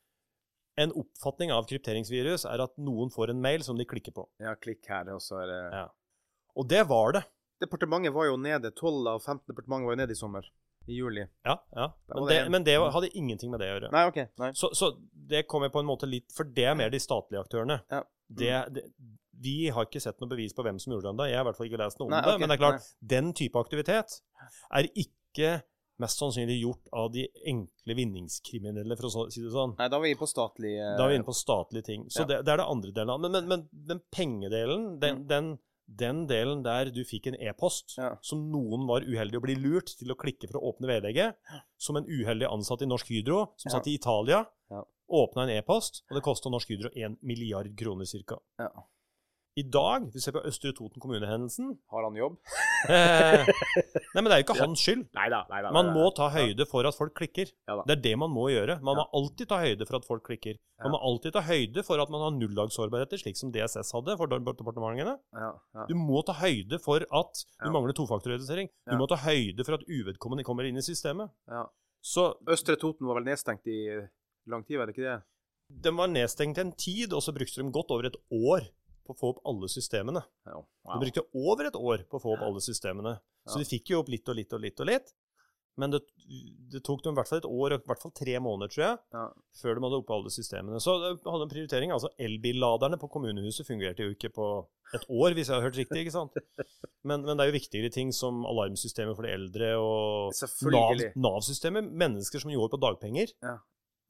en 0.80 0.94
oppfatning 0.98 1.52
av 1.54 1.68
krypteringsvirus 1.70 2.46
er 2.50 2.62
at 2.64 2.74
noen 2.82 3.12
får 3.14 3.30
en 3.30 3.42
mail 3.42 3.62
som 3.66 3.78
de 3.78 3.86
klikker 3.86 4.14
på. 4.16 4.26
Ja, 4.42 4.56
klikk 4.58 4.88
her, 4.90 5.12
og 5.14 5.22
så 5.22 5.44
er 5.44 5.52
det 5.52 5.60
Ja. 5.76 5.86
Og 6.54 6.68
det 6.70 6.84
var 6.86 7.12
det. 7.16 7.24
Departementet 7.62 8.14
var 8.14 8.28
jo 8.28 8.36
nede. 8.38 8.70
12 8.70 9.08
av 9.10 9.18
15 9.20 9.46
departementer 9.50 9.88
var 9.88 9.96
jo 9.96 10.00
nede 10.02 10.14
i 10.14 10.18
sommer. 10.18 10.46
I 10.86 10.98
juli. 10.98 11.24
Ja, 11.46 11.56
ja. 11.74 11.86
Men 12.08 12.26
det, 12.26 12.34
det 12.34 12.50
men 12.50 12.64
det 12.66 12.74
hadde 12.78 13.08
ingenting 13.16 13.50
med 13.50 13.62
det 13.62 13.70
å 13.70 13.74
gjøre. 13.74 13.90
Nei, 13.94 14.02
OK. 14.10 14.18
Nei. 14.42 14.50
Så, 14.58 14.70
så 14.76 14.90
det 15.00 15.46
kommer 15.48 15.72
på 15.72 15.80
en 15.80 15.88
måte 15.88 16.06
litt 16.06 16.28
For 16.36 16.44
det 16.44 16.66
er 16.68 16.76
mer 16.76 16.92
de 16.92 17.00
statlige 17.00 17.40
aktørene. 17.40 17.80
Ja. 17.90 18.02
Det, 18.36 18.74
det, 18.74 18.84
vi 19.44 19.68
har 19.74 19.84
ikke 19.86 20.00
sett 20.00 20.20
noe 20.20 20.28
bevis 20.30 20.54
på 20.54 20.62
hvem 20.64 20.78
som 20.80 20.92
gjorde 20.92 21.08
det 21.08 21.12
ennå. 21.14 21.28
Jeg 21.30 21.36
har 21.38 21.44
i 21.44 21.48
hvert 21.50 21.56
fall 21.58 21.66
ikke 21.70 21.80
lest 21.82 21.98
noe 22.00 22.06
om 22.06 22.14
Nei, 22.14 22.22
det. 22.24 22.34
Men 22.40 22.48
det 22.48 22.54
er 22.56 22.62
klart, 22.62 22.90
den 23.14 23.32
type 23.34 23.58
aktivitet 23.60 24.20
er 24.72 24.88
ikke 24.94 25.62
mest 26.02 26.18
sannsynlig 26.18 26.56
gjort 26.60 26.88
av 26.92 27.12
de 27.14 27.28
enkle 27.46 27.94
vinningskriminelle, 27.94 28.96
for 28.98 29.06
å 29.06 29.26
si 29.30 29.42
det 29.44 29.52
sånn. 29.54 29.76
Nei, 29.78 29.86
da 29.92 29.98
var 30.00 30.08
vi 30.08 30.14
på 30.18 30.26
statlige 30.26 30.80
uh... 30.82 30.96
Da 30.98 31.04
var 31.04 31.12
vi 31.12 31.18
inne 31.20 31.28
på 31.28 31.36
statlige 31.38 31.86
ting. 31.86 32.08
Så 32.10 32.24
Ja. 32.24 32.26
det, 32.32 32.38
det 32.46 32.52
er 32.54 32.62
det 32.62 32.66
andre 32.72 32.90
delen 32.96 33.10
av 33.14 33.20
Men, 33.22 33.32
men, 33.36 33.46
men 33.52 33.68
den 33.72 34.00
pengedelen, 34.10 34.88
den, 35.02 35.20
Mm. 35.20 35.28
den, 35.30 35.52
den 35.86 36.26
delen 36.26 36.62
der 36.64 36.90
du 36.90 37.02
fikk 37.04 37.26
en 37.30 37.36
e-post 37.38 37.94
Ja. 37.98 38.16
som 38.22 38.42
noen 38.50 38.86
var 38.88 39.02
uheldig 39.06 39.38
å 39.38 39.44
bli 39.44 39.54
lurt 39.54 39.94
til 39.98 40.10
å 40.10 40.16
klikke 40.18 40.48
for 40.50 40.58
å 40.58 40.72
åpne 40.72 40.88
vedlegget, 40.90 41.36
som 41.78 41.96
en 42.00 42.06
uheldig 42.10 42.48
ansatt 42.50 42.82
i 42.82 42.86
Norsk 42.90 43.06
Hydro, 43.14 43.52
som 43.56 43.70
Ja. 43.70 43.78
satt 43.78 43.86
i 43.86 43.94
Italia, 43.94 44.46
Ja. 44.70 44.82
Åpna 45.10 45.42
en 45.44 45.56
e-post, 45.58 46.02
og 46.10 46.16
det 46.18 46.24
kosta 46.24 46.50
Norsk 46.50 46.68
Hydro 46.68 46.90
1 46.94 47.18
milliard 47.22 47.70
kroner 47.76 48.04
ca. 48.06 48.38
Ja. 48.58 48.70
I 49.56 49.62
dag, 49.62 50.02
hvis 50.10 50.16
vi 50.16 50.20
ser 50.24 50.32
på 50.34 50.40
Østre 50.48 50.72
Toten 50.74 50.98
kommunehendelsen 50.98 51.78
Har 51.92 52.02
han 52.02 52.16
jobb? 52.18 52.38
eh, 52.90 53.46
Nei, 53.46 54.16
men 54.18 54.24
det 54.26 54.32
er 54.34 54.40
jo 54.40 54.46
ikke 54.48 54.56
hans 54.58 54.80
skyld. 54.82 55.04
Neida, 55.14 55.44
neida, 55.46 55.70
Nei. 55.70 55.74
Man 55.76 55.92
må 55.94 56.08
ta 56.16 56.26
høyde 56.34 56.66
for 56.66 56.82
at 56.88 56.96
folk 56.98 57.14
klikker. 57.14 57.52
Ja. 57.70 57.76
Det 57.86 57.94
er 57.98 58.00
det 58.02 58.14
man 58.18 58.32
må 58.34 58.48
gjøre. 58.50 58.80
Man 58.82 58.96
Ja. 58.98 59.04
må 59.04 59.20
alltid 59.20 59.46
ta 59.52 59.60
høyde 59.62 59.86
for 59.86 59.96
at 60.00 60.08
folk 60.08 60.24
klikker. 60.26 60.58
Ja. 60.58 60.88
Man 60.88 60.96
må 60.96 61.00
alltid 61.06 61.36
ta 61.36 61.42
høyde 61.46 61.84
for 61.86 62.02
at 62.02 62.10
man 62.10 62.20
har 62.26 62.34
nullagssårbarheter, 62.34 63.22
slik 63.22 63.36
som 63.38 63.52
DSS 63.54 63.92
hadde 63.94 64.16
for 64.18 64.26
departementene. 64.26 65.14
Ja, 65.38 65.52
ja. 65.74 65.86
Du 65.86 65.94
må 65.94 66.24
ta 66.26 66.32
høyde 66.32 66.80
for 66.82 67.06
at 67.06 67.44
du 67.62 67.68
Ja. 67.68 67.70
mangler 67.70 67.94
tofaktorredusering. 67.94 68.66
Du 68.90 68.96
Ja. 68.96 68.98
må 68.98 69.06
ta 69.06 69.16
høyde 69.22 69.64
for 69.64 69.74
at 69.78 69.86
uvedkommende 69.86 70.42
kommer 70.42 70.66
inn 70.66 70.76
i 70.76 70.82
systemet. 70.82 71.30
ja. 71.48 71.66
Så 72.02 72.34
Østre 72.50 72.74
Toten 72.76 73.06
var 73.06 73.14
vel 73.22 73.24
nedstengt 73.30 73.64
i 73.66 74.02
lang 74.50 74.64
tid, 74.66 74.78
var 74.80 74.86
det 74.90 74.96
ikke 74.96 75.08
det? 75.10 75.20
den 75.84 75.96
var 75.96 76.10
nedstengt 76.12 76.58
en 76.60 76.72
tid, 76.76 77.12
og 77.16 77.22
så 77.24 77.32
brukte 77.34 77.62
de 77.62 77.70
godt 77.72 77.90
over 77.90 78.06
et 78.10 78.16
år 78.30 78.66
på 79.04 79.14
å 79.14 79.16
få 79.18 79.30
opp 79.32 79.38
alle 79.48 79.68
systemene. 79.72 80.20
Ja. 80.46 80.58
De 80.92 80.98
brukte 81.00 81.22
over 81.34 81.66
et 81.70 81.76
år 81.76 82.04
på 82.08 82.18
å 82.18 82.22
få 82.22 82.34
opp 82.36 82.44
alle 82.46 82.60
systemene. 82.62 83.14
Så 83.48 83.58
de 83.60 83.66
fikk 83.68 83.90
jo 83.94 84.02
opp 84.02 84.08
litt 84.12 84.28
og 84.28 84.36
litt 84.38 84.52
og 84.52 84.60
litt 84.60 84.80
og 84.84 84.88
litt. 84.90 85.10
Men 85.80 85.90
det, 85.90 86.02
det 86.70 86.84
tok 86.86 87.02
dem 87.02 87.16
i 87.16 87.18
hvert 87.18 87.26
fall 87.32 87.40
et 87.40 87.48
år, 87.48 87.74
i 87.74 87.78
hvert 87.88 88.02
fall 88.04 88.12
tre 88.14 88.36
måneder, 88.44 88.70
tror 88.70 88.84
jeg, 88.84 88.98
Ja. 89.16 89.24
før 89.58 89.74
de 89.74 89.82
hadde 89.88 89.98
oppe 90.04 90.14
alle 90.14 90.30
systemene. 90.30 90.78
Så 90.84 90.94
de 91.02 91.08
hadde 91.32 91.42
en 91.48 91.50
prioritering. 91.50 91.90
Altså 91.96 92.12
elbilladerne 92.28 93.00
på 93.00 93.10
kommunehuset 93.10 93.66
fungerte 93.66 94.06
jo 94.06 94.14
ikke 94.14 94.30
på 94.36 94.46
et 94.94 95.08
år, 95.10 95.34
hvis 95.34 95.48
jeg 95.50 95.56
har 95.56 95.64
hørt 95.66 95.80
riktig. 95.80 96.04
ikke 96.04 96.14
sant? 96.14 96.36
Men, 97.02 97.24
men 97.26 97.34
det 97.36 97.42
er 97.42 97.50
jo 97.50 97.56
viktigere 97.58 97.90
ting 97.92 98.12
som 98.14 98.44
alarmsystemet 98.46 99.16
for 99.18 99.26
de 99.26 99.32
eldre 99.34 99.72
og 99.80 100.30
Nav-systemet. 100.30 101.16
Nav-systemet. 101.16 101.90
mennesker 102.04 102.40
som 102.44 102.52
gjorde 102.54 102.76
på 102.76 102.82
dagpenger. 102.84 103.34
Ja. 103.42 103.58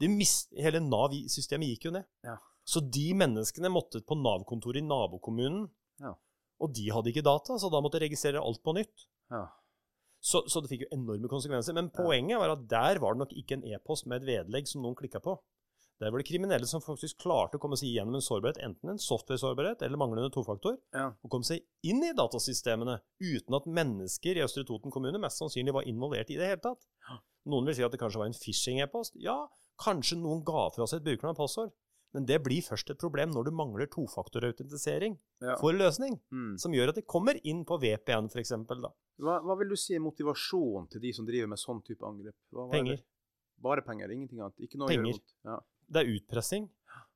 De 0.01 0.09
mist, 0.11 0.51
hele 0.59 0.81
Nav-systemet 0.83 1.69
gikk 1.75 1.85
jo 1.89 1.95
ned. 1.99 2.05
Ja. 2.27 2.37
Så 2.67 2.81
de 2.81 3.13
menneskene 3.15 3.71
måtte 3.71 4.01
på 4.05 4.17
Nav-kontoret 4.19 4.81
i 4.83 4.87
nabokommunen, 4.87 5.69
Ja. 6.01 6.15
og 6.61 6.73
de 6.75 6.89
hadde 6.91 7.13
ikke 7.13 7.23
data, 7.25 7.59
så 7.61 7.71
da 7.71 7.81
måtte 7.85 8.01
de 8.01 8.07
registrere 8.09 8.41
alt 8.43 8.63
på 8.65 8.75
nytt. 8.75 9.07
Ja. 9.31 9.47
Så, 10.25 10.41
så 10.49 10.63
det 10.65 10.71
fikk 10.71 10.87
jo 10.87 10.93
enorme 10.97 11.29
konsekvenser. 11.29 11.75
Men 11.77 11.91
poenget 11.93 12.39
var 12.41 12.55
at 12.57 12.67
der 12.67 12.99
var 12.99 13.13
det 13.15 13.21
nok 13.21 13.33
ikke 13.37 13.59
en 13.59 13.65
e-post 13.69 14.07
med 14.09 14.23
et 14.23 14.29
vedlegg 14.31 14.67
som 14.71 14.81
noen 14.83 14.97
klikka 14.97 15.21
på. 15.21 15.37
Der 16.01 16.11
var 16.11 16.19
det 16.19 16.27
kriminelle 16.27 16.67
som 16.67 16.81
faktisk 16.83 17.21
klarte 17.23 17.55
å 17.59 17.61
komme 17.63 17.77
seg 17.79 17.93
gjennom 17.93 18.17
en 18.17 18.25
sårbarhet, 18.25 18.59
enten 18.65 18.91
en 18.91 18.99
software-sårbarhet 18.99 19.85
eller 19.87 20.01
manglende 20.01 20.33
tofaktor, 20.35 20.79
Ja. 20.93 21.13
og 21.23 21.31
komme 21.31 21.45
seg 21.47 21.61
inn 21.85 22.03
i 22.03 22.13
datasystemene 22.17 22.97
uten 23.21 23.55
at 23.55 23.67
mennesker 23.69 24.37
i 24.41 24.43
Østre 24.43 24.65
Toten 24.67 24.91
kommune 24.91 25.21
mest 25.21 25.39
sannsynlig 25.39 25.73
var 25.77 25.85
involvert 25.87 26.31
i 26.31 26.37
det 26.41 26.49
hele 26.49 26.61
tatt. 26.65 26.83
Noen 27.47 27.67
vil 27.69 27.75
si 27.77 27.85
at 27.85 27.93
det 27.93 28.01
kanskje 28.01 28.19
var 28.19 28.27
en 28.27 28.33
phishing-e-post. 28.41 29.15
Ja, 29.23 29.47
kanskje 29.81 30.19
noen 30.21 30.45
ga 30.45 30.69
fra 30.75 30.87
seg 30.87 31.01
et 31.01 31.05
brukernavn 31.09 31.35
og 31.37 31.43
passord. 31.45 31.73
Men 32.15 32.27
det 32.27 32.43
blir 32.45 32.63
først 32.63 32.91
et 32.91 32.99
problem 32.99 33.33
når 33.35 33.45
du 33.45 33.51
mangler 33.51 33.89
tofaktorautentisering 33.91 35.19
Ja. 35.43 35.57
for 35.57 35.73
løsning, 35.73 36.21
Mm. 36.33 36.57
som 36.59 36.73
gjør 36.73 36.89
at 36.91 36.95
de 36.95 37.03
kommer 37.03 37.41
inn 37.45 37.65
på 37.65 37.79
VPN, 37.81 38.27
f.eks. 38.31 38.53
Hva, 39.19 39.41
hva 39.43 39.59
vil 39.59 39.69
du 39.69 39.77
si 39.77 39.95
er 39.95 40.01
motivasjonen 40.01 40.89
til 40.91 41.01
de 41.01 41.13
som 41.13 41.27
driver 41.27 41.49
med 41.49 41.59
sånn 41.59 41.83
type 41.85 42.03
angrep? 42.03 42.35
Hva, 42.53 42.67
er 42.69 42.71
Penger. 42.71 43.03
Bare 43.61 43.83
penger, 43.83 44.11
ingenting 44.11 44.41
annet? 44.41 44.59
Ikke 44.61 44.77
noe 44.79 44.89
Penger. 44.89 45.19
Ja. 45.45 45.59
Det 45.91 46.03
er 46.07 46.11
utpressing. 46.19 46.69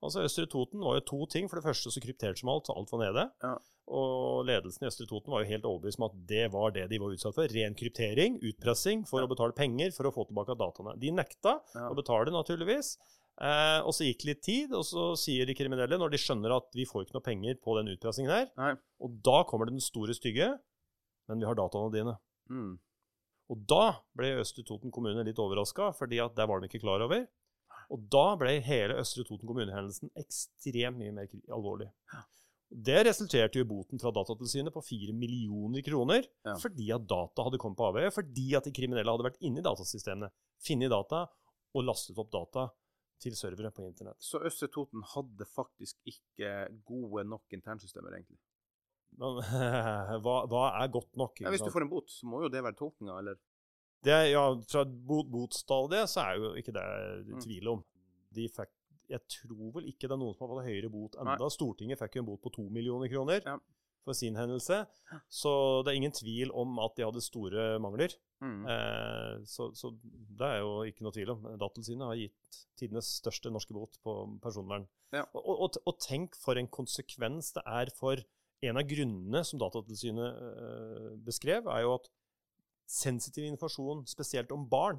Altså 0.03 0.23
Østre 0.25 0.47
Toten 0.49 0.81
var 0.81 0.95
jo 1.01 1.01
to 1.01 1.27
ting. 1.27 1.49
For 1.49 1.57
det 1.61 1.65
første 1.65 1.91
så 1.91 2.01
krypterte 2.01 2.39
som 2.39 2.49
alt, 2.49 2.67
så 2.67 2.77
alt 2.77 2.91
var 2.91 2.99
nede. 3.01 3.33
Ja. 3.43 3.59
Og 3.89 4.45
ledelsen 4.45 4.85
i 4.85 4.89
Østre 4.91 5.07
Toten 5.09 5.33
var 5.33 5.45
jo 5.45 5.49
helt 5.49 5.65
overbevist 5.65 5.99
om 6.01 6.09
at 6.11 6.17
det 6.29 6.51
var 6.53 6.73
det 6.77 6.89
de 6.91 6.99
var 7.01 7.15
utsatt 7.15 7.35
for. 7.35 7.49
Ren 7.49 7.75
kryptering, 7.79 8.37
utpressing, 8.45 9.07
for 9.09 9.21
Ja. 9.23 9.27
å 9.27 9.31
betale 9.31 9.55
penger 9.57 9.91
for 9.97 10.05
å 10.05 10.13
få 10.13 10.27
tilbake 10.29 10.57
dataene. 10.59 10.99
De 11.01 11.11
nekta 11.11 11.61
Ja. 11.75 11.89
å 11.89 11.97
betale, 11.97 12.29
naturligvis. 12.31 12.99
Eh, 13.41 13.81
og 13.87 13.93
så 13.95 14.05
gikk 14.05 14.25
litt 14.27 14.43
tid, 14.43 14.73
og 14.75 14.83
så 14.85 15.17
sier 15.17 15.47
de 15.47 15.55
kriminelle, 15.55 15.97
når 15.97 16.11
de 16.11 16.19
skjønner 16.19 16.57
at 16.57 16.69
vi 16.75 16.85
får 16.85 17.07
ikke 17.07 17.15
noe 17.15 17.23
penger 17.23 17.55
på 17.63 17.77
den 17.79 17.97
utpressingen 17.97 18.31
her, 18.31 18.51
Nei. 18.59 18.75
og 19.01 19.23
da 19.23 19.45
kommer 19.45 19.67
det 19.67 19.75
den 19.79 19.81
store 19.81 20.13
stygge, 20.13 20.59
men 21.29 21.39
vi 21.39 21.47
har 21.47 21.55
dataene 21.55 21.93
dine. 21.93 22.19
Mm. 22.51 22.79
Og 23.49 23.67
da 23.67 24.01
ble 24.15 24.41
Østre 24.43 24.65
Toten 24.67 24.91
kommune 24.93 25.25
litt 25.25 25.39
overraska, 25.39 25.95
fordi 25.97 26.19
at 26.23 26.35
der 26.35 26.47
var 26.47 26.61
de 26.61 26.69
ikke 26.69 26.83
klar 26.83 27.01
over. 27.01 27.27
Og 27.91 28.11
da 28.11 28.37
ble 28.37 28.61
hele 28.61 28.99
Østre 29.01 29.25
Toten 29.25 29.47
kommunehendelsen 29.49 30.11
ekstremt 30.19 30.99
mye 30.99 31.13
mer 31.15 31.27
alvorlig. 31.49 31.49
alvorlig. 31.49 31.91
Det 32.71 32.99
resulterte 33.07 33.57
jo 33.59 33.65
i 33.65 33.69
boten 33.69 33.99
fra 34.01 34.11
Datatilsynet 34.13 34.73
på 34.75 34.83
4 34.85 35.13
millioner 35.17 35.81
kroner, 35.87 36.27
Ja. 36.45 36.55
fordi 36.61 36.91
at 36.93 37.07
data 37.09 37.43
hadde 37.47 37.59
kommet 37.59 37.79
på 37.79 37.87
avveie, 37.89 38.11
fordi 38.13 38.55
at 38.57 38.65
de 38.65 38.73
kriminelle 38.77 39.09
hadde 39.11 39.25
vært 39.25 39.41
inne 39.41 39.59
i 39.63 39.65
datasystemene, 39.65 40.29
funnet 40.61 40.91
data 40.93 41.23
og 41.75 41.85
lastet 41.85 42.19
opp 42.19 42.31
data 42.31 42.67
til 43.21 43.33
servere 43.33 43.73
på 43.73 43.87
internett. 43.89 44.21
Så 44.21 44.39
Østre 44.45 44.69
Toten 44.71 45.03
hadde 45.03 45.47
faktisk 45.49 45.97
ikke 46.07 46.69
gode 46.85 47.25
nok 47.27 47.43
internsystemer, 47.51 48.13
egentlig? 48.15 48.39
Men 49.17 49.41
hva, 50.23 50.37
hva 50.47 50.83
er 50.83 50.89
godt 50.93 51.17
nok? 51.17 51.41
Ja, 51.41 51.49
hvis 51.51 51.65
du 51.65 51.71
får 51.73 51.83
en 51.87 51.91
bot, 51.91 52.11
så 52.13 52.27
må 52.29 52.43
jo 52.45 52.49
det 52.53 52.63
være 52.63 52.77
tolkninga, 52.77 53.17
eller? 53.19 53.39
Det, 54.05 54.31
ja, 54.31 54.45
fra 54.71 54.85
bot, 54.85 55.27
botstadiet 55.33 56.07
så 56.13 56.21
er 56.29 56.37
jo 56.39 56.53
ikke 56.61 56.73
det 56.77 56.85
Mm. 57.33 57.41
tvil 57.43 57.69
om. 57.73 57.81
De 58.37 58.45
fikk, 58.53 58.71
jeg 59.09 59.21
tror 59.33 59.73
vel 59.79 59.89
ikke 59.91 60.07
det 60.09 60.15
er 60.17 60.21
noen 60.21 60.35
som 60.37 60.45
har 60.47 60.55
fått 60.57 60.69
høyere 60.69 60.91
bot 60.93 61.17
enda. 61.21 61.49
Stortinget 61.51 61.99
fikk 62.01 62.17
jo 62.19 62.23
en 62.25 62.29
bot 62.31 62.43
på 62.45 62.53
to 62.55 62.69
millioner 62.71 63.09
kroner 63.09 63.41
Ja. 63.47 63.57
for 64.05 64.15
sin 64.17 64.37
hendelse. 64.37 64.87
Så 65.29 65.53
det 65.85 65.93
er 65.93 65.97
ingen 66.01 66.13
tvil 66.17 66.53
om 66.53 66.79
at 66.85 66.95
de 66.97 67.05
hadde 67.07 67.21
store 67.25 67.79
mangler. 67.81 68.15
Mm. 68.41 68.67
Eh, 68.71 69.41
så, 69.45 69.71
så 69.75 69.91
det 70.39 70.47
er 70.47 70.61
jo 70.63 70.83
ikke 70.87 71.03
noe 71.07 71.13
tvil 71.17 71.33
om. 71.35 71.43
Datatilsynet 71.59 72.07
har 72.07 72.21
gitt 72.21 72.61
tidenes 72.79 73.09
største 73.19 73.51
norske 73.51 73.75
bot 73.75 73.97
på 74.05 74.15
personvern. 74.45 74.87
Ja. 75.13 75.25
Og, 75.35 75.49
og, 75.67 75.79
og 75.89 75.99
tenk 76.05 76.37
for 76.37 76.61
en 76.61 76.69
konsekvens 76.69 77.53
det 77.57 77.65
er 77.67 77.91
for 77.97 78.21
En 78.61 78.75
av 78.77 78.83
grunnene 78.91 79.45
som 79.47 79.61
Datatilsynet 79.63 80.39
eh, 80.43 81.11
beskrev, 81.23 81.69
er 81.71 81.85
jo 81.85 81.93
at 81.95 82.09
sensitiv 82.91 83.45
informasjon, 83.47 84.01
spesielt 84.11 84.51
om 84.53 84.65
barn, 84.69 84.99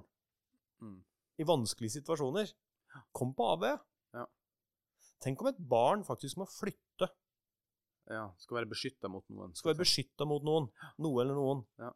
Mm. 0.79 1.01
i 1.39 1.43
vanskelige 1.43 1.97
situasjoner, 1.97 2.53
kom 3.11 3.33
på 3.35 3.43
AV. 3.51 3.65
Tenk 5.19 5.41
om 5.41 5.47
et 5.51 5.57
barn 5.59 6.03
faktisk 6.07 6.37
må 6.37 6.47
flytte, 6.47 7.09
Ja, 8.09 8.31
skal 8.41 8.57
være 8.57 8.69
beskytta 8.71 9.09
mot 9.11 9.23
noen. 9.29 9.51
skal 9.53 9.73
være 9.73 9.83
beskytta 9.83 10.25
mot 10.25 10.41
noen, 10.43 10.69
noe 10.97 11.21
eller 11.21 11.35
noen. 11.37 11.59
Ja. 11.77 11.91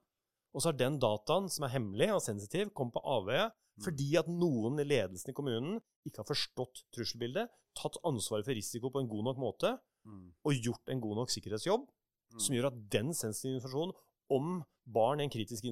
Og 0.54 0.62
så 0.62 0.70
har 0.70 0.78
den 0.78 1.00
dataen 1.02 1.48
som 1.50 1.64
er 1.66 1.70
hemmelig 1.74 2.12
og 2.14 2.22
sensitiv, 2.22 2.70
kommet 2.74 2.94
på 2.94 3.02
avveie 3.04 3.48
Mm. 3.50 3.84
fordi 3.84 4.16
at 4.20 4.28
noen 4.28 4.80
i 4.80 4.84
ledelsen 4.84 5.30
i 5.30 5.34
kommunen 5.34 5.82
ikke 6.06 6.18
har 6.18 6.26
forstått 6.30 6.84
trusselbildet, 6.94 7.50
tatt 7.76 7.98
ansvaret 8.06 8.46
for 8.46 8.54
risiko 8.54 8.92
på 8.92 9.00
en 9.02 9.08
god 9.10 9.24
nok 9.24 9.38
måte 9.38 9.80
Mm. 10.06 10.34
og 10.46 10.54
gjort 10.54 10.88
en 10.90 11.02
god 11.02 11.16
nok 11.16 11.30
sikkerhetsjobb, 11.30 11.88
Mm. 12.34 12.40
som 12.40 12.56
gjør 12.56 12.68
at 12.68 12.90
den 12.92 13.14
sensitive 13.14 13.60
informasjonen 13.60 13.94
om 14.30 14.64
barn 14.86 15.20
i 15.20 15.24
en 15.24 15.30
kritisk 15.32 15.64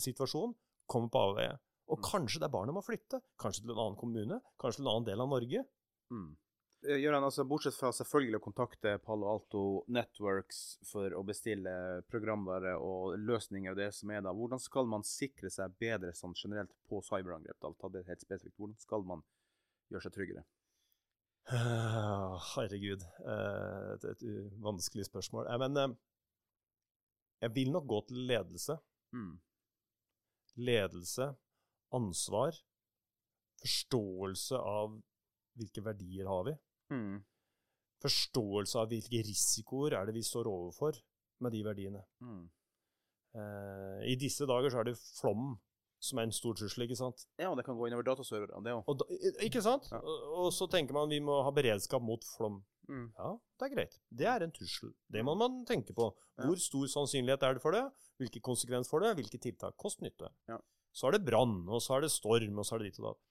situasjon 0.00 0.54
kommer 0.88 1.10
på 1.10 1.18
avveie. 1.36 1.58
Og 1.88 1.98
Mm. 1.98 2.04
kanskje 2.04 2.38
det 2.40 2.44
er 2.44 2.56
barnet 2.56 2.74
må 2.74 2.82
flytte. 2.82 3.20
Kanskje 3.38 3.60
til 3.62 3.70
en 3.72 3.76
annen 3.78 3.96
kommune. 3.98 4.40
Kanskje 4.58 4.76
til 4.76 4.86
en 4.86 4.92
annen 4.94 5.04
del 5.04 5.20
av 5.20 5.28
Norge. 5.28 5.64
Mm. 6.10 6.36
Eh, 6.86 7.00
Gøran, 7.02 7.24
altså, 7.26 7.42
bortsett 7.48 7.74
fra 7.74 7.90
selvfølgelig 7.90 8.38
å 8.38 8.42
kontakte 8.44 8.92
Palo 9.02 9.26
Alto 9.32 9.62
Networks 9.90 10.76
for 10.86 11.10
å 11.18 11.24
bestille 11.26 11.72
programvare 12.10 12.76
og 12.78 13.16
løsninger 13.18 13.72
og 13.74 13.80
det 13.80 13.88
som 13.96 14.12
er 14.14 14.22
da, 14.22 14.30
hvordan 14.36 14.62
skal 14.62 14.86
man 14.86 15.02
sikre 15.06 15.50
seg 15.50 15.74
bedre 15.82 16.12
sånn 16.14 16.36
generelt 16.38 16.70
på 16.90 17.00
cyberangrep? 17.02 17.58
da? 17.64 17.72
Ta 17.80 17.90
det 17.96 18.04
helt 18.06 18.22
spesifikt. 18.22 18.54
Hvordan 18.60 18.78
skal 18.78 19.02
man 19.10 19.24
gjøre 19.90 20.06
seg 20.06 20.14
tryggere? 20.14 20.44
Herregud. 22.52 23.02
eh, 23.26 23.90
Et, 23.96 24.06
et 24.12 24.24
vanskelig 24.62 25.08
spørsmål. 25.08 25.48
Eh, 25.50 25.58
Men 25.64 25.96
jeg 27.42 27.54
vil 27.58 27.72
nok 27.74 27.86
gå 27.90 28.00
til 28.06 28.22
ledelse. 28.30 28.78
Mm. 29.14 29.34
Ledelse, 30.58 31.32
ansvar, 31.94 32.54
forståelse 33.62 34.58
av 34.58 34.96
hvilke 35.58 35.82
verdier 35.82 36.26
har 36.30 36.44
vi. 36.46 36.54
Mm. 36.92 37.20
Forståelse 38.02 38.78
av 38.78 38.92
hvilke 38.92 39.22
risikoer 39.26 39.96
er 39.98 40.08
det 40.08 40.14
vi 40.16 40.24
står 40.26 40.48
overfor 40.50 40.98
med 41.42 41.54
de 41.54 41.62
verdiene. 41.66 42.02
Mm. 42.22 42.44
Eh, 43.38 44.04
I 44.12 44.18
disse 44.20 44.46
dager 44.48 44.72
så 44.72 44.82
er 44.82 44.90
det 44.90 44.98
flom 44.98 45.56
som 45.98 46.20
er 46.20 46.28
en 46.28 46.34
stor 46.34 46.54
trussel, 46.54 46.84
ikke 46.86 46.98
sant? 46.98 47.24
Ja, 47.42 47.50
det 47.58 47.64
kan 47.66 47.76
gå 47.78 47.88
innover 47.88 48.06
dataserverne, 48.06 48.60
det 48.62 48.74
òg. 48.76 48.90
Da, 49.00 49.06
ikke 49.42 49.62
sant? 49.64 49.88
Ja. 49.90 49.98
Og, 49.98 50.28
og 50.44 50.50
så 50.54 50.68
tenker 50.70 50.94
man 50.94 51.10
vi 51.10 51.18
må 51.24 51.40
ha 51.42 51.50
beredskap 51.54 52.04
mot 52.04 52.22
flom. 52.36 52.60
Mm. 52.88 53.08
Ja, 53.18 53.32
det 53.58 53.66
er 53.66 53.72
greit. 53.74 53.96
Det 54.20 54.28
er 54.30 54.44
en 54.46 54.54
trussel. 54.54 54.94
Det 55.12 55.24
må 55.26 55.34
man 55.36 55.64
tenke 55.68 55.92
på. 55.96 56.12
Ja. 56.38 56.46
Hvor 56.46 56.62
stor 56.62 56.86
sannsynlighet 56.94 57.44
er 57.44 57.58
det 57.58 57.64
for 57.64 57.74
det? 57.74 57.82
Hvilke 58.22 58.42
konsekvens 58.46 58.90
får 58.90 59.04
det? 59.04 59.14
Hvilke 59.18 59.42
tiltak? 59.42 59.76
Kost-nytte. 59.80 60.30
Ja. 60.48 60.60
Så 60.94 61.10
er 61.10 61.18
det 61.18 61.26
brann, 61.26 61.60
og 61.68 61.82
så 61.84 61.98
er 61.98 62.06
det 62.06 62.14
storm, 62.14 62.62
og 62.62 62.66
så 62.66 62.76
er 62.76 62.84
det 62.84 62.92
ditt 62.92 63.02
og 63.02 63.10
datt. 63.10 63.24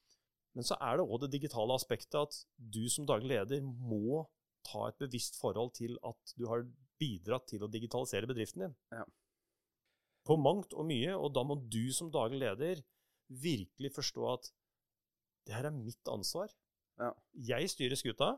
Men 0.58 0.66
så 0.66 0.74
er 0.82 0.98
det 0.98 1.06
òg 1.06 1.22
det 1.22 1.36
digitale 1.36 1.76
aspektet 1.78 2.18
at 2.18 2.40
du 2.58 2.82
som 2.90 3.06
daglig 3.06 3.36
leder 3.36 3.62
må 3.62 4.24
ta 4.66 4.88
et 4.90 4.98
bevisst 5.00 5.38
forhold 5.38 5.76
til 5.78 5.96
at 6.08 6.34
du 6.34 6.48
har 6.50 6.66
bidratt 6.98 7.46
til 7.52 7.62
å 7.62 7.70
digitalisere 7.70 8.30
bedriften 8.30 8.66
din. 8.66 8.76
Ja. 8.92 9.06
På 10.26 10.36
mangt 10.42 10.74
og 10.74 10.88
mye, 10.90 11.14
og 11.14 11.30
da 11.38 11.46
må 11.46 11.60
du 11.62 11.86
som 11.96 12.10
daglig 12.12 12.42
leder 12.42 12.82
virkelig 13.30 13.94
forstå 13.96 14.26
at 14.34 14.50
det 15.48 15.56
her 15.56 15.70
er 15.70 15.78
mitt 15.78 16.12
ansvar. 16.12 16.52
Ja. 17.00 17.14
Jeg 17.54 17.70
styrer 17.72 18.00
skuta. 18.00 18.34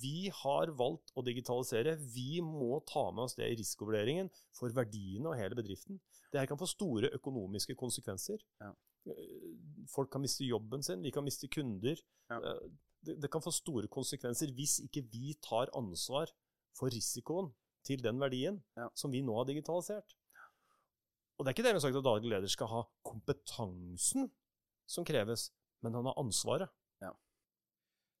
Vi 0.00 0.30
har 0.34 0.72
valgt 0.78 1.10
å 1.18 1.22
digitalisere. 1.26 1.96
Vi 2.14 2.40
må 2.44 2.78
ta 2.88 3.08
med 3.10 3.26
oss 3.26 3.36
det 3.38 3.50
i 3.50 3.58
risikovurderingen 3.58 4.30
for 4.56 4.72
verdiene 4.74 5.30
og 5.32 5.38
hele 5.38 5.58
bedriften. 5.58 6.00
Det 6.32 6.40
her 6.40 6.48
kan 6.50 6.60
få 6.60 6.70
store 6.70 7.10
økonomiske 7.18 7.76
konsekvenser. 7.78 8.42
Ja. 8.62 8.72
Eh, 9.08 9.54
Folk 9.88 10.10
kan 10.12 10.20
miste 10.20 10.44
jobben 10.44 10.82
sin, 10.84 11.00
vi 11.02 11.10
kan 11.14 11.24
miste 11.24 11.48
kunder. 11.48 11.96
Ja. 12.30 12.38
Eh, 12.42 12.68
Det, 13.00 13.14
det 13.22 13.28
kan 13.30 13.40
få 13.40 13.52
store 13.54 13.86
konsekvenser 13.88 14.50
hvis 14.52 14.80
ikke 14.82 15.04
vi 15.08 15.32
tar 15.40 15.70
ansvar 15.78 16.26
for 16.74 16.90
risikoen 16.90 17.52
til 17.86 18.02
den 18.02 18.18
verdien 18.18 18.58
Ja. 18.76 18.88
som 18.94 19.10
vi 19.14 19.20
nå 19.22 19.36
har 19.38 19.44
digitalisert. 19.46 20.16
Og 21.38 21.44
det 21.46 21.52
er 21.52 21.54
ikke 21.54 21.62
det 21.68 21.72
har 21.72 21.80
sagt 21.84 21.96
at 21.96 22.02
daglig 22.04 22.28
leder 22.32 22.48
skal 22.50 22.66
ha 22.66 22.82
kompetansen 23.06 24.26
som 24.90 25.04
kreves, 25.06 25.52
men 25.80 25.94
han 25.94 26.04
har 26.10 26.18
ansvaret. 26.18 26.68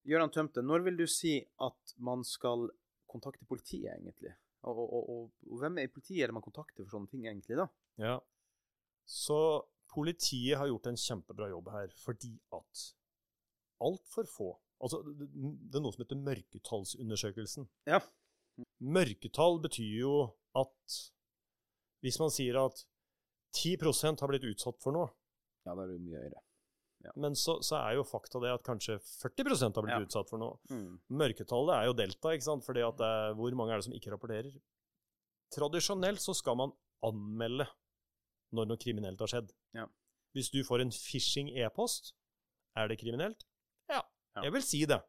Gøran 0.08 0.30
Tømte, 0.32 0.62
når 0.62 0.84
vil 0.86 0.96
du 0.96 1.06
si 1.10 1.34
at 1.60 1.92
man 1.98 2.22
skal 2.24 2.68
kontakte 3.10 3.44
politiet, 3.44 3.90
egentlig? 3.98 4.30
Og, 4.62 4.78
og, 4.78 4.92
og, 4.94 5.08
og, 5.10 5.32
og 5.50 5.58
hvem 5.60 5.80
i 5.82 5.88
politiet 5.92 6.22
er 6.22 6.30
det 6.30 6.36
man 6.38 6.44
kontakter 6.46 6.84
for 6.86 6.94
sånne 6.94 7.10
ting, 7.10 7.26
egentlig, 7.26 7.58
da? 7.58 7.66
Ja. 8.00 8.14
Så 9.04 9.36
politiet 9.88 10.58
har 10.60 10.68
gjort 10.70 10.86
en 10.90 10.96
kjempebra 11.00 11.48
jobb 11.50 11.68
her, 11.74 11.92
fordi 12.04 12.34
at 12.52 12.86
altfor 13.84 14.28
få 14.30 14.48
Altså, 14.78 15.00
det, 15.02 15.26
er 15.74 15.82
noe 15.82 15.90
som 15.90 16.04
heter 16.04 16.20
mørketallsundersøkelsen. 16.22 17.64
Ja. 17.90 17.98
Mørketall 18.78 19.56
betyr 19.64 19.96
jo 20.04 20.12
at 20.54 20.98
hvis 22.04 22.18
man 22.22 22.30
sier 22.30 22.60
at 22.62 22.84
10% 23.58 24.22
har 24.22 24.30
blitt 24.30 24.46
utsatt 24.52 24.78
for 24.82 24.94
noe, 24.94 25.08
Ja, 25.66 25.74
da 25.74 25.82
er 25.82 25.90
det 25.90 25.98
mye 26.04 26.20
høyere. 26.22 26.44
men 27.18 27.34
så, 27.34 27.56
så 27.66 27.74
er 27.80 27.96
jo 27.98 28.04
fakta 28.06 28.38
det 28.44 28.52
at 28.54 28.62
kanskje 28.66 29.00
40% 29.02 29.74
har 29.74 29.82
blitt 29.88 29.96
Ja. 29.98 30.04
utsatt 30.06 30.30
for 30.30 30.38
noe. 30.38 30.60
Mm. 30.70 31.00
Mørketallet 31.10 31.74
er 31.74 31.84
jo 31.90 31.98
delta, 31.98 32.28
ikke 32.38 32.46
sant? 32.46 32.64
fordi 32.64 32.86
at 32.86 32.96
det 33.02 33.10
er, 33.18 33.34
hvor 33.34 33.58
mange 33.58 33.74
er 33.74 33.82
det 33.82 33.88
som 33.88 33.98
ikke 33.98 34.14
rapporterer? 34.14 34.54
Tradisjonelt 35.58 36.22
så 36.22 36.34
skal 36.38 36.54
man 36.60 36.72
anmelde 37.02 37.66
når 38.52 38.66
noe 38.70 38.76
kriminelt 38.80 39.20
har 39.20 39.30
skjedd. 39.32 39.52
Ja. 39.76 39.86
Hvis 40.36 40.50
du 40.52 40.62
får 40.64 40.80
en 40.84 40.90
phishing 40.94 41.50
e-post, 41.58 42.12
er 42.76 42.88
det 42.88 42.98
kriminelt? 43.00 43.44
Ja, 43.88 44.02
Ja. 44.36 44.42
jeg 44.44 44.52
vil 44.52 44.62
si 44.62 44.84
det. 44.86 45.00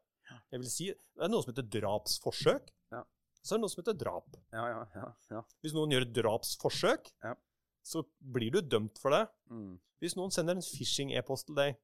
Jeg 0.50 0.60
vil 0.60 0.70
si, 0.70 0.86
det 0.86 1.22
er 1.24 1.28
noe 1.28 1.42
som 1.42 1.52
heter 1.54 1.66
drapsforsøk. 1.80 2.70
Ja. 2.92 3.02
Så 3.42 3.54
er 3.54 3.58
det 3.58 3.62
noe 3.64 3.70
som 3.72 3.82
heter 3.82 3.98
drap. 3.98 4.36
Ja, 4.52 4.64
ja, 4.68 4.80
ja. 4.94 5.12
ja. 5.30 5.42
Hvis 5.62 5.72
noen 5.74 5.90
gjør 5.94 6.02
et 6.06 6.12
drapsforsøk, 6.16 7.12
Ja. 7.24 7.34
så 7.82 8.04
blir 8.20 8.50
du 8.52 8.60
dømt 8.60 8.98
for 8.98 9.10
det. 9.10 9.28
Mm. 9.50 9.78
Hvis 10.00 10.16
noen 10.16 10.30
sender 10.30 10.56
en 10.56 10.62
phishing 10.62 11.12
e-post 11.16 11.46
til 11.46 11.54
deg, 11.56 11.76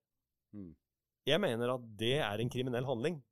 Mm. 0.55 0.75
jeg 1.27 1.41
mener 1.41 1.75
at 1.75 1.97
det 1.99 2.15
er 2.23 2.39
en 2.41 2.49
kriminell 2.51 2.85
handling. 2.87 3.23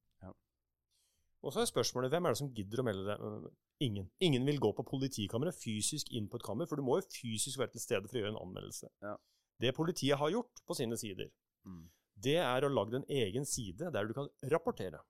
Og 1.44 1.52
så 1.52 1.60
er 1.60 1.68
spørsmålet 1.68 2.10
hvem 2.14 2.24
er 2.24 2.32
det 2.34 2.40
som 2.40 2.50
gidder 2.56 2.80
å 2.80 2.84
melde 2.86 3.04
det? 3.10 3.16
Øh, 3.20 3.48
Ingen. 3.84 4.06
Ingen 4.24 4.46
vil 4.48 4.60
gå 4.62 4.70
på 4.78 4.84
politikammeret 4.86 5.56
fysisk 5.60 6.08
inn 6.16 6.28
på 6.30 6.38
et 6.40 6.44
kammer, 6.46 6.66
for 6.70 6.76
du 6.80 6.82
må 6.86 6.96
jo 7.00 7.06
fysisk 7.10 7.58
være 7.60 7.74
til 7.74 7.82
stede 7.82 8.08
for 8.08 8.16
å 8.16 8.22
gjøre 8.22 8.32
en 8.32 8.40
anmeldelse. 8.40 8.88
Ja. 9.04 9.16
Det 9.60 9.74
politiet 9.76 10.16
har 10.18 10.30
gjort 10.32 10.62
på 10.66 10.76
sine 10.78 10.96
sider, 10.96 11.28
Mm. 11.66 11.88
det 12.20 12.36
er 12.36 12.64
å 12.64 12.68
lage 12.72 12.96
en 12.96 13.04
egen 13.08 13.44
side 13.44 13.90
der 13.92 14.06
du 14.06 14.12
kan 14.14 14.28
rapportere. 14.52 15.00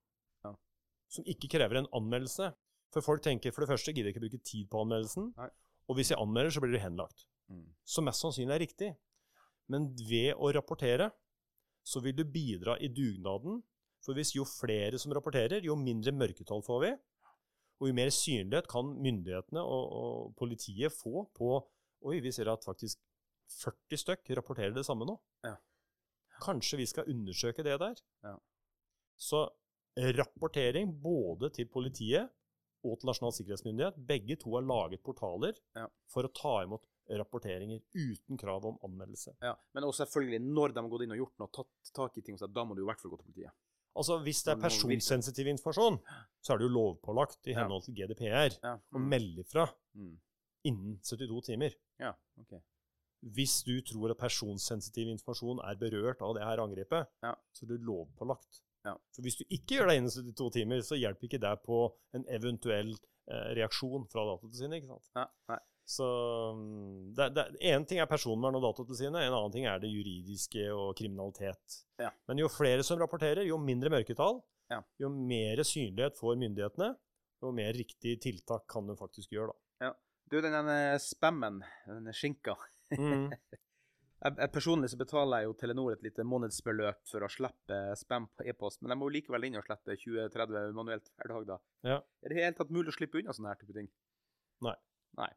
Ja. 0.45 0.55
Som 1.09 1.25
ikke 1.25 1.49
krever 1.51 1.77
en 1.79 1.89
anmeldelse. 1.93 2.53
For 2.93 3.03
folk 3.03 3.23
tenker 3.23 3.53
for 3.53 3.63
det 3.65 3.71
første 3.73 3.93
gidder 3.93 4.11
jeg 4.11 4.15
ikke 4.17 4.25
bruke 4.29 4.43
tid 4.45 4.69
på 4.71 4.81
anmeldelsen, 4.85 5.33
Nei. 5.37 5.49
og 5.89 5.97
hvis 5.97 6.11
jeg 6.11 6.19
anmelder, 6.19 6.51
så 6.51 6.61
blir 6.63 6.73
det 6.73 6.83
henlagt. 6.83 7.27
Mm. 7.51 7.75
Som 7.85 8.05
mest 8.07 8.23
sannsynlig 8.23 8.55
er 8.55 8.63
riktig. 8.67 8.97
Men 9.69 9.95
ved 9.97 10.35
å 10.37 10.53
rapportere, 10.55 11.11
så 11.85 12.01
vil 12.03 12.15
du 12.17 12.25
bidra 12.25 12.77
i 12.81 12.89
dugnaden. 12.89 13.63
For 14.05 14.17
hvis 14.17 14.35
jo 14.37 14.45
flere 14.49 14.99
som 15.01 15.13
rapporterer, 15.17 15.65
jo 15.65 15.77
mindre 15.81 16.13
mørketall 16.13 16.63
får 16.67 16.81
vi. 16.85 16.93
Og 17.81 17.89
jo 17.91 17.97
mer 17.97 18.13
synlighet 18.15 18.69
kan 18.71 18.91
myndighetene 19.03 19.63
og, 19.65 19.95
og 20.01 20.35
politiet 20.39 20.93
få 20.95 21.25
på 21.37 21.55
Oi, 22.05 22.19
vi 22.21 22.29
ser 22.37 22.51
at 22.53 22.61
faktisk 22.67 22.99
40 23.63 23.97
stykk 24.03 24.29
rapporterer 24.37 24.75
det 24.77 24.83
samme 24.85 25.07
nå. 25.09 25.15
Ja. 25.47 25.55
Kanskje 26.45 26.77
vi 26.83 26.87
skal 26.91 27.09
undersøke 27.09 27.65
det 27.65 27.79
der? 27.81 28.01
Ja. 28.27 28.35
Så 29.17 29.47
rapportering 30.19 30.91
både 31.03 31.49
til 31.55 31.69
politiet 31.73 32.29
og 32.85 32.99
til 33.01 33.09
Nasjonal 33.09 33.33
sikkerhetsmyndighet, 33.39 33.97
begge 34.05 34.37
to 34.43 34.53
har 34.59 34.67
laget 34.69 35.01
portaler 35.07 35.57
Ja. 35.79 35.87
for 36.13 36.27
å 36.29 36.33
ta 36.37 36.59
imot 36.67 36.85
rapporteringer 37.09 37.81
uten 37.95 38.37
krav 38.41 38.65
om 38.69 38.77
anmeldelse. 38.85 39.33
Ja. 39.41 39.55
Men 39.73 39.85
også 39.89 40.05
selvfølgelig, 40.05 40.41
når 40.45 40.75
de 40.75 40.81
har 40.83 40.89
gått 40.93 41.03
inn 41.07 41.13
og 41.17 41.23
gjort 41.23 41.39
noe, 41.41 41.53
tatt 41.57 41.93
tak 41.97 42.19
i 42.19 42.23
ting, 42.27 42.37
så 42.37 42.47
da 42.53 42.65
må 42.65 42.77
du 42.77 42.83
i 42.83 42.89
hvert 42.89 43.01
fall 43.01 43.13
gå 43.15 43.21
til 43.23 43.31
politiet. 43.33 43.53
Altså, 43.97 44.19
Hvis 44.25 44.43
det 44.45 44.53
er 44.57 44.61
personsensitiv 44.61 45.47
informasjon, 45.47 45.99
så 46.43 46.53
er 46.55 46.59
det 46.59 46.67
jo 46.69 46.75
lovpålagt 46.75 47.47
i 47.47 47.55
henhold 47.55 47.85
til 47.85 47.95
GDPR 47.95 48.57
Ja. 48.63 48.77
å 48.93 48.99
melde 48.99 49.45
fra 49.47 49.69
Mm. 49.95 50.19
innen 50.65 50.99
72 51.03 51.43
timer. 51.47 51.71
ja. 52.01 52.13
OK. 52.41 52.61
Hvis 53.25 53.63
du 53.65 53.81
tror 53.81 54.11
at 54.11 54.19
personsensitiv 54.19 55.09
informasjon 55.09 55.61
er 55.65 55.77
berørt 55.77 56.21
av 56.21 56.35
det 56.35 56.43
her 56.45 56.59
angrepet, 56.59 57.07
Ja. 57.23 57.35
så 57.55 57.63
er 57.65 57.69
det 57.69 57.81
lovpålagt. 57.87 58.61
Ja. 58.85 58.95
For 59.15 59.23
hvis 59.23 59.37
du 59.39 59.45
ikke 59.49 59.79
gjør 59.79 59.89
det 59.89 59.97
innen 59.97 60.11
72 60.11 60.51
timer, 60.53 60.79
så 60.83 60.95
hjelper 60.99 61.25
ikke 61.29 61.41
det 61.41 61.63
på 61.65 61.95
en 62.15 62.25
eventuell 62.29 62.95
eh, 63.27 63.55
reaksjon 63.57 64.05
fra 64.11 64.21
Datatilsynet. 64.27 64.83
ikke 64.83 64.89
sant? 64.89 65.09
Ja. 65.17 65.27
Nei. 65.49 65.59
Så 65.85 66.05
mm, 66.57 67.13
En 67.61 67.85
ting 67.85 67.99
er 68.01 68.09
personvern 68.09 68.57
og 68.57 68.63
Datatilsynet, 68.65 69.21
en 69.27 69.37
annen 69.37 69.53
ting 69.53 69.67
er 69.69 69.83
det 69.83 69.91
juridiske 69.93 70.65
og 70.73 70.95
kriminalitet. 70.97 71.81
Ja. 72.01 72.09
Men 72.29 72.41
jo 72.41 72.49
flere 72.49 72.83
som 72.87 72.99
rapporterer, 73.03 73.45
jo 73.45 73.59
mindre 73.61 73.93
mørketall, 73.93 74.41
Ja. 74.73 74.81
jo 74.99 75.11
mer 75.13 75.61
synlighet 75.63 76.17
får 76.17 76.39
myndighetene, 76.41 76.95
jo 77.45 77.51
mer 77.53 77.73
riktig 77.77 78.17
tiltak 78.25 78.65
kan 78.67 78.87
de 78.89 78.97
faktisk 78.97 79.31
gjøre. 79.37 79.53
da. 79.53 79.61
Du, 80.33 80.39
den 80.41 80.55
denne 80.57 80.97
spammen, 80.99 81.63
den 81.87 82.09
skinka 82.17 82.57
Mm. 82.95 83.31
jeg 84.25 84.51
Personlig 84.53 84.91
så 84.93 84.97
betaler 85.01 85.41
jeg 85.43 85.49
jo 85.49 85.55
Telenor 85.59 85.93
et 85.93 86.03
lite 86.05 86.25
månedsbeløp 86.25 87.01
for 87.09 87.25
å 87.25 87.29
slippe 87.33 87.79
spam 87.99 88.27
på 88.39 88.47
e-post, 88.49 88.81
men 88.83 88.93
jeg 88.93 89.01
må 89.01 89.09
jo 89.09 89.15
likevel 89.19 89.45
inn 89.49 89.57
og 89.59 89.65
slette 89.67 89.97
20-30 90.01 90.73
manuelt 90.77 91.09
hver 91.17 91.33
dag, 91.33 91.47
da. 91.49 91.57
Ja. 91.85 91.97
Er 92.23 92.29
det 92.29 92.37
i 92.37 92.39
det 92.39 92.45
hele 92.45 92.57
tatt 92.59 92.71
mulig 92.73 92.93
å 92.93 92.97
slippe 92.97 93.19
unna 93.21 93.35
sånne 93.37 93.53
her 93.53 93.61
type 93.61 93.77
ting? 93.77 93.89
Nei. 94.65 94.75
Nei. 95.21 95.31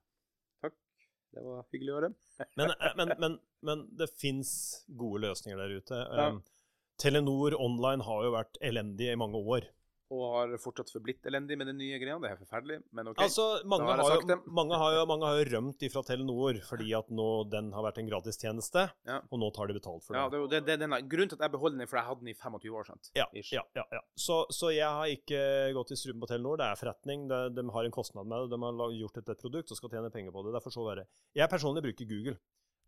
Det 1.38 1.46
var 1.46 1.66
hyggelig 1.74 1.94
å 1.94 1.98
høre. 2.00 2.12
Men, 2.60 2.74
eh, 2.74 2.94
men, 3.00 3.14
men, 3.22 3.40
men 3.70 3.88
det 4.00 4.10
fins 4.18 4.52
gode 5.00 5.24
løsninger 5.28 5.60
der 5.62 5.76
ute. 5.78 6.00
Ja. 6.02 6.30
Um, 6.34 6.44
Telenor 6.98 7.54
Online 7.62 8.06
har 8.06 8.24
jo 8.26 8.34
vært 8.34 8.58
elendig 8.66 9.12
i 9.14 9.20
mange 9.20 9.38
år. 9.38 9.68
Og 10.14 10.22
har 10.38 10.54
fortsatt 10.64 10.92
forblitt 10.94 11.26
elendig 11.28 11.58
med 11.60 11.68
den 11.68 11.78
nye 11.82 11.98
greia. 12.00 12.16
Det 12.24 12.30
er 12.30 12.38
forferdelig, 12.40 12.78
men 12.96 13.10
OK. 13.12 13.18
Altså, 13.26 13.48
mange 13.68 13.90
har 13.90 14.00
har, 14.00 14.22
jo, 14.22 14.38
mange, 14.56 14.78
har 14.80 14.94
jo, 14.96 15.02
mange 15.10 15.28
har 15.28 15.40
jo 15.42 15.48
rømt 15.52 15.84
ifra 15.84 16.04
Telenor 16.08 16.62
fordi 16.64 16.94
at 16.96 17.10
nå 17.12 17.26
den 17.52 17.74
har 17.76 17.84
vært 17.84 18.00
en 18.00 18.08
gratistjeneste, 18.08 18.86
Ja. 19.10 19.18
og 19.30 19.42
nå 19.42 19.50
tar 19.56 19.68
de 19.68 19.76
betalt 19.76 20.06
for 20.06 20.16
det. 20.16 20.22
ja, 20.22 20.30
det, 20.32 20.40
det, 20.54 20.62
det, 20.70 20.78
den, 20.86 20.96
grunnen 21.12 21.34
til 21.34 21.36
at 21.36 21.44
jeg 21.50 21.52
beholder 21.58 21.78
den, 21.82 21.88
for 21.92 22.00
jeg 22.00 22.08
hadde 22.08 22.24
den 22.24 22.32
i 22.32 22.38
25 22.40 22.78
år. 22.80 22.88
sant? 22.88 23.12
Ja, 23.20 23.26
ja, 23.34 23.64
ja, 23.76 23.84
ja. 23.92 24.02
Så, 24.16 24.46
så 24.50 24.72
jeg 24.72 24.88
har 24.88 25.12
ikke 25.12 25.74
gått 25.76 25.92
i 25.92 26.00
strupen 26.00 26.24
på 26.24 26.32
Telenor. 26.32 26.58
Det 26.64 26.70
er 26.72 26.80
forretning. 26.80 27.28
Det, 27.28 27.42
de 27.60 27.68
har 27.76 27.84
en 27.90 27.92
kostnad 27.92 28.26
med 28.32 28.48
det. 28.48 28.56
De 28.56 28.62
har 28.64 28.96
gjort 29.02 29.18
et, 29.20 29.30
et 29.36 29.44
produkt 29.44 29.72
og 29.76 29.78
skal 29.82 29.92
tjene 29.98 30.14
penger 30.14 30.32
på 30.32 30.46
det. 30.48 30.56
Derfor 30.56 30.72
så 30.72 30.88
være. 30.88 31.04
Jeg 31.36 31.52
personlig 31.52 31.84
bruker 31.84 32.08
Google. 32.08 32.38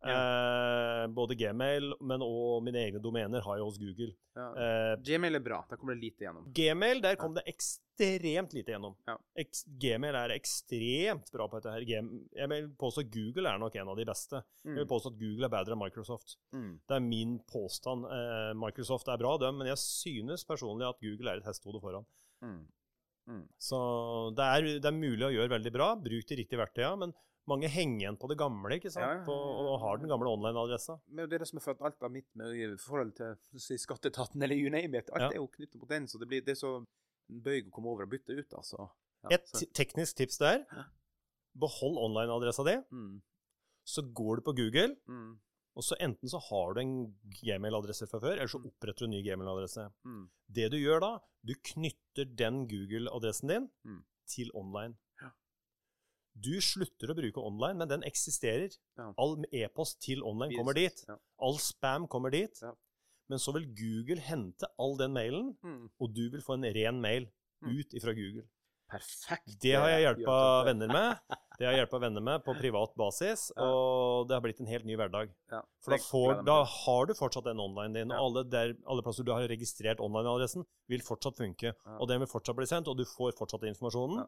Eh, 0.08 1.08
både 1.12 1.36
Gmail, 1.36 1.94
men 2.08 2.22
og 2.24 2.64
mine 2.64 2.80
egne 2.86 3.02
domener 3.04 3.42
har 3.44 3.58
jeg 3.60 3.66
hos 3.68 3.78
Google. 3.82 4.14
Ja. 4.38 4.46
Eh, 4.56 4.94
Gmail 5.04 5.36
er 5.36 5.44
bra. 5.44 5.58
Der 5.70 5.76
kommer 5.78 5.94
det 5.98 6.04
lite 6.06 6.24
gjennom. 6.24 6.46
Gmail, 6.56 7.02
der 7.04 7.18
kom 7.20 7.34
det 7.36 7.44
ekstremt 7.52 8.54
lite 8.56 8.72
gjennom. 8.72 8.96
Ja. 9.10 9.18
Eks 9.36 9.66
Gmail 9.82 10.16
er 10.16 10.32
ekstremt 10.38 11.32
bra 11.36 11.50
på 11.52 11.60
dette 11.60 11.74
her. 11.76 11.84
Jeg 11.90 12.48
vil 12.54 12.70
påstå 12.80 13.04
at 13.04 13.12
Google 13.12 13.52
er 13.52 13.60
nok 13.60 13.76
en 13.76 13.92
av 13.92 13.98
de 14.00 14.06
beste. 14.08 14.42
Jeg 14.64 14.76
vil 14.76 14.86
Mm. 14.86 14.92
påstå 14.94 15.12
at 15.12 15.20
Google 15.20 15.46
er 15.46 15.50
bedre 15.58 15.74
enn 15.76 15.84
Microsoft. 15.84 16.38
Mm. 16.56 16.80
Det 16.88 16.96
er 16.96 17.00
min 17.02 17.40
påstand. 17.52 18.06
Eh, 18.06 18.54
Microsoft 18.56 19.08
er 19.10 19.18
bra, 19.18 19.38
dem, 19.38 19.58
men 19.58 19.68
jeg 19.68 19.78
synes 19.78 20.46
personlig 20.46 20.88
at 20.88 21.00
Google 21.02 21.30
er 21.32 21.38
et 21.38 21.44
hestehode 21.46 21.82
foran. 21.82 22.06
Mm. 22.42 22.68
Mm. 23.28 23.48
Så 23.60 24.34
det 24.34 24.44
er, 24.46 24.62
det 24.80 24.86
er 24.86 24.92
mulig 24.96 25.22
å 25.28 25.34
gjøre 25.36 25.50
veldig 25.60 25.72
bra. 25.74 25.96
Bruk 25.96 26.26
de 26.26 26.36
riktige 26.40 26.58
verktøyene. 26.58 26.98
Men 26.98 27.14
mange 27.50 27.70
henger 27.74 28.04
igjen 28.06 28.18
på 28.22 28.30
det 28.32 28.38
gamle 28.40 28.78
ikke 28.78 28.92
sant? 28.94 29.04
Ja, 29.04 29.10
ja, 29.16 29.20
ja, 29.20 29.26
På, 29.28 29.34
og 29.74 29.80
har 29.84 29.98
den 30.02 30.10
gamle 30.12 30.30
online-adressa. 30.32 31.00
Men 31.10 31.28
det 31.30 31.40
er 31.40 31.44
det 31.44 31.50
som 31.50 31.60
for 31.64 31.74
at 31.76 31.82
alt 31.90 32.06
av 32.08 32.12
mitt 32.14 32.30
med 32.40 32.54
i 32.56 32.70
forhold 32.82 33.12
til 33.18 33.36
si, 33.60 33.78
skatteetaten 33.82 34.42
eller 34.46 34.56
you 34.60 34.70
name 34.74 34.98
it, 35.02 35.10
alt 35.14 35.34
er 35.34 35.40
jo 35.42 35.48
knyttet 35.54 35.82
mot 35.82 35.90
den, 35.92 36.08
så 36.08 36.22
det, 36.22 36.30
blir, 36.32 36.42
det 36.46 36.56
er 36.56 36.62
så 36.62 36.74
bøyg 37.30 37.68
å 37.70 37.76
komme 37.76 37.92
over 37.92 38.08
og 38.08 38.14
bytte 38.14 38.38
ut, 38.40 38.54
altså. 38.58 38.88
Et 39.34 39.52
teknisk 39.76 40.16
tips 40.22 40.38
der. 40.40 40.64
Behold 41.60 41.98
online-adressa 41.98 42.64
di. 42.64 42.78
mm. 42.94 43.22
Så 43.90 44.04
går 44.14 44.38
du 44.38 44.42
på 44.46 44.54
Google, 44.54 44.96
Mm. 45.10 45.40
og 45.76 45.84
så 45.84 45.96
enten 46.00 46.30
så 46.30 46.38
har 46.50 46.74
du 46.76 46.80
en 46.82 46.94
Gmail-adresse 47.42 48.08
fra 48.10 48.20
før, 48.20 48.36
eller 48.38 48.48
så 48.52 48.60
oppretter 48.62 49.06
du 49.06 49.06
en 49.08 49.12
ny 49.16 49.22
Gmail-adresse. 49.26 49.88
Mm. 50.06 50.30
Det 50.52 50.68
du 50.72 50.78
gjør 50.78 51.00
da, 51.02 51.12
du 51.44 51.54
knytter 51.56 52.26
den 52.38 52.68
Google-adressen 52.70 53.48
din 53.50 53.70
Mm. 53.86 54.04
til 54.28 54.52
online. 54.54 54.96
Du 56.40 56.54
slutter 56.64 57.12
å 57.12 57.16
bruke 57.18 57.42
online, 57.44 57.78
men 57.82 57.88
den 57.92 58.04
eksisterer. 58.08 58.72
Ja. 58.98 59.10
All 59.18 59.38
e-post 59.52 60.00
til 60.06 60.22
online 60.24 60.56
kommer 60.58 60.74
dit. 60.78 61.04
Ja. 61.08 61.18
All 61.42 61.58
spam 61.60 62.08
kommer 62.08 62.32
dit. 62.32 62.62
Ja. 62.64 62.72
Men 63.30 63.40
så 63.44 63.54
vil 63.54 63.68
Google 63.78 64.22
hente 64.26 64.66
all 64.80 64.96
den 64.98 65.14
mailen, 65.14 65.56
Mm. 65.64 65.90
og 66.00 66.14
du 66.16 66.30
vil 66.30 66.42
få 66.42 66.54
en 66.58 66.64
ren 66.74 67.02
mail 67.02 67.28
Mm. 67.62 67.76
ut 67.80 67.94
ifra 67.94 68.14
Google. 68.16 68.48
Perfekt. 68.90 69.60
Det 69.62 69.76
har 69.78 69.88
jeg 69.90 70.02
hjelpa 70.16 70.66
venner 70.66 70.88
med. 70.88 71.20
Det 71.60 71.68
har 71.68 71.76
jeg 71.78 71.90
venner 71.92 72.22
med 72.26 72.42
på 72.44 72.56
privat 72.58 72.96
basis, 72.98 73.52
og 73.56 74.28
det 74.28 74.34
har 74.34 74.42
blitt 74.42 74.60
en 74.64 74.66
helt 74.72 74.86
ny 74.86 74.96
hverdag. 74.96 75.30
Ja. 75.52 75.62
For 75.84 75.92
da, 75.92 75.98
får, 75.98 76.46
da 76.48 76.64
har 76.64 77.06
du 77.06 77.14
fortsatt 77.14 77.44
den 77.44 77.60
online 77.60 77.94
din, 77.94 78.12
og 78.12 78.18
alle, 78.18 78.44
der, 78.50 78.74
alle 78.88 79.04
plasser 79.04 79.24
du 79.28 79.32
har 79.32 79.46
registrert 79.48 80.00
online-adressen, 80.00 80.66
vil 80.90 81.02
fortsatt 81.06 81.38
funke. 81.38 81.76
Og 82.00 82.08
den 82.08 82.20
vil 82.24 82.32
fortsatt 82.32 82.56
bli 82.58 82.66
sendt, 82.66 82.88
og 82.88 82.98
du 82.98 83.06
får 83.06 83.36
fortsatt 83.38 83.62
informasjonen, 83.70 84.24
Ja. 84.24 84.26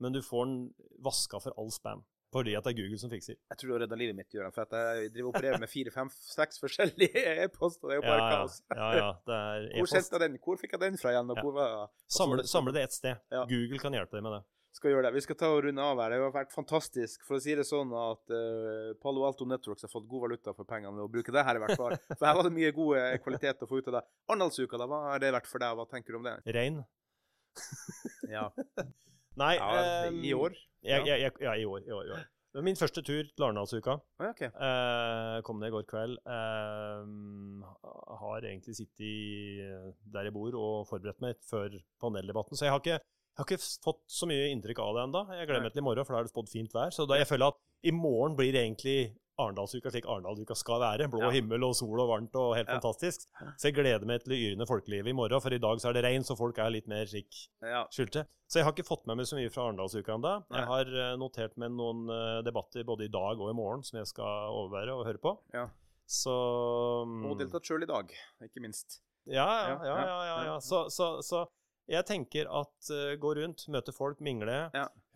Men 0.00 0.12
du 0.12 0.20
får 0.22 0.44
den 0.46 0.60
vaska 1.04 1.40
for 1.40 1.56
all 1.58 1.70
spam. 1.74 2.04
Fordi 2.34 2.56
at 2.58 2.66
det 2.66 2.72
er 2.74 2.78
Google 2.82 2.98
som 3.00 3.08
fikser. 3.08 3.36
Jeg 3.38 3.56
tror 3.60 3.68
du 3.70 3.74
har 3.76 3.80
redda 3.84 3.96
livet 3.96 4.16
mitt, 4.18 4.28
Gøran, 4.34 4.52
for 4.52 4.66
jeg 4.66 5.12
driver 5.14 5.28
og 5.30 5.36
opererer 5.36 5.60
med 5.62 5.70
fire, 5.70 5.92
fem, 5.94 6.08
seks 6.10 6.58
forskjellige 6.60 7.22
e-poster. 7.46 7.86
Det 7.88 7.94
er 7.94 8.00
jo 8.00 8.04
bare 8.04 8.18
Ja, 8.24 8.32
kaos. 8.34 8.56
ja, 8.74 8.88
ja, 8.98 9.06
det 9.30 9.36
er 9.38 9.62
Hvor 9.70 9.78
e-post. 9.86 9.94
sendte 9.94 10.18
jeg 10.18 10.24
den? 10.26 10.36
Hvor 10.44 10.58
fikk 10.60 10.74
jeg 10.74 10.82
den 10.82 10.98
fra 11.00 11.14
igjen? 11.14 11.30
Og 11.32 11.38
Ja. 11.38 11.44
hvor 11.46 11.54
var 11.56 11.86
Samle, 12.18 12.44
samle 12.50 12.74
det 12.76 12.82
ett 12.88 12.96
sted. 12.98 13.22
Ja. 13.32 13.46
Google 13.48 13.78
kan 13.80 13.94
hjelpe 13.96 14.18
deg 14.18 14.26
med 14.26 14.36
det. 14.40 14.42
Skal 14.76 14.90
gjøre 14.92 15.06
det. 15.06 15.12
Vi 15.14 15.22
skal 15.24 15.38
ta 15.40 15.48
og 15.54 15.62
runde 15.64 15.80
av 15.80 16.02
her. 16.02 16.10
Det 16.12 16.18
har 16.20 16.34
vært 16.34 16.52
fantastisk. 16.52 17.22
For 17.24 17.38
å 17.38 17.40
si 17.40 17.54
det 17.56 17.64
sånn 17.64 17.94
at 17.96 18.34
uh, 18.34 18.90
Palo 19.00 19.22
Alto 19.24 19.46
Networks 19.48 19.86
har 19.86 19.88
fått 19.94 20.04
god 20.10 20.26
valuta 20.26 20.52
for 20.52 20.68
pengene 20.68 20.92
ved 20.98 21.06
å 21.06 21.12
bruke 21.14 21.32
det 21.32 21.46
her, 21.46 21.56
i 21.56 21.62
hvert 21.62 21.78
fall. 21.80 21.94
For 22.18 22.26
her 22.28 22.36
var 22.36 22.44
det 22.50 22.52
mye 22.58 22.74
god 22.76 22.98
eh, 23.00 23.16
kvalitet 23.24 23.64
å 23.64 23.70
få 23.70 23.78
ut 23.80 23.88
av 23.88 23.96
det. 23.96 24.04
Arendalsuka, 24.28 24.76
da, 24.82 24.90
hva 24.90 24.98
har 25.14 25.22
det 25.24 25.32
vært 25.38 25.48
for 25.48 25.64
deg? 25.64 25.78
Hva 25.80 25.88
tenker 25.94 26.12
du 26.12 26.18
om 26.20 26.28
det? 26.28 26.36
Rein. 26.58 26.82
ja. 28.28 28.50
Nei 29.36 29.56
ja, 29.58 30.08
I 30.08 30.32
um, 30.32 30.46
år? 30.46 30.56
Ja, 30.86 31.02
ja, 31.04 31.16
ja, 31.18 31.30
ja, 31.42 31.54
i 31.56 31.66
år. 31.68 31.84
I 31.84 31.92
år, 31.92 32.06
i 32.06 32.14
år. 32.16 32.24
Min 32.64 32.78
første 32.78 33.02
tur 33.04 33.26
til 33.26 33.44
Arendalsuka. 33.44 33.98
Okay. 34.16 34.48
eh, 34.48 35.42
kom 35.44 35.58
ned 35.60 35.68
i 35.68 35.74
går 35.74 35.84
kveld. 35.90 36.14
Eh, 36.24 37.66
har 38.22 38.46
egentlig 38.48 38.76
sittet 38.78 39.92
der 40.08 40.30
jeg 40.30 40.32
bor 40.32 40.56
og 40.56 40.86
forberedt 40.88 41.20
meg 41.20 41.36
før 41.44 41.74
paneldebatten. 42.00 42.56
Så 42.56 42.64
jeg 42.64 42.72
har 42.72 42.80
ikke, 42.80 42.96
jeg 42.96 43.42
har 43.42 43.50
ikke 43.50 43.68
fått 43.84 44.00
så 44.08 44.28
mye 44.30 44.48
inntrykk 44.54 44.80
av 44.86 44.96
det 44.96 45.04
ennå. 45.04 45.22
Jeg 45.36 45.50
gleder 45.50 45.66
meg 45.66 45.76
til 45.76 45.84
i 45.84 45.88
morgen, 45.90 46.08
for 46.08 46.16
da 46.16 46.22
er 46.22 46.30
det 46.30 46.32
spådd 46.32 46.52
fint 46.54 46.78
vær. 46.78 46.96
Så 46.96 47.04
da 47.04 47.20
jeg 47.20 47.28
føler 47.28 47.52
at 47.52 47.60
i 47.84 47.92
morgen 47.92 48.38
blir 48.38 48.56
det 48.56 48.64
egentlig 48.64 48.98
Arendalsuka 49.42 49.90
slik 49.92 50.06
Arendalsuka 50.08 50.56
skal 50.56 50.80
være. 50.80 51.08
Blå 51.12 51.20
ja. 51.26 51.32
himmel 51.34 51.66
og 51.66 51.74
sol 51.76 52.00
og 52.00 52.08
varmt 52.08 52.36
og 52.40 52.54
helt 52.56 52.70
ja. 52.70 52.78
fantastisk. 52.78 53.26
Så 53.58 53.68
jeg 53.68 53.76
gleder 53.76 54.06
meg 54.08 54.22
til 54.22 54.32
det 54.32 54.38
yrende 54.48 54.66
folkelivet 54.68 55.12
i 55.12 55.16
morgen, 55.16 55.42
for 55.44 55.52
i 55.52 55.60
dag 55.62 55.82
så 55.82 55.90
er 55.90 55.98
det 55.98 56.04
regn, 56.06 56.24
så 56.26 56.38
folk 56.38 56.58
er 56.62 56.72
litt 56.72 56.88
mer 56.90 57.08
slik 57.10 57.42
ja. 57.60 57.84
skyldte. 57.92 58.24
Så 58.48 58.60
jeg 58.60 58.68
har 58.68 58.72
ikke 58.72 58.86
fått 58.86 59.04
med 59.10 59.20
meg 59.20 59.28
så 59.28 59.38
mye 59.38 59.52
fra 59.52 59.66
Arendalsuka 59.68 60.16
ennå. 60.16 60.34
Jeg 60.56 60.70
har 60.70 60.92
uh, 60.94 61.10
notert 61.20 61.56
meg 61.60 61.74
noen 61.74 62.06
uh, 62.08 62.40
debatter 62.46 62.86
både 62.88 63.08
i 63.08 63.12
dag 63.12 63.42
og 63.42 63.52
i 63.52 63.56
morgen 63.58 63.84
som 63.86 64.00
jeg 64.00 64.08
skal 64.12 64.56
overvære 64.56 64.96
og 64.96 65.04
høre 65.10 65.22
på. 65.22 65.36
Ja. 65.56 65.68
Så 66.06 66.32
Og 66.32 67.36
deltatt 67.40 67.66
sjøl 67.66 67.84
i 67.84 67.90
dag, 67.90 68.12
ikke 68.46 68.62
minst. 68.62 69.00
Ja, 69.26 69.46
ja, 69.66 69.78
ja. 69.82 69.96
ja, 70.06 70.36
ja 70.52 70.58
så, 70.62 70.84
så, 70.92 71.16
så, 71.26 71.48
jeg 71.90 72.06
tenker 72.06 72.46
at 72.48 72.92
uh, 72.94 73.16
gå 73.20 73.32
rundt, 73.40 73.66
møte 73.74 73.92
folk, 73.94 74.22
mingle, 74.24 74.70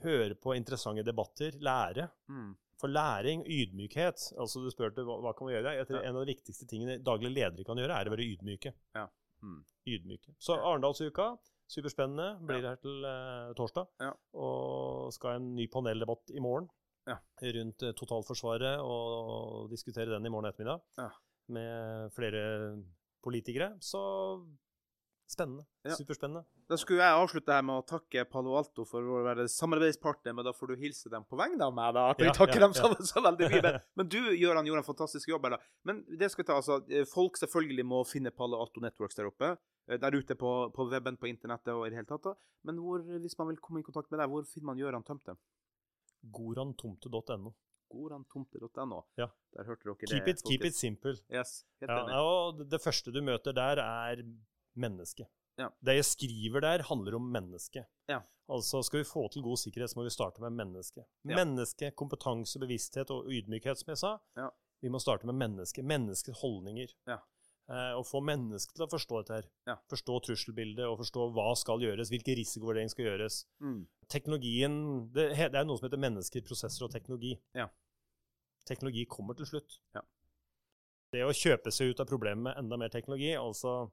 høre 0.05 0.35
på 0.39 0.57
interessante 0.59 1.07
debatter, 1.07 1.57
lære. 1.63 2.11
Mm. 2.31 2.51
For 2.81 2.89
læring, 2.89 3.45
ydmykhet 3.45 4.31
altså 4.41 4.63
Du 4.65 4.71
spurte 4.73 5.05
hva, 5.05 5.19
hva 5.21 5.35
kan 5.37 5.49
vi 5.49 5.57
gjøre? 5.57 5.77
Jeg 5.77 5.89
tror 5.89 6.01
ja. 6.01 6.09
En 6.09 6.17
av 6.17 6.25
de 6.25 6.33
viktigste 6.33 6.69
tingene 6.71 6.99
daglige 7.05 7.35
ledere 7.35 7.67
kan 7.67 7.81
gjøre, 7.81 7.97
er 7.97 8.09
å 8.09 8.15
være 8.15 8.29
ydmyke. 8.33 8.73
Ja. 8.97 9.07
Mm. 9.45 9.63
Ydmyke. 9.89 10.35
Så 10.41 10.57
Arendalsuka, 10.57 11.31
superspennende. 11.71 12.29
Blir 12.49 12.65
ja. 12.65 12.73
her 12.73 12.81
til 12.83 13.05
uh, 13.07 13.53
torsdag. 13.59 13.89
Ja. 14.03 14.13
Og 14.41 15.13
skal 15.17 15.35
ha 15.35 15.41
en 15.41 15.51
ny 15.57 15.67
paneldebatt 15.73 16.33
i 16.35 16.43
morgen 16.45 16.69
ja. 17.09 17.19
rundt 17.59 17.85
uh, 17.87 17.93
totalforsvaret. 17.97 18.81
Og 18.85 19.69
diskutere 19.73 20.13
den 20.13 20.29
i 20.29 20.33
morgen 20.33 20.51
ettermiddag 20.51 20.81
ja. 21.01 21.11
med 21.57 22.17
flere 22.17 22.43
politikere. 23.25 23.75
Så 23.85 24.01
Spennende. 25.31 25.63
Ja. 25.83 25.95
Superspennende. 25.95 26.43
Da 26.67 26.77
skulle 26.81 27.05
jeg 27.05 27.19
avslutte 27.23 27.55
her 27.55 27.63
med 27.63 27.79
å 27.79 27.83
takke 27.87 28.25
Palo 28.27 28.57
Alto 28.59 28.83
for 28.89 29.07
å 29.07 29.21
være 29.23 29.45
samarbeidspartner, 29.53 30.35
men 30.35 30.47
da 30.49 30.53
får 30.57 30.73
du 30.73 30.81
hilse 30.81 31.13
dem 31.13 31.23
på 31.31 31.39
vegne 31.39 31.69
av 31.69 31.77
meg, 31.77 31.93
da. 31.95 32.09
At 32.11 32.23
vi 32.23 32.33
takker 32.35 32.59
ja, 32.59 32.65
dem 32.65 32.75
så, 32.75 32.91
så, 33.07 33.23
veldig 33.23 33.51
mye. 33.53 33.61
Men, 33.63 33.79
men 34.01 34.11
du, 34.11 34.19
Gøran, 34.35 34.67
gjorde 34.67 34.83
en 34.83 34.89
fantastisk 34.89 35.31
jobb 35.31 35.47
her, 35.47 35.55
da. 35.55 35.61
Men 35.87 36.03
det 36.19 36.33
skal 36.33 36.43
vi 36.43 36.49
ta, 36.49 36.59
altså. 36.59 36.81
Eh, 36.91 37.07
folk 37.07 37.39
selvfølgelig 37.39 37.87
må 37.93 38.03
finne 38.11 38.35
Palo 38.35 38.59
Alto 38.59 38.83
Networks 38.83 39.21
der 39.21 39.31
oppe. 39.31 39.53
Eh, 39.87 40.03
der 40.03 40.19
ute 40.19 40.35
på, 40.41 40.53
på 40.75 40.89
weben, 40.91 41.21
på 41.23 41.31
internettet 41.31 41.73
og 41.77 41.87
i 41.87 41.95
det 41.95 42.03
hele 42.03 42.11
tatt. 42.11 42.27
da. 42.27 42.35
Men 42.67 42.83
hvor, 42.83 43.07
hvis 43.23 43.39
man 43.39 43.53
vil 43.53 43.63
komme 43.63 43.85
i 43.85 43.87
kontakt 43.87 44.11
med 44.11 44.25
deg, 44.25 44.35
hvor 44.35 44.51
finner 44.51 44.73
man 44.73 44.83
Gøran 44.83 45.07
Tømte? 45.07 45.39
Gorantomte.no. 46.27 47.55
Gorantomte.no. 47.91 49.03
Ja. 49.19 49.31
Der 49.55 49.67
hørte 49.71 49.87
dere 49.87 49.99
keep 50.03 50.27
det. 50.27 50.35
It, 50.35 50.47
keep 50.47 50.67
it 50.67 50.79
simple. 50.79 51.15
Yes, 51.31 51.61
ja, 51.83 52.03
det 52.67 52.83
første 52.83 53.15
du 53.15 53.23
møter 53.23 53.55
der, 53.55 53.83
er 53.83 54.27
menneske. 54.81 55.27
Ja. 55.61 55.69
Det 55.85 55.97
jeg 55.99 56.09
skriver 56.09 56.65
der, 56.65 56.85
handler 56.89 57.19
om 57.19 57.27
mennesket. 57.33 57.89
Ja. 58.09 58.23
Altså, 58.51 58.83
skal 58.83 59.03
vi 59.03 59.09
få 59.09 59.27
til 59.31 59.45
god 59.47 59.61
sikkerhet, 59.61 59.93
så 59.93 60.01
må 60.01 60.07
vi 60.07 60.15
starte 60.15 60.43
med 60.43 60.57
mennesket. 60.59 61.05
Ja. 61.29 61.37
Menneske, 61.39 61.93
kompetanse, 61.99 62.59
bevissthet 62.63 63.13
og 63.15 63.29
ydmykhet, 63.31 63.79
som 63.79 63.93
jeg 63.93 64.01
sa. 64.01 64.15
Vi 64.81 64.91
må 64.91 64.99
starte 65.03 65.29
med 65.29 65.37
mennesket. 65.39 65.85
Menneskets 65.87 66.41
holdninger. 66.41 66.95
Eh, 67.71 67.93
og 67.95 68.03
få 68.09 68.23
mennesket 68.25 68.75
til 68.75 68.87
å 68.87 68.91
forstå 68.91 69.21
dette 69.21 69.37
her. 69.37 69.77
Forstå 69.93 70.17
trusselbildet 70.27 70.87
og 70.89 70.97
forstå 71.05 71.29
hva 71.37 71.51
skal 71.59 71.85
gjøres, 71.85 72.11
hvilke 72.11 72.35
risikovurderinger 72.39 72.95
skal 72.95 73.07
gjøres. 73.07 73.45
Mm. 73.63 73.85
Teknologien 74.11 74.81
det, 75.15 75.29
det, 75.39 75.53
er 75.55 75.69
noe 75.69 75.79
som 75.79 75.87
heter 75.87 76.03
mennesker, 76.03 76.43
prosesser 76.47 76.89
og 76.89 76.95
teknologi. 76.95 77.37
Teknologi 78.67 79.07
kommer 79.11 79.39
til 79.39 79.47
slutt. 79.53 79.79
Det 81.15 81.23
å 81.27 81.35
kjøpe 81.35 81.71
seg 81.75 81.93
ut 81.93 82.03
av 82.03 82.11
problemet 82.11 82.43
med 82.49 82.59
enda 82.59 82.79
mer 82.79 82.91
teknologi, 82.91 83.33
altså 83.39 83.85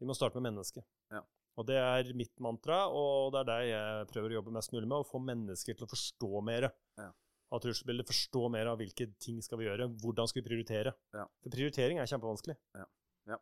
vi 0.00 0.08
må 0.08 0.16
starte 0.16 0.40
med 0.40 0.50
mennesket. 0.50 0.86
Ja. 1.14 1.22
Og 1.54 1.68
det 1.68 1.76
er 1.78 2.10
mitt 2.18 2.34
mantra, 2.42 2.84
og 2.90 3.34
det 3.34 3.44
er 3.44 3.50
det 3.50 3.58
jeg 3.68 4.08
prøver 4.10 4.32
å 4.32 4.38
jobbe 4.40 4.56
mest 4.56 4.74
mulig 4.74 4.88
med. 4.88 4.98
Å 4.98 5.06
få 5.06 5.20
mennesker 5.22 5.78
til 5.78 5.86
å 5.86 5.90
forstå 5.92 6.42
mer 6.46 6.66
ja. 6.66 7.08
av 7.54 7.62
trusselbildet, 7.62 8.10
forstå 8.10 8.48
mer 8.56 8.72
av 8.72 8.82
hvilke 8.82 9.12
ting 9.22 9.38
skal 9.44 9.62
vi 9.62 9.68
gjøre, 9.68 9.88
hvordan 10.02 10.30
skal 10.30 10.42
vi 10.42 10.48
prioritere. 10.48 10.96
Ja. 11.14 11.28
For 11.44 11.54
prioritering 11.54 12.02
er 12.02 12.10
kjempevanskelig. 12.10 12.58
Ja. 12.74 12.88
ja. 13.30 13.40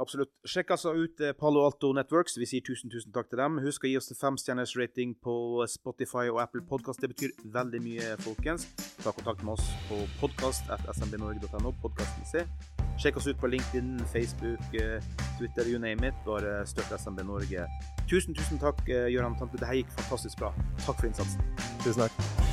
Absolutt. 0.00 0.32
Sjekk 0.48 0.72
altså 0.72 0.96
ut 0.96 1.20
eh, 1.20 1.36
Palo 1.36 1.66
Alto 1.68 1.92
Networks. 1.96 2.40
Vi 2.40 2.48
sier 2.48 2.64
tusen 2.64 2.92
tusen 2.92 3.12
takk 3.12 3.28
til 3.28 3.42
dem. 3.42 3.60
Husk 3.66 3.84
å 3.84 3.92
gi 3.92 3.98
oss 4.00 4.08
femstjerners 4.16 4.72
rating 4.80 5.12
på 5.20 5.34
Spotify 5.68 6.30
og 6.32 6.40
Apple 6.46 6.64
Podkast. 6.64 7.04
Det 7.04 7.12
betyr 7.12 7.36
veldig 7.44 7.84
mye, 7.84 8.14
folkens. 8.24 8.70
Ta 9.04 9.12
kontakt 9.12 9.44
med 9.44 9.58
oss 9.58 9.68
på 9.90 10.00
podkast.smbnorge.no. 10.22 11.76
Podkasten 11.84 12.30
C. 12.32 12.48
Sjekk 13.00 13.16
oss 13.16 13.26
ut 13.26 13.38
på 13.40 13.48
LinkedIn, 13.48 14.00
Facebook, 14.12 14.74
eh, 14.74 15.00
Twitter, 15.38 15.64
you 15.64 15.78
name 15.78 16.08
it. 16.08 16.14
Bare 16.26 16.66
støtt 16.66 16.92
SMB 17.00 17.24
Norge. 17.24 17.64
Tusen, 18.10 18.34
tusen 18.34 18.60
takk, 18.60 18.84
eh, 18.88 19.08
Gøran 19.08 19.38
Tante. 19.38 19.56
Det 19.56 19.66
her 19.66 19.80
gikk 19.80 19.96
fantastisk 19.96 20.38
bra. 20.38 20.52
Takk 20.84 21.00
for 21.00 21.06
innsatsen. 21.06 21.40
Tusen 21.80 22.02
takk. 22.04 22.49